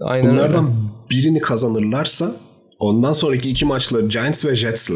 [0.02, 0.40] aynen öyle.
[0.40, 0.74] Bunlardan
[1.12, 2.36] birini kazanırlarsa
[2.80, 4.92] ondan sonraki iki maçları Giants ve Jets'le.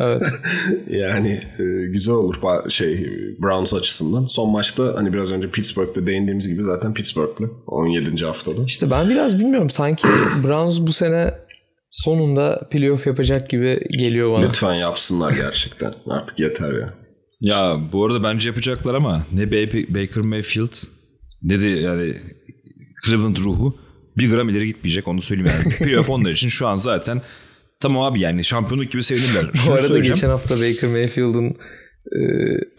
[0.00, 0.22] Evet.
[0.90, 2.36] yani e, güzel olur
[2.68, 3.06] şey
[3.42, 4.24] Browns açısından.
[4.24, 8.24] Son maçta hani biraz önce Pittsburgh'da değindiğimiz gibi zaten Pittsburgh'lı 17.
[8.24, 8.62] haftada.
[8.64, 9.70] İşte ben biraz bilmiyorum.
[9.70, 10.08] Sanki
[10.44, 11.34] Browns bu sene
[11.90, 14.46] sonunda playoff yapacak gibi geliyor bana.
[14.46, 15.94] Lütfen yapsınlar gerçekten.
[16.10, 16.94] Artık yeter ya.
[17.40, 20.72] Ya bu arada bence yapacaklar ama ne Ba- Baker Mayfield
[21.42, 22.14] ne de yani
[23.06, 23.76] Cleveland ruhu
[24.18, 25.74] bir gram ileri gitmeyecek onu söyleyeyim yani.
[25.78, 27.22] Playoff onlar için şu an zaten
[27.80, 29.46] tamam abi yani şampiyonluk gibi sevinirler.
[29.68, 31.56] Bu arada geçen hafta Baker Mayfield'ın
[32.16, 32.20] e,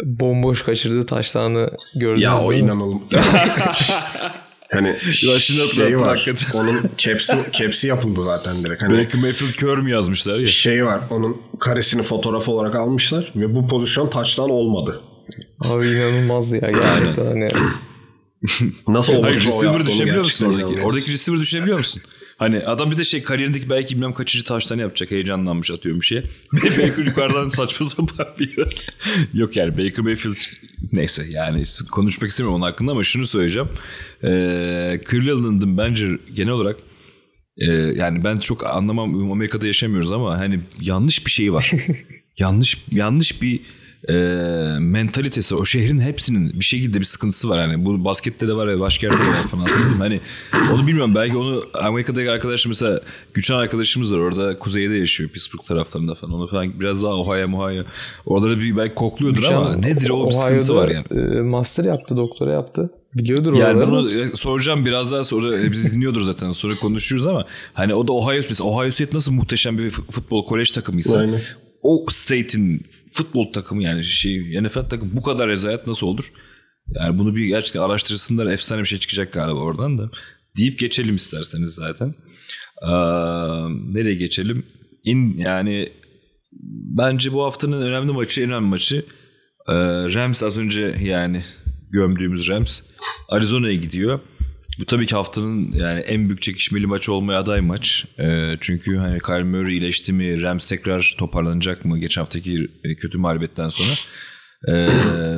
[0.03, 3.01] bomboş kaçırdığı taşlarını gördünüz Ya o inanılmaz.
[4.71, 6.07] hani Ya şimdi şey hatırlattın var.
[6.17, 6.59] hakikaten.
[6.59, 8.81] Onun caps'i, caps'i yapıldı zaten direkt.
[8.83, 10.47] Hani Baker Mayfield kör mü yazmışlar ya.
[10.47, 11.01] şey var.
[11.09, 15.01] Onun karesini fotoğraf olarak almışlar ve bu pozisyon taçtan olmadı.
[15.59, 17.49] Abi inanılmazdı ya gerçekten hani.
[18.87, 19.23] Nasıl oldu?
[19.23, 20.81] Hayır receiver düşebiliyor musun oradaki?
[20.81, 22.01] Oradaki receiver düşebiliyor musun?
[22.37, 26.23] Hani adam bir de şey kariyerindeki belki bilmem kaçıncı taştan yapacak heyecanlanmış atıyorum bir şeye.
[26.53, 28.67] Baker yukarıdan saçma sapan bir yer.
[29.33, 30.35] Yok yani Baker Mayfield
[30.91, 33.69] neyse yani konuşmak istemiyorum onun hakkında ama şunu söyleyeceğim.
[34.23, 36.77] Ee, Cleveland'ın bence genel olarak
[37.57, 41.71] e, yani ben çok anlamam Amerika'da yaşamıyoruz ama hani yanlış bir şey var.
[42.37, 43.59] yanlış yanlış bir
[44.09, 44.13] e,
[44.79, 47.59] mentalitesi o şehrin hepsinin bir şekilde bir sıkıntısı var.
[47.59, 49.63] Yani bu baskette de var ve başka yerde de var falan.
[49.63, 50.21] Hatırladım hani
[50.73, 51.15] onu bilmiyorum.
[51.15, 53.01] Belki onu Amerika'daki arkadaşım mesela
[53.33, 54.17] Güçen arkadaşımız var.
[54.17, 56.33] Orada kuzeyde yaşıyor Pittsburgh taraflarında falan.
[56.33, 57.83] Onu falan biraz daha Ohio Ohio
[58.25, 60.29] oraları bir belki kokluyordur ama Can nedir o?
[60.29, 61.37] Bir Ohio'da, sıkıntı var yani.
[61.37, 62.89] e, master yaptı, doktora yaptı.
[63.15, 66.51] Biliyordur Yani ben onu e, soracağım biraz daha sonra e, bizi dinliyordur zaten.
[66.51, 70.71] Sonra konuşuruz ama hani o da Ohio mesela Ohio State nasıl muhteşem bir futbol kolej
[70.71, 71.41] takımıysa Aynen.
[71.81, 76.33] O state'in futbol takımı yani şey NFL takım bu kadar rezalet nasıl olur?
[76.95, 80.09] Yani bunu bir gerçekten araştırsınlar efsane bir şey çıkacak galiba oradan da.
[80.57, 82.15] Deyip geçelim isterseniz zaten.
[82.81, 82.87] Ee,
[83.93, 84.63] nereye geçelim?
[85.03, 85.89] İn, yani
[86.97, 89.05] bence bu haftanın önemli maçı, en önemli maçı
[89.67, 89.73] ee,
[90.13, 91.43] Rams az önce yani
[91.89, 92.81] gömdüğümüz Rams
[93.29, 94.19] Arizona'ya gidiyor.
[94.79, 98.05] Bu tabii ki haftanın yani en büyük çekişmeli maçı olmaya aday maç.
[98.19, 103.17] Ee, çünkü hani Kyle Murray iyileşti mi, Rams tekrar toparlanacak mı geçen haftaki e, kötü
[103.17, 103.89] mağlubiyetten sonra.
[104.69, 104.87] Ee,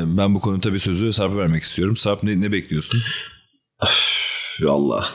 [0.06, 1.96] ben bu konuda tabii sözü Sarp'a vermek istiyorum.
[1.98, 3.02] Sarp ne, ne bekliyorsun?
[4.62, 5.06] Valla.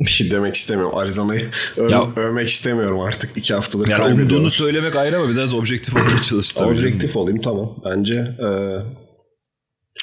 [0.00, 0.96] Bir şey demek istemiyorum.
[0.96, 3.30] Arizona'yı öv- övmek istemiyorum artık.
[3.36, 4.34] iki haftadır Yani kaybediyorlar.
[4.36, 6.68] umduğunu söylemek ayrı ama biraz objektif olmaya çalış tabii.
[6.74, 7.76] Objektif olayım tamam.
[7.84, 8.48] Bence e,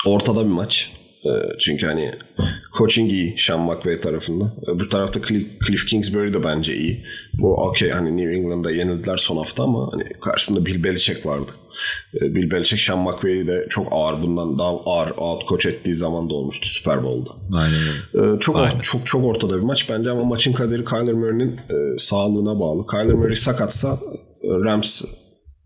[0.06, 0.92] ortada bir maç.
[1.26, 2.12] E, çünkü hani
[2.78, 4.54] coaching iyi Sean McVay tarafında.
[4.68, 5.20] Öbür tarafta
[5.68, 7.04] Cliff, Kingsbury de bence iyi.
[7.34, 11.52] Bu okey hani New England'a yenildiler son hafta ama hani karşısında Bill Belichick vardı.
[12.22, 16.30] E, Bill Belichick Sean McVay'i de çok ağır bundan daha ağır out coach ettiği zaman
[16.30, 17.58] da olmuştu Super Bowl'da.
[17.58, 17.78] Aynen
[18.14, 18.36] öyle.
[18.36, 18.80] Ee, çok Aynen.
[18.80, 22.88] çok çok ortada bir maç bence ama maçın kaderi Kyler Murray'nin e, sağlığına bağlı.
[22.88, 24.00] Kyler Murray sakatsa
[24.44, 25.02] e, Rams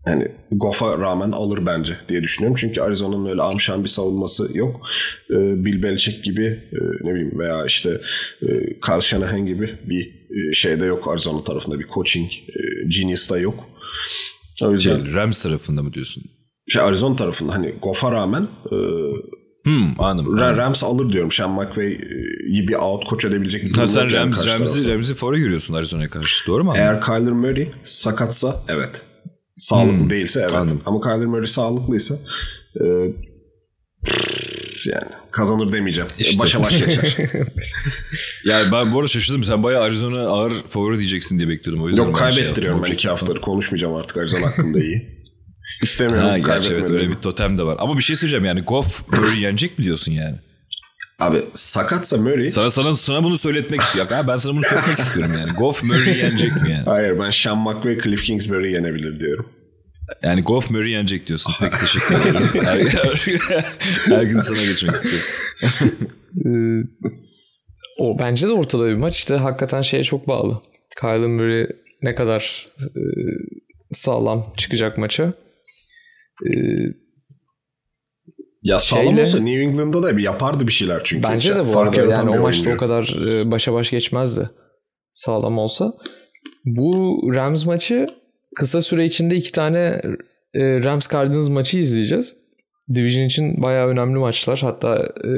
[0.06, 2.56] yani Goff'a rağmen alır bence diye düşünüyorum.
[2.60, 4.80] Çünkü Arizona'nın öyle amşan bir savunması yok.
[5.30, 5.34] E,
[5.64, 7.90] Bill Belichick gibi e, ne bileyim veya işte
[8.42, 8.46] e,
[8.86, 13.64] Kyle Shanahan gibi bir e, şeyde yok Arizona tarafında bir coaching e, genius da yok.
[14.62, 16.22] O yüzden Şey, Rams tarafında mı diyorsun?
[16.68, 18.42] şey, Arizona tarafında hani Goff'a rağmen
[18.72, 18.76] e,
[19.64, 20.36] Hmm, anladım.
[20.36, 21.30] Ra- Rams alır diyorum.
[21.30, 24.92] Sean McVay'i bir out coach edebilecek bir Ha, sen Rams, Rams'i.
[24.94, 26.46] Rams'i favori görüyorsun Arizona'ya karşı.
[26.46, 26.72] Doğru mu?
[26.76, 29.02] Eğer Kyler Murray sakatsa evet.
[29.56, 30.54] Sağlıklı Hmm, değilse evet.
[30.54, 30.80] anladım.
[30.86, 32.14] Ama Kyler Murray sağlıklıysa
[32.80, 32.84] e,
[34.86, 36.10] yani kazanır demeyeceğim.
[36.18, 36.38] İşte.
[36.42, 37.16] Başa baş geçer.
[38.44, 39.44] Yani ben bu arada şaşırdım.
[39.44, 41.84] Sen bayağı Arizona ağır favori diyeceksin diye bekliyordum.
[41.84, 42.94] O yüzden Yok ben şey kaybettiriyorum ben yaptım.
[42.94, 43.40] iki haftadır.
[43.40, 45.16] Konuşmayacağım artık Arizona hakkında iyi.
[45.82, 47.76] İstemiyorum Ha, gerçi evet öyle bir totem de var.
[47.80, 50.36] Ama bir şey söyleyeceğim yani Goff Murray yenecek mi diyorsun yani?
[51.18, 54.12] Abi sakatsa Murray Sana sana sana bunu söyletmek istiyorum.
[54.14, 55.52] Ha, ben sana bunu söyletmek istiyorum yani.
[55.52, 56.84] Goff Murray yenecek mi yani?
[56.84, 59.48] Hayır ben Sean McVay Cliff Kingsbury yenebilir diyorum.
[60.22, 61.52] Yani Goff Murray yenecek diyorsun.
[61.60, 62.48] Peki teşekkür ederim.
[62.64, 63.26] Her, her,
[64.08, 66.88] her gün sana geçmek istiyorum.
[67.98, 69.18] O bence de ortada bir maç.
[69.18, 70.62] İşte hakikaten şeye çok bağlı.
[71.00, 71.66] Kyler Murray
[72.02, 73.00] ne kadar e,
[73.92, 75.32] sağlam çıkacak maça.
[76.46, 76.50] Ee,
[78.66, 81.22] Ya sağlam Şeyle- olsa New England'da da bir yapardı bir şeyler çünkü.
[81.22, 82.76] bence de bu arada yani o maçta o oyuncu.
[82.76, 84.50] kadar e, başa baş geçmezdi.
[85.12, 85.92] Sağlam olsa.
[86.64, 88.06] Bu Rams maçı
[88.56, 90.02] kısa süre içinde iki tane
[90.54, 92.36] e, Rams Cardinals maçı izleyeceğiz.
[92.94, 94.58] Division için bayağı önemli maçlar.
[94.62, 95.30] Hatta e,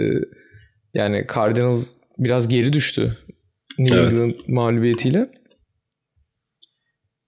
[0.95, 3.18] yani Cardinals biraz geri düştü.
[3.79, 4.12] New Evet.
[4.12, 5.31] England mağlubiyetiyle.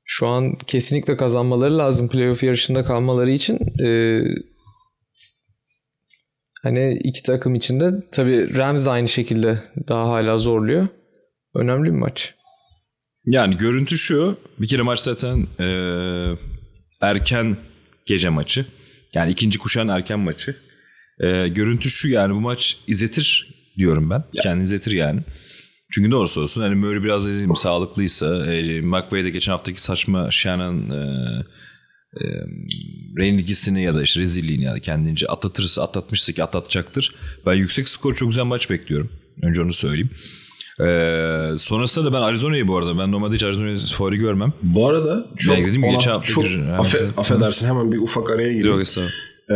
[0.05, 3.59] Şu an kesinlikle kazanmaları lazım playoff yarışında kalmaları için.
[3.83, 4.21] E,
[6.63, 9.59] hani iki takım içinde tabii Rams da aynı şekilde
[9.89, 10.89] daha hala zorluyor.
[11.55, 12.35] Önemli bir maç.
[13.25, 14.39] Yani görüntü şu.
[14.61, 15.67] Bir kere maç zaten e,
[17.01, 17.57] erken
[18.07, 18.67] gece maçı.
[19.15, 20.57] Yani ikinci kuşağın erken maçı.
[21.21, 24.25] E, görüntü şu yani bu maç izletir diyorum ben.
[24.43, 25.21] Kendini izletir yani.
[25.93, 30.31] Çünkü ne olursa olsun hani Murray biraz dediğim sağlıklıysa e, McVay de geçen haftaki saçma
[30.31, 31.03] Shannon e,
[32.17, 32.25] e,
[33.19, 37.15] rengisini ya da işte rezilliğini ya da kendince atlatırsa atlatmışsa ki atlatacaktır.
[37.47, 39.11] Ben yüksek skor çok güzel maç bekliyorum.
[39.43, 40.11] Önce onu söyleyeyim.
[40.81, 44.53] Ee, sonrasında da ben Arizona'yı bu arada ben normalde hiç Arizona'yı favori görmem.
[44.63, 48.53] Bu arada çok, Ben dedim ona- geçen hafta çok Rams'e- affedersin hemen bir ufak araya
[48.53, 48.67] gireyim.
[48.79, 48.83] Yok.
[49.51, 49.53] Ee,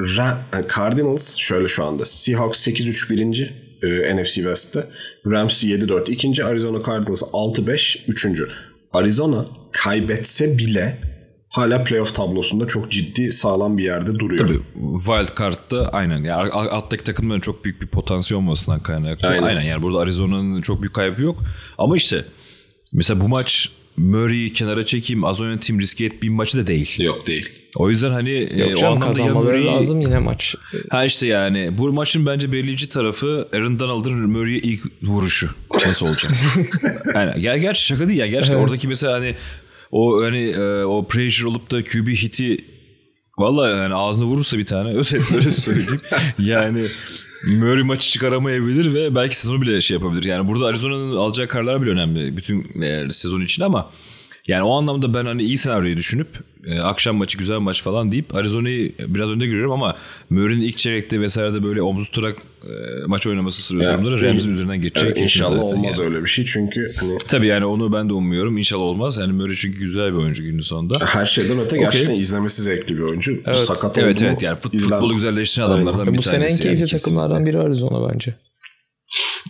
[0.00, 3.50] Ra- yani Cardinals şöyle şu anda Seahawks 8-3 birinci
[3.82, 4.86] e, NFC West'te.
[5.26, 6.44] Rams 7-4 ikinci.
[6.44, 8.48] Arizona Cardinals 6-5 üçüncü.
[8.92, 10.98] Arizona kaybetse bile
[11.48, 14.46] hala playoff tablosunda çok ciddi sağlam bir yerde duruyor.
[14.46, 14.60] Tabii
[14.96, 16.24] wild card'da aynen.
[16.24, 19.28] Yani alttaki takımların çok büyük bir potansiyel olmasından kaynaklı.
[19.28, 19.42] Aynen.
[19.42, 19.60] Aynen.
[19.60, 21.42] yani burada Arizona'nın çok büyük kaybı yok.
[21.78, 22.24] Ama işte
[22.92, 26.94] mesela bu maç Murray'i kenara çekeyim az oynatayım riske etmeyeyim maçı da değil.
[26.98, 27.48] Yok değil.
[27.76, 30.54] O yüzden hani e, Yok o canım, anlamda ya kazanmaları Murray- lazım yine maç.
[30.90, 35.50] Ha işte yani bu maçın bence belirleyici tarafı Aaron Donald'ın Murray'e ilk vuruşu.
[35.86, 36.32] Nasıl olacak?
[37.14, 37.40] Aynen.
[37.40, 38.26] Ger gerçi şaka değil ya.
[38.26, 39.34] Gerçekten oradaki mesela hani
[39.90, 42.56] o hani e, o pressure olup da QB hiti
[43.38, 46.00] Vallahi yani ağzına vurursa bir tane özet böyle söyleyeyim.
[46.38, 46.86] yani
[47.46, 50.24] Murray maçı çıkaramayabilir ve belki sezonu bile şey yapabilir.
[50.24, 53.90] Yani burada Arizona'nın alacağı kararlar bile önemli bütün e, sezon için ama
[54.46, 56.28] yani o anlamda ben hani iyi senaryoyu düşünüp
[56.68, 59.96] e, akşam maçı güzel maç falan deyip Arizona'yı biraz önde görüyorum ama
[60.30, 62.68] Murray'nin ilk çeyrekte vesairede böyle omuz tutarak e,
[63.06, 65.08] maç oynaması sırası Yani, durumları Rams'in üzerinden geçecek.
[65.08, 66.08] Evet, inşallah zaten olmaz yani.
[66.08, 68.58] öyle bir şey çünkü hani Tabii yani onu ben de ummuyorum.
[68.58, 69.16] İnşallah olmaz.
[69.16, 70.98] Yani Murray çünkü güzel bir oyuncu günün sonunda.
[71.06, 73.32] her şeyden öte gerçekten izlemesi zevkli bir oyuncu.
[73.46, 73.56] Evet.
[73.56, 76.62] Sakat Evet evet yani fut, izlen- futbolu güzelleştiren adamlardan Ya bir bu sene en tanesi.
[76.62, 78.34] keyifli yani, takımlardan biri Arizona bence.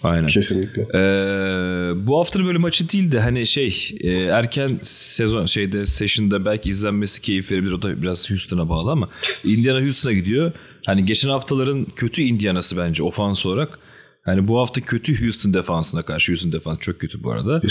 [0.02, 0.28] Aynen.
[0.28, 0.82] Kesinlikle.
[0.82, 6.70] Ee, bu haftanın böyle maçı değil de hani şey e, erken sezon şeyde session'da belki
[6.70, 7.72] izlenmesi keyif verebilir.
[7.72, 9.08] O da biraz Houston'a bağlı ama
[9.44, 10.52] Indiana Houston'a gidiyor.
[10.86, 13.78] Hani geçen haftaların kötü Indiana'sı bence ofans olarak.
[14.24, 16.32] Hani bu hafta kötü Houston defansına karşı.
[16.32, 17.62] Houston defans çok kötü bu arada.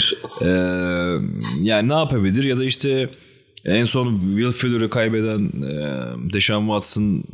[0.42, 0.46] Ee,
[1.60, 3.08] yani ne yapabilir ya da işte
[3.64, 6.02] en son Will Fuller'ı kaybeden e,
[6.32, 7.24] Deshaun Watson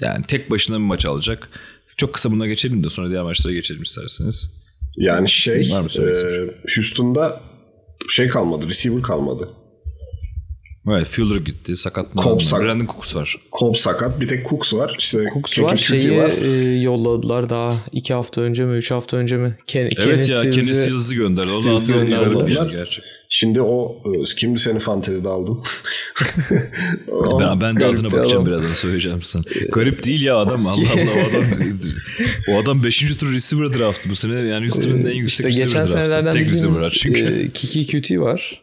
[0.00, 1.48] yani tek başına bir maç alacak.
[1.96, 4.50] Çok kısa buna geçelim de sonra diğer maçlara geçelim isterseniz.
[4.96, 7.40] Yani şey Var mı e, istediğin Houston'da
[8.08, 8.68] şey kalmadı.
[8.68, 9.48] Receiver kalmadı.
[10.88, 11.76] Evet Fuller gitti.
[11.76, 12.28] Sakatlandı.
[12.28, 12.64] Cobb sakat.
[12.66, 13.36] Brandon Cooks var.
[13.60, 14.20] Cobb sakat.
[14.20, 14.96] Bir tek Cooks var.
[14.98, 16.32] İşte Cooks var şeyi var.
[16.42, 19.58] e, yolladılar daha iki hafta önce mi üç hafta önce mi?
[19.66, 21.48] Ken, Evet ya Kenny Stills'i- Stills'ı gönderdi.
[21.48, 21.94] O da Stills'ı
[23.32, 25.58] Şimdi o e, kimdi seni fantezide aldın?
[27.40, 28.46] Ben, ben de adına bir bakacağım adam.
[28.46, 29.42] birazdan söyleyeceğim sana.
[29.72, 30.66] Garip değil ya adam.
[30.66, 31.44] Allah Allah o adam.
[32.48, 33.16] o adam 5.
[33.18, 34.34] tur receiver draftı bu sene.
[34.34, 35.92] Yani Houston'ın en yüksek İşte receiver geçen draftı.
[35.92, 37.24] senelerden Tek receiver çünkü.
[37.40, 38.62] e, Kiki Cutie var.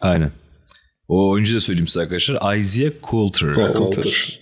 [0.00, 0.32] Aynen.
[1.08, 2.56] O oyuncu da söyleyeyim size arkadaşlar.
[2.56, 3.52] Isaiah Coulter.
[3.54, 4.40] Coulter.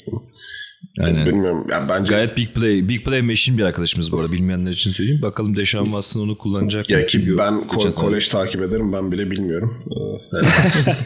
[1.00, 1.26] Aynen.
[1.26, 1.66] Bilmiyorum.
[1.70, 2.88] Ya bence Gayet big play.
[2.88, 4.32] Big play machine bir arkadaşımız bu arada.
[4.32, 5.22] Bilmeyenler için söyleyeyim.
[5.22, 6.96] Bakalım Deshaun Watson onu kullanacak mı?
[6.96, 8.92] ya ki ben ko- kolej takip ederim.
[8.92, 9.84] Ben bile bilmiyorum.
[9.90, 10.96] Ee, yani-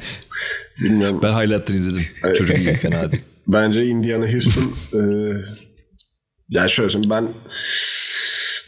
[0.80, 1.20] bilmiyorum.
[1.22, 2.02] Ben highlightları izledim.
[2.34, 3.22] Çocuk iyi fena değil.
[3.48, 4.64] Bence Indiana Houston
[4.94, 5.00] e,
[6.48, 7.28] yani şöyle söyleyeyim ben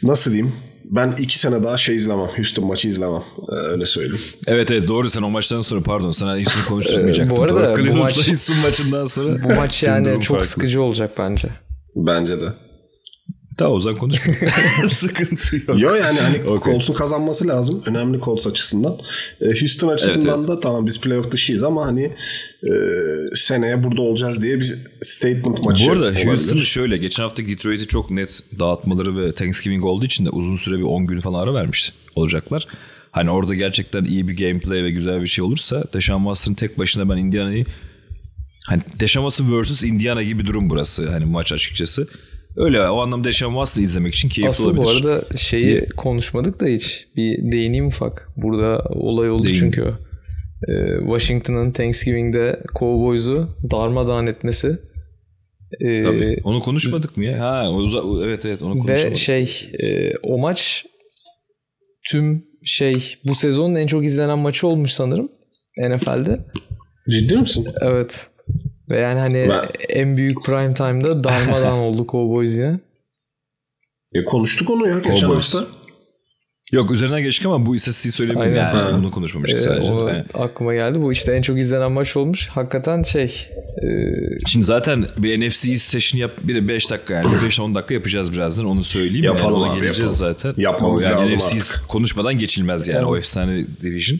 [0.09, 0.53] nasıl diyeyim
[0.91, 2.27] ben iki sene daha şey izlemem.
[2.37, 3.21] Houston maçı izlemem.
[3.51, 4.21] Ee, öyle söyleyeyim.
[4.47, 7.35] Evet evet doğru sen o maçtan sonra pardon sana Houston konuşturmayacaktım.
[7.35, 7.87] Ee, bu arada Doğru.
[7.93, 9.43] bu maç- Houston maçından sonra.
[9.43, 10.45] Bu maç yani çok farklı.
[10.49, 11.49] sıkıcı olacak bence.
[11.95, 12.45] Bence de.
[13.57, 14.33] Tamam o zaman konuşma.
[14.89, 15.79] Sıkıntı yok.
[15.79, 16.73] Yo yani hani Okey.
[16.73, 17.83] Colts'un kazanması lazım.
[17.85, 18.97] Önemli Colts açısından.
[19.41, 22.03] Ee, Houston açısından Evet, da tamam biz playoff dışıyız ama hani
[22.63, 22.71] e,
[23.35, 26.25] seneye burada olacağız diye bir statement maçı Bu arada olabilir.
[26.25, 30.77] Houston şöyle geçen hafta Detroit'i çok net dağıtmaları ve Thanksgiving olduğu için de uzun süre
[30.77, 32.67] bir 10 gün falan ara vermiş olacaklar.
[33.11, 37.09] Hani orada gerçekten iyi bir gameplay ve güzel bir şey olursa Deshaun Watson tek başına
[37.09, 37.65] ben Indiana'yı
[38.67, 42.07] hani Deshaun Watson vs Indiana gibi bir durum burası hani maç açıkçası.
[42.57, 44.85] Öyle o anlamda Deshaun Watson'ı izlemek için keyifli Asıl olabilir.
[44.85, 47.07] bu arada şeyi diye- konuşmadık da hiç.
[47.15, 48.29] Bir değineyim ufak.
[48.37, 49.59] Burada olay oldu Değin.
[49.59, 49.87] çünkü o.
[50.71, 54.77] Ee, Washington'ın Thanksgiving'de Cowboys'u darmadağın etmesi.
[55.79, 56.37] Ee, Tabii.
[56.43, 57.39] Onu konuşmadık mı ya?
[57.39, 59.11] Ha, uza- evet evet onu konuşamadık.
[59.11, 60.85] Ve şey e, o maç
[62.09, 65.31] tüm şey bu sezonun en çok izlenen maçı olmuş sanırım
[65.77, 66.39] NFL'de.
[67.09, 67.67] Ciddi misin?
[67.81, 68.27] Evet.
[68.89, 72.79] Ve yani hani Ben- en büyük prime time'da darmadağın oldu Cowboys yine.
[74.13, 75.53] E, konuştuk onu ya geçen Cowboys.
[75.53, 75.67] hafta.
[76.71, 78.37] Yok üzerinden geçtik ama bu istatistiği.
[78.37, 78.55] Aynen.
[78.55, 78.97] Yani Ha.
[78.97, 79.91] bunu konuşmamıştık Ee, sadece.
[79.91, 80.25] o Aynen.
[80.33, 81.01] aklıma geldi.
[81.01, 82.47] Bu işte en çok izlenen maç olmuş.
[82.47, 83.47] Hakikaten şey
[83.83, 83.87] e,
[84.47, 88.83] Şimdi zaten bir NFC session yap bir 5 dakika yani 5-10 dakika yapacağız birazdan onu
[88.83, 89.23] söyleyeyim.
[89.25, 90.35] Yapalım yani ona abi, geleceğiz yapalım.
[90.39, 90.61] zaten.
[90.63, 94.19] Yapmamız yani lazım NFC East konuşmadan geçilmez yani o efsane division.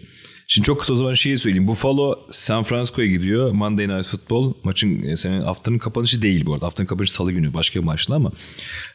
[0.53, 1.67] Şimdi çok kısa o zaman şeyi söyleyeyim.
[1.67, 3.51] Buffalo San Francisco'ya gidiyor.
[3.51, 6.65] Monday Night Football maçın e, senin haftanın kapanışı değil bu arada.
[6.65, 8.31] Haftanın kapanışı salı günü başka bir maçla ama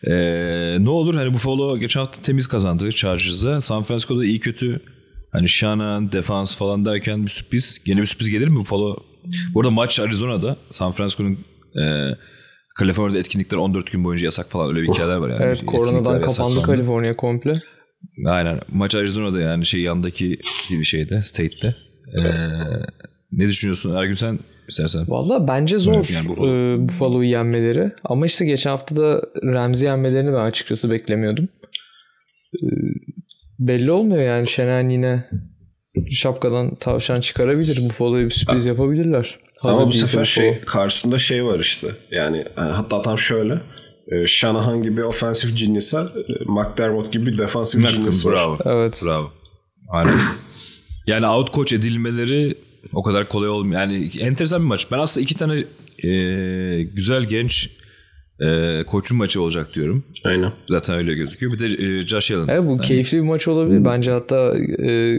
[0.06, 0.12] e,
[0.80, 3.60] ne olur hani Buffalo geçen hafta temiz kazandı Chargers'a.
[3.60, 4.80] San Francisco'da iyi kötü
[5.32, 7.82] hani Shanahan, defans falan derken bir sürpriz.
[7.86, 8.96] Yeni bir sürpriz gelir mi Buffalo?
[9.54, 10.56] Bu arada maç Arizona'da.
[10.70, 11.38] San Francisco'nun
[11.82, 12.14] e,
[12.74, 15.42] Kaliforniya'da etkinlikler 14 gün boyunca yasak falan öyle bir hikayeler var yani.
[15.42, 16.62] evet koronadan kapandı.
[16.62, 17.60] Kaliforniya komple.
[18.26, 18.60] Aynen.
[18.72, 20.38] Maç Arizona'da yani şey yandaki
[20.70, 21.76] bir şeyde, state'te.
[22.16, 22.22] Ee,
[23.32, 24.38] ne düşünüyorsun Ergün sen
[24.68, 25.04] istersen?
[25.08, 26.74] Valla bence zor yani Buffalo.
[26.74, 27.92] e, Buffalo'yu yenmeleri.
[28.04, 31.48] Ama işte geçen hafta da Rams'i yenmelerini ben açıkçası beklemiyordum.
[32.54, 32.66] E,
[33.58, 35.24] belli olmuyor yani Şener yine
[36.10, 37.84] şapkadan tavşan çıkarabilir.
[37.84, 39.38] Buffalo'ya bir sürpriz yapabilirler.
[39.60, 40.24] Hazır Ama bu sefer Buffalo.
[40.24, 41.88] şey karşısında şey var işte.
[42.10, 43.58] Yani yani hatta tam şöyle.
[44.12, 48.32] E, Shanahan gibi offensive genius'a e, McDermott gibi defensive genius var.
[48.32, 48.58] Bravo.
[48.64, 49.02] Evet.
[49.04, 49.30] Bravo.
[49.88, 50.18] Aynen.
[51.06, 52.54] yani out coach edilmeleri
[52.92, 53.80] o kadar kolay olmuyor.
[53.80, 54.86] Yani enteresan bir maç.
[54.92, 55.64] Ben aslında iki tane
[56.04, 57.70] e, güzel genç
[58.40, 60.04] e, koçun maçı olacak diyorum.
[60.24, 60.52] Aynen.
[60.68, 61.52] Zaten öyle gözüküyor.
[61.52, 62.48] Bir de e, Josh Allen.
[62.48, 63.84] Evet bu keyifli bir maç olabilir.
[63.84, 65.18] Bence hatta e,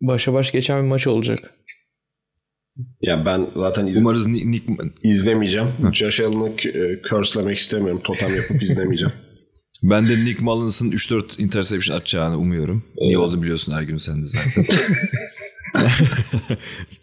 [0.00, 1.38] başa baş geçen bir maç olacak.
[3.00, 4.64] Ya ben zaten iz- Umarız Nick, Nick
[5.02, 5.68] izlemeyeceğim.
[5.92, 8.00] Josh Allen'ı e, curse'lemek istemiyorum.
[8.04, 9.12] Totem yapıp izlemeyeceğim.
[9.82, 12.84] ben de Nick Mullins'ın 3-4 interception atacağını umuyorum.
[12.96, 14.66] Niye oldu biliyorsun Ergün sen de zaten.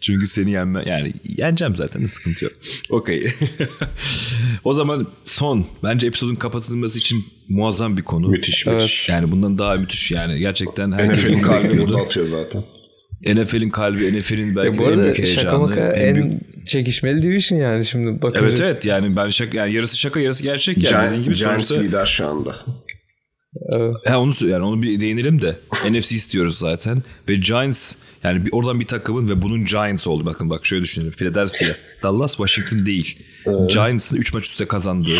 [0.00, 2.52] Çünkü seni yenme yani yeneceğim zaten de sıkıntı yok.
[2.90, 3.32] Okey.
[4.64, 8.28] o zaman son bence episodun kapatılması için muazzam bir konu.
[8.28, 9.08] Müthiş müthiş.
[9.08, 11.92] Yani bundan daha müthiş yani gerçekten herkes NFL'in bunu kalbini bekliyordu.
[11.92, 12.64] burada atıyor zaten.
[13.26, 15.58] NFL'in kalbi, NFL'in belki bu en büyük şaka heyecanı.
[15.58, 18.46] maka en en, büyük- çekişmeli division yani şimdi bakınca.
[18.46, 21.64] Evet evet yani ben şaka yani yarısı şaka yarısı gerçek yani dediğin Giant, gibi Giants
[21.68, 22.56] sonuçta lider şu anda.
[24.06, 25.56] Ha onu yani onu bir değinelim de
[25.90, 27.94] NFC istiyoruz zaten ve Giants
[28.24, 31.66] yani bir, oradan bir takımın ve bunun Giants oldu bakın bak şöyle düşünelim Philadelphia,
[32.02, 33.18] Dallas, Washington değil.
[33.68, 35.18] Giants'ın 3 maç üstte kazandığı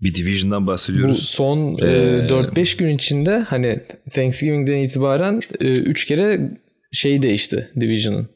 [0.00, 1.28] bir division'dan Bu bahsediyoruz.
[1.28, 3.80] son e, Ee, 4-5 gün içinde hani
[4.14, 6.50] Thanksgiving'den itibaren 3 kere
[6.92, 8.28] şey değişti Division'ın.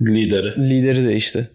[0.00, 0.70] Lideri.
[0.70, 1.50] Lideri değişti.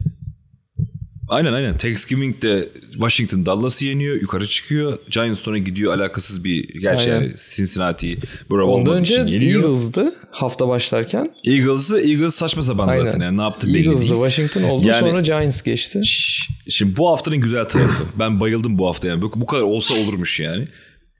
[1.27, 1.77] Aynen aynen.
[1.77, 4.22] Thanksgiving'de Washington Dallas'ı yeniyor.
[4.22, 4.99] Yukarı çıkıyor.
[5.11, 7.22] Giants sonra gidiyor alakasız bir gerçi Aynen.
[7.23, 8.18] yani Cincinnati'yi
[8.52, 9.64] bravo Ondan önce için yeniyor.
[9.64, 11.34] Eagles'dı hafta başlarken.
[11.44, 13.03] Eagles'ı Eagles saçma sapan Aynen.
[13.03, 14.11] zaten yani ne yaptı belli Eagles'dı değil.
[14.11, 16.02] Washington oldu Yani- sonra Giants geçti.
[16.06, 18.03] Şş, Şimdi bu haftanın güzel tarafı.
[18.19, 19.22] Ben bayıldım bu hafta yani.
[19.22, 20.68] Bu bu kadar olsa olurmuş yani.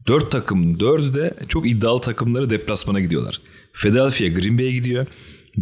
[0.08, 3.42] Dört takım, dördü de çok iddialı takımları deplasmana gidiyorlar.
[3.76, 5.08] Philadelphia Green Bay'e gidiyor.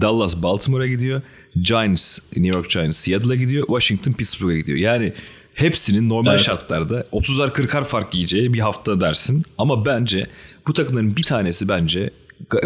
[0.02, 1.22] Dallas Baltimore'a gidiyor.
[1.61, 3.68] Giants, New York Giants Seattle'a gidiyor.
[3.68, 4.77] Washington Pittsburgh'a gidiyor.
[4.77, 5.14] Yani
[5.53, 6.41] hepsinin normal Evet.
[6.41, 9.44] şartlarda 30'ar 40'ar fark yiyeceği bir hafta dersin.
[9.57, 10.27] Ama bence
[10.68, 12.10] bu takımların bir tanesi bence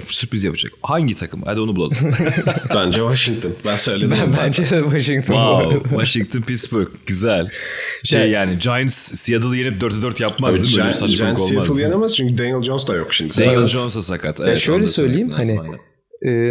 [0.10, 0.72] sürpriz yapacak.
[0.84, 1.42] Hangi takım?
[1.46, 1.94] Hadi onu bulalım.
[2.76, 3.52] Bence Washington.
[3.66, 4.46] Ben söyledim Ben zaten.
[4.48, 5.90] bence de Washington Wow.
[5.90, 7.50] Washington Pittsburgh güzel.
[8.04, 10.68] Şey Yani- yani Giants Seattle'ı yenip 4'e 4 yapmaz değil mi?
[10.68, 11.50] Böyle bir Giants saçmalık Giants olmaz.
[11.50, 11.92] Seattle değil mi?
[11.92, 13.38] yenemez çünkü Daniel Jones da yok şimdi.
[13.38, 13.70] Daniel Evet.
[13.70, 14.40] Jones da sakat.
[14.40, 15.80] Ya Evet, şöyle onu da söyleyeyim hani aynen.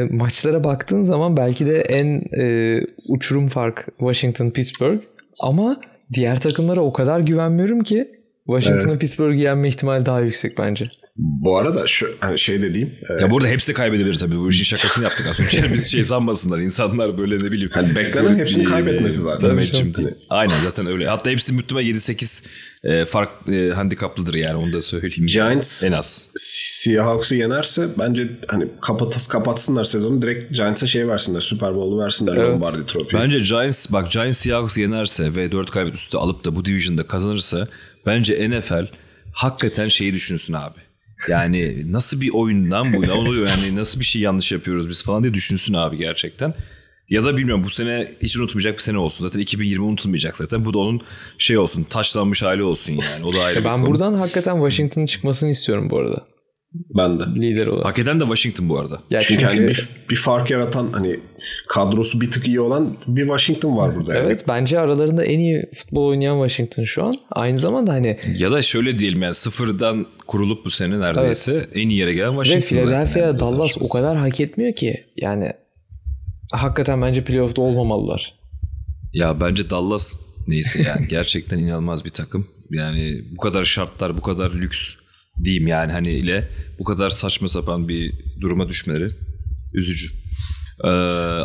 [0.01, 4.99] e, maçlara baktığın zaman belki de en e, uçurum fark Washington Pittsburgh
[5.41, 5.81] ama
[6.15, 8.09] diğer takımlara o kadar güvenmiyorum ki
[8.47, 10.85] Washington'ın Pittsburgh'ı yenme ihtimali daha yüksek bence.
[11.19, 12.89] Bu arada şu hani şey dediğim
[13.19, 14.39] e, Ya burada hepsi kaybedebilir tabii.
[14.39, 15.65] Bu işin şakasını yaptık az önce.
[15.73, 16.59] Biz şey sanmasınlar.
[16.59, 17.71] İnsanlar böyle ne bileyim.
[17.73, 19.49] Hani beklenen hepsini bir- kaybetmesi zaten.
[19.51, 19.95] Tabii canım.
[19.95, 20.09] değil.
[20.31, 21.09] Aynen zaten öyle.
[21.09, 22.45] Hatta hepsi muhtemelen 7-8
[22.85, 25.27] e, fark e, handikaplıdır yani onu da söyleyeyim.
[25.27, 26.29] Giants En az.
[26.35, 31.41] Seahawks'ı yenerse bence hani kapat, kapatsınlar sezonu direkt Giants'a şey versinler.
[31.41, 32.49] Super Bowl'u versinler Evet.
[32.49, 33.17] Lombardi Trophy.
[33.17, 37.69] Bence Giants bak Giants Seahawks yenerse ve 4 kaybet üstü alıp da bu division'da kazanırsa
[38.07, 38.87] bence NFL
[39.33, 40.86] hakikaten şeyi düşünsün abi.
[41.29, 45.23] Yani nasıl bir oyundan bu ne oluyor yani nasıl bir şey yanlış yapıyoruz biz falan
[45.23, 46.55] diye düşünsün abi gerçekten.
[47.11, 49.25] Ya da bilmiyorum bu sene hiç unutmayacak bir sene olsun.
[49.25, 50.65] Zaten 2020 unutulmayacak zaten.
[50.65, 51.01] Bu da onun
[51.39, 53.25] şey olsun taşlanmış hali olsun yani.
[53.25, 56.27] O da ayrı ben buradan hakikaten Washington'ın çıkmasını istiyorum bu arada.
[56.75, 57.25] Ben de.
[57.41, 57.87] Lider olarak.
[57.87, 59.01] Hak eden de Washington bu arada.
[59.11, 61.21] Ya Çünkü, çünkü, hani bir, bir fark yaratan hani
[61.69, 64.15] kadrosu bir tık iyi olan bir Washington var burada.
[64.15, 64.27] Yani.
[64.27, 67.15] evet bence aralarında en iyi futbol oynayan Washington şu an.
[67.31, 71.99] Aynı zamanda hani Ya da şöyle diyelim yani sıfırdan kurulup bu sene neredeyse en iyi
[71.99, 72.85] yere gelen ve Washington zaten.
[72.85, 75.05] Philadelphia Yani Dallas o kadar hak etmiyor ki.
[75.17, 75.53] Yani
[76.53, 78.35] hakikaten bence playoff'ta olmamalılar.
[79.13, 80.17] Ya bence Dallas
[80.49, 82.49] neyse yani gerçekten inanılmaz bir takım.
[82.71, 84.95] Yani bu kadar şartlar, bu kadar lüks
[85.45, 86.49] diyeyim yani hani ile
[86.79, 89.11] bu kadar saçma sapan bir duruma düşmeleri
[89.75, 90.09] üzücü.
[90.85, 90.89] Ee,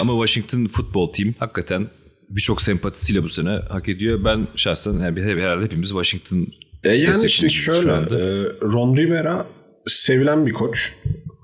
[0.01, 1.88] ama Washington Football Team hakikaten
[2.30, 4.26] birçok sempatisiyle bu sene hak ediyor.
[4.26, 6.47] Ben şahsen yani herhalde hepimiz Washington
[6.84, 9.47] E yani şimdi şöyle e, Ron Rivera
[9.88, 10.93] sevilen bir koç.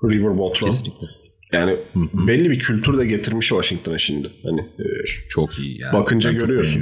[0.03, 0.69] Riverboat Ron.
[0.69, 1.07] kesinlikle.
[1.53, 1.78] Yani
[2.28, 4.30] belli bir kültür de getirmiş Washington'a şimdi.
[4.44, 4.86] Hani e,
[5.30, 5.94] Çok iyi yani.
[5.94, 6.82] Bakınca Ben görüyorsun.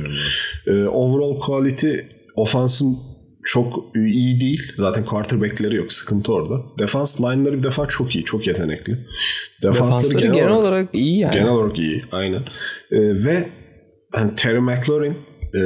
[0.68, 1.94] e, overall quality
[2.36, 2.98] ofansın
[3.46, 4.72] çok iyi değil.
[4.78, 5.94] Zaten quarterback'leri yok.
[5.94, 6.62] Sıkıntı orada.
[6.80, 8.24] Defans line'ları bir defa çok iyi.
[8.24, 8.94] Çok yetenekli.
[9.64, 11.34] Defansları, Defansları genel, genel, olarak, olarak iyi yani.
[11.36, 12.04] genel olarak iyi.
[12.12, 12.42] Aynen.
[12.92, 13.50] E, ve
[14.14, 15.18] hani Terry McLaurin
[15.54, 15.60] e,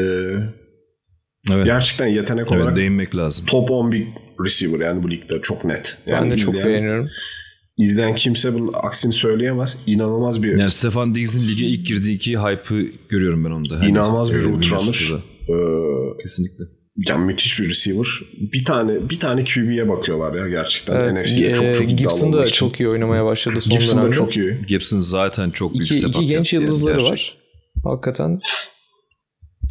[1.51, 1.65] Evet.
[1.65, 3.45] gerçekten yetenek evet olarak değinmek lazım.
[3.45, 4.07] top 10 bir
[4.45, 5.97] receiver yani bu ligde çok net.
[6.07, 7.09] Yani ben de çok izleyen, beğeniyorum.
[7.77, 9.77] izleyen kimse bunun aksini söyleyemez.
[9.87, 13.75] İnanılmaz bir Yani Stefan Diggs'in lige ilk girdiği iki hype'ı görüyorum ben onda.
[13.79, 15.11] Hani, inanılmaz bir e, route runner.
[15.49, 16.65] Ee, Kesinlikle.
[17.07, 18.07] Yani müthiş bir receiver.
[18.39, 20.95] Bir tane bir tane QB'ye bakıyorlar ya gerçekten.
[20.95, 22.55] Evet, NFC'ye e, çok çok Gibson da için.
[22.55, 24.15] çok iyi oynamaya başladı son Gibson da dönemde.
[24.15, 24.57] çok iyi.
[24.67, 27.11] Gibson zaten çok büyük İki, iki genç yıldızları gerçek.
[27.11, 27.37] var.
[27.83, 28.41] Hakikaten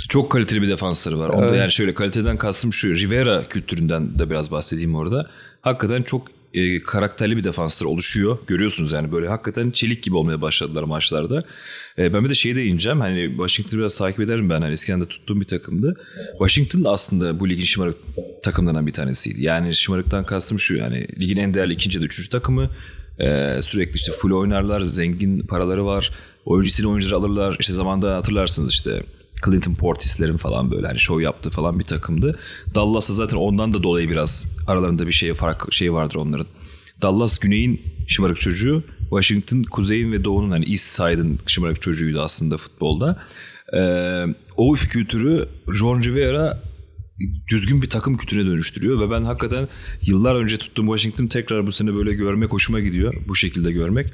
[0.08, 1.28] Çok kaliteli bir defansları var.
[1.28, 1.58] Onda Evet.
[1.58, 2.94] yani şöyle kaliteden kastım şu.
[2.94, 5.30] Rivera kültüründen de biraz bahsedeyim orada.
[5.60, 8.38] Hakikaten çok e, karakterli bir defansları oluşuyor.
[8.46, 11.44] Görüyorsunuz yani böyle hakikaten çelik gibi olmaya başladılar maçlarda.
[11.98, 13.00] E, ben bir de şeyi de ineceğim.
[13.00, 14.60] Hani Washington'ı biraz takip ederim ben.
[14.60, 15.96] Hani eskiden de tuttuğum bir takımdı.
[16.32, 17.96] Washington da aslında bu ligin şımarık
[18.42, 19.42] takımlarından bir tanesiydi.
[19.42, 22.70] Yani şımarıktan kastım şu yani ligin en değerli ikinci ya da üçüncü takımı.
[23.20, 26.12] Ee, sürekli işte full oynarlar, zengin paraları var.
[26.44, 27.56] Oyuncu oyuncuları alırlar.
[27.60, 29.02] İşte zamanda hatırlarsınız işte
[29.44, 32.38] Clinton Portis'lerin falan böyle hani show yaptığı falan bir takımdı.
[32.74, 36.46] Dallas'ta zaten ondan da dolayı biraz aralarında bir şey fark şey vardır onların.
[37.02, 38.84] Dallas Güney'in şımarık çocuğu.
[39.00, 43.22] Washington kuzeyin ve doğunun hani East Side'ın şımarık çocuğuydu aslında futbolda.
[43.76, 44.24] Ee,
[44.56, 46.62] o kültürü Ron Rivera
[47.50, 49.68] düzgün bir takım kültürüne dönüştürüyor ve ben hakikaten
[50.02, 53.14] yıllar önce tuttuğum Washington'ı tekrar bu sene böyle görmek hoşuma gidiyor.
[53.28, 54.06] Bu şekilde görmek.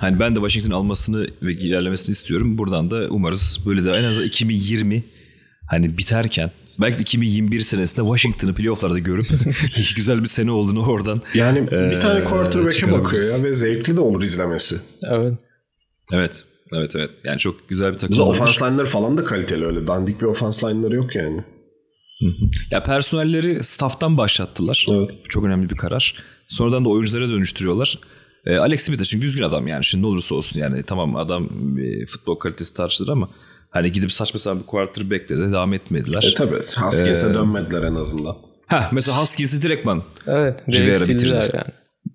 [0.00, 2.58] Hani ben de Washington almasını ve ilerlemesini istiyorum.
[2.58, 5.04] Buradan da umarız böyle de en azından 2020
[5.70, 9.26] hani biterken belki de 2021 senesinde Washington'ı playofflarda görüp
[9.96, 14.22] güzel bir sene olduğunu oradan Yani bir tane quarterback'e bakıyor ya ve zevkli de olur
[14.22, 14.76] izlemesi.
[15.10, 15.34] Evet.
[16.12, 16.44] Evet.
[16.74, 17.10] Evet evet.
[17.24, 18.20] Yani çok güzel bir takım.
[18.20, 19.86] Offense line'ları falan da kaliteli öyle.
[19.86, 21.44] Dandik bir offense line'ları yok yani.
[22.70, 24.86] Ya personelleri staff'tan başlattılar.
[24.90, 25.10] Evet.
[25.24, 26.14] Bu çok önemli bir karar.
[26.46, 27.98] Sonradan da oyunculara dönüştürüyorlar.
[28.46, 29.84] E, Alex Smith de çünkü düzgün adam yani.
[29.84, 31.48] Şimdi ne olursa olsun yani tamam adam
[31.78, 33.28] e, futbol kalitesi tartışılır ama
[33.70, 36.30] hani gidip saçma sapan bir quarterback'le de devam etmediler.
[36.32, 36.54] E tabi.
[36.54, 38.36] Ee, Haskells'e dönmediler en azından.
[38.66, 40.02] Heh, mesela Huskies'i direktman.
[40.26, 40.60] Evet.
[40.68, 41.50] Rivera bitirdi.
[41.54, 41.72] yani.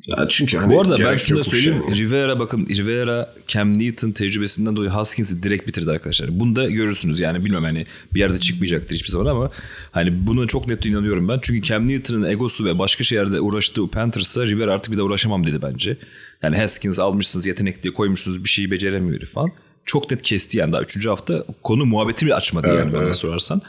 [0.07, 1.83] Ya çünkü hani Bu arada ben şunu da söyleyeyim.
[1.87, 1.97] yani.
[1.97, 6.39] Rivera bakın Rivera Cam Newton tecrübesinden dolayı Huskins'i direkt bitirdi arkadaşlar.
[6.39, 9.49] Bunu da görürsünüz yani bilmem hani bir yerde çıkmayacaktır hiçbir zaman ama
[9.91, 11.39] hani buna çok net inanıyorum ben.
[11.41, 15.61] Çünkü Cam Newton'ın egosu ve başka şeylerde uğraştığı Panthers'a Rivera artık bir daha uğraşamam dedi
[15.61, 15.97] bence.
[16.43, 19.51] Yani Haskins almışsınız yetenek diye koymuşsunuz bir şeyi beceremiyor falan.
[19.85, 21.05] Çok net kesti yani daha 3.
[21.05, 23.15] hafta konu muhabbeti bile açmadı Evet, yani bana evet.
[23.15, 23.61] sorarsan.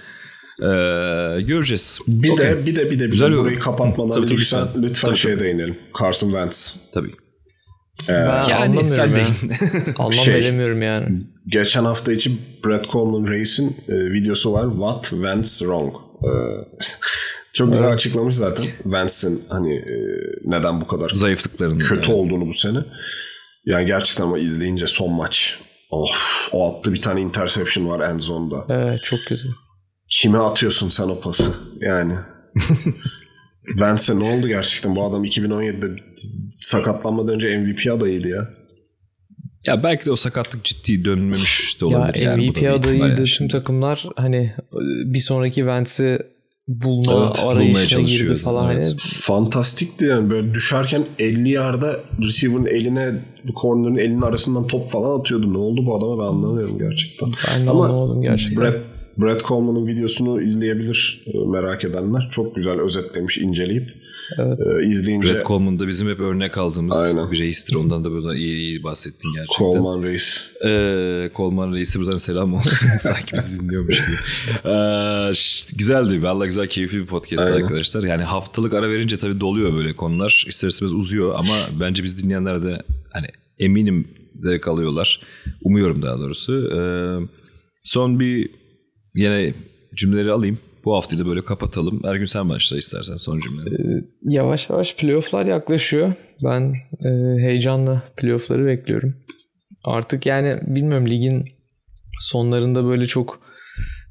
[0.62, 1.98] Ee, göreceğiz.
[2.08, 2.46] Bir Okey.
[2.46, 4.82] de bir de bir de bir Güzel de burayı kapatmadan Tabii, tabii, lütfen lütfen.
[4.82, 5.78] lütfen Tabii, şeye değinelim.
[6.02, 6.76] Carson Wentz.
[6.94, 7.10] Tabii.
[8.08, 9.16] Ben Yani anlamıyorum sen ya.
[9.16, 9.24] de
[9.98, 11.20] Anlam Şey- veremiyorum yani.
[11.48, 12.32] Geçen hafta içi
[12.66, 14.70] Brett Coleman Reis'in e, videosu var.
[14.70, 15.94] What went wrong?
[16.24, 16.30] E,
[17.52, 18.66] çok güzel açıklamış zaten.
[18.82, 19.96] Wentz'in hani e,
[20.44, 21.78] neden bu kadar zayıflıklarını.
[21.78, 22.14] kötü yani.
[22.20, 22.78] olduğunu bu sene.
[23.66, 25.58] Yani gerçekten ama izleyince son maç.
[25.90, 26.10] Oh,
[26.52, 28.66] o attı bir tane interception var end zone'da.
[28.68, 29.42] Evet çok kötü.
[30.20, 31.52] Kime atıyorsun sen o pası?
[31.80, 32.14] Yani.
[33.66, 34.96] Wentz'e ne oldu gerçekten?
[34.96, 35.94] Bu adam 2017'de
[36.52, 38.48] sakatlanmadan önce MVP adayıydı ya.
[39.66, 42.22] Ya belki de o sakatlık ciddi dönmemiş de Ya olabilir.
[42.22, 42.46] yani.
[42.46, 43.52] Da MVP yani tüm şimdi.
[43.52, 44.52] takımlar hani
[45.04, 46.18] bir sonraki Vance'i
[46.68, 48.72] bulma Evet, arayışına girdi falan.
[48.72, 48.84] evet.
[48.84, 53.12] Hani Fantastikti yani böyle düşerken 50 yarda receiver'ın eline
[53.62, 55.52] corner'ın elinin arasından top falan atıyordu.
[55.52, 57.28] Ne oldu bu adama ben anlamıyorum gerçekten.
[57.56, 58.62] ben de Ama anlamadım gerçekten.
[58.62, 58.80] Brett,
[59.18, 62.28] Brett Coleman'ın videosunu izleyebilir e, merak edenler.
[62.30, 64.02] Çok güzel özetlemiş, inceleyip.
[64.38, 64.58] Evet.
[64.60, 67.32] E, izleyince Brett Coleman da bizim hep örnek aldığımız Aynen.
[67.32, 67.74] bir reistir.
[67.74, 69.64] Ondan da burada iyi, iyi bahsettin gerçekten.
[69.64, 70.46] Coleman Reis.
[70.64, 72.88] Ee, Coleman reisi buradan selam olsun.
[73.00, 74.16] Sanki bizi dinliyormuş gibi.
[74.64, 76.22] Ee, güzeldi.
[76.22, 77.62] Valla güzel keyifli bir podcast Aynen.
[77.62, 78.02] arkadaşlar.
[78.02, 80.44] Yani haftalık ara verince tabii doluyor böyle konular.
[80.48, 82.78] İster istemez uzuyor ama bence biz dinleyenler de
[83.12, 83.26] hani
[83.58, 85.20] eminim zevk alıyorlar.
[85.62, 86.70] Umuyorum daha doğrusu.
[86.76, 86.80] Ee,
[87.82, 88.61] son bir
[89.14, 89.54] yine
[89.96, 90.58] cümleleri alayım.
[90.84, 92.00] Bu haftayı da böyle kapatalım.
[92.04, 94.04] Ergün sen başla istersen son cümleleri.
[94.22, 96.14] Yavaş yavaş playofflar yaklaşıyor.
[96.44, 96.74] Ben
[97.04, 99.14] e, heyecanla playoffları bekliyorum.
[99.84, 101.48] Artık yani bilmiyorum ligin
[102.18, 103.40] sonlarında böyle çok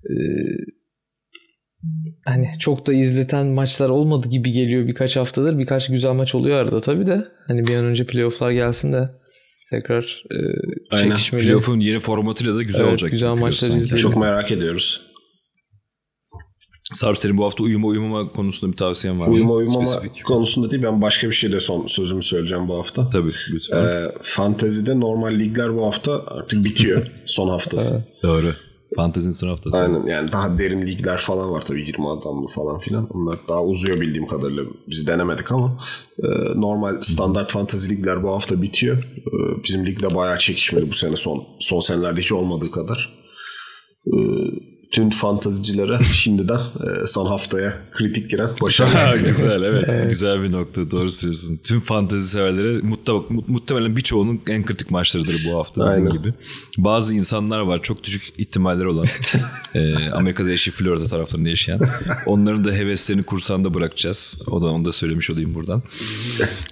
[0.06, 0.16] e,
[2.26, 5.60] hani çok da izleten maçlar olmadı gibi geliyor birkaç haftadır.
[5.60, 7.28] Birkaç güzel maç oluyor arada tabii de.
[7.48, 9.10] Hani bir an önce playofflar gelsin de
[9.72, 10.36] tekrar e,
[10.92, 11.10] Aynen.
[11.16, 11.44] çekişmeli.
[11.44, 13.12] Playoff'un yeni formatıyla da güzel Evet, olacak.
[13.12, 13.98] güzel maçlar izleyelim.
[13.98, 15.02] Çok merak ediyoruz.
[16.94, 19.34] Sarp senin bu hafta uyuma uyumama konusunda bir tavsiyen var mı?
[19.34, 20.24] Uyuma uyumama Spesifik.
[20.26, 23.10] konusunda değil ben başka bir şeyde son sözümü söyleyeceğim bu hafta.
[23.10, 23.84] Tabii lütfen.
[23.84, 27.08] Ee, fantezide normal ligler bu hafta artık bitiyor.
[27.26, 28.06] son haftası.
[28.24, 28.54] Doğru.
[28.96, 29.82] Fantezinin son haftası.
[29.82, 33.08] Aynen yani daha derin ligler falan var tabii 20 adamlı falan filan.
[33.14, 34.64] Onlar daha uzuyor bildiğim kadarıyla.
[34.88, 35.84] Biz denemedik ama
[36.24, 38.98] e, normal standart fantasy ligler bu hafta bitiyor.
[38.98, 43.22] E, bizim ligde bayağı çekişmeli bu sene son son senelerde hiç olmadığı kadar.
[44.08, 44.16] E,
[44.92, 49.16] tüm fantazicilere şimdiden e, son haftaya kritik giren başarılar.
[49.16, 50.10] güzel evet.
[50.10, 51.60] Güzel bir nokta doğru söylüyorsun.
[51.64, 56.18] Tüm fantezi severlere muhtemelen, muhtemelen birçoğunun en kritik maçlarıdır bu hafta dediğin Aynen.
[56.18, 56.34] gibi.
[56.78, 59.06] Bazı insanlar var çok düşük ihtimalleri olan
[59.76, 61.80] e, Amerika'da yaşayıp Florida taraflarında yaşayan.
[62.26, 64.38] Onların da heveslerini kursanda bırakacağız.
[64.48, 65.84] O da onu da söylemiş olayım buradan.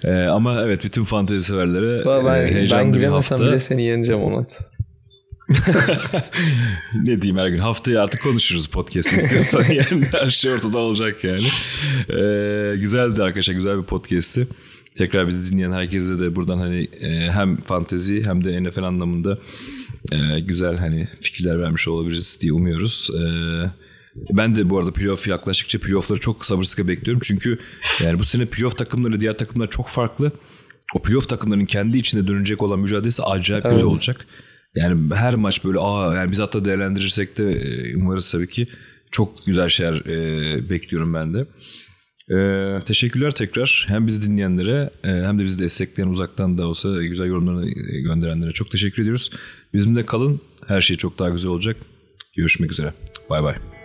[0.04, 3.50] E, ama evet bütün fantezi severlere e, ben, heyecanlı ben bir giremesem hafta.
[3.50, 4.58] bile seni yeneceğim Onat.
[6.94, 11.46] ne diyeyim her gün haftaya artık konuşuruz podcast'ı istiyorsan yani her şey ortada olacak yani.
[12.08, 14.48] Ee, güzeldi arkadaşlar güzel bir podcast'ti.
[14.96, 19.38] Tekrar bizi dinleyen herkese de buradan hani e, hem fantezi hem de NFL anlamında
[20.12, 23.10] e, güzel hani fikirler vermiş olabiliriz diye umuyoruz.
[23.20, 23.22] E,
[24.30, 27.20] ben de bu arada playoff yaklaştıkça playoff'ları çok sabırsızlıkla bekliyorum.
[27.24, 27.58] Çünkü
[28.04, 30.32] yani bu sene playoff takımları diğer takımlar çok farklı.
[30.94, 34.26] O playoff takımların kendi içinde dönecek olan mücadelesi acayip güzel olacak.
[34.74, 38.68] Yani her maç böyle aa yani biz hatta değerlendirirsek de e, umarız tabii ki
[39.10, 41.46] çok güzel şeyler e, bekliyorum ben de.
[42.30, 43.84] Ee, teşekkürler tekrar.
[43.88, 48.50] Hem bizi dinleyenlere e, hem de bizi destekleyen uzaktan da olsa güzel yorumlarını e, gönderenlere
[48.52, 49.30] çok teşekkür ediyoruz.
[49.74, 50.40] Bizimle kalın.
[50.66, 51.76] Her şey çok daha güzel olacak.
[52.36, 52.94] Görüşmek üzere.
[53.30, 53.79] Bay bay.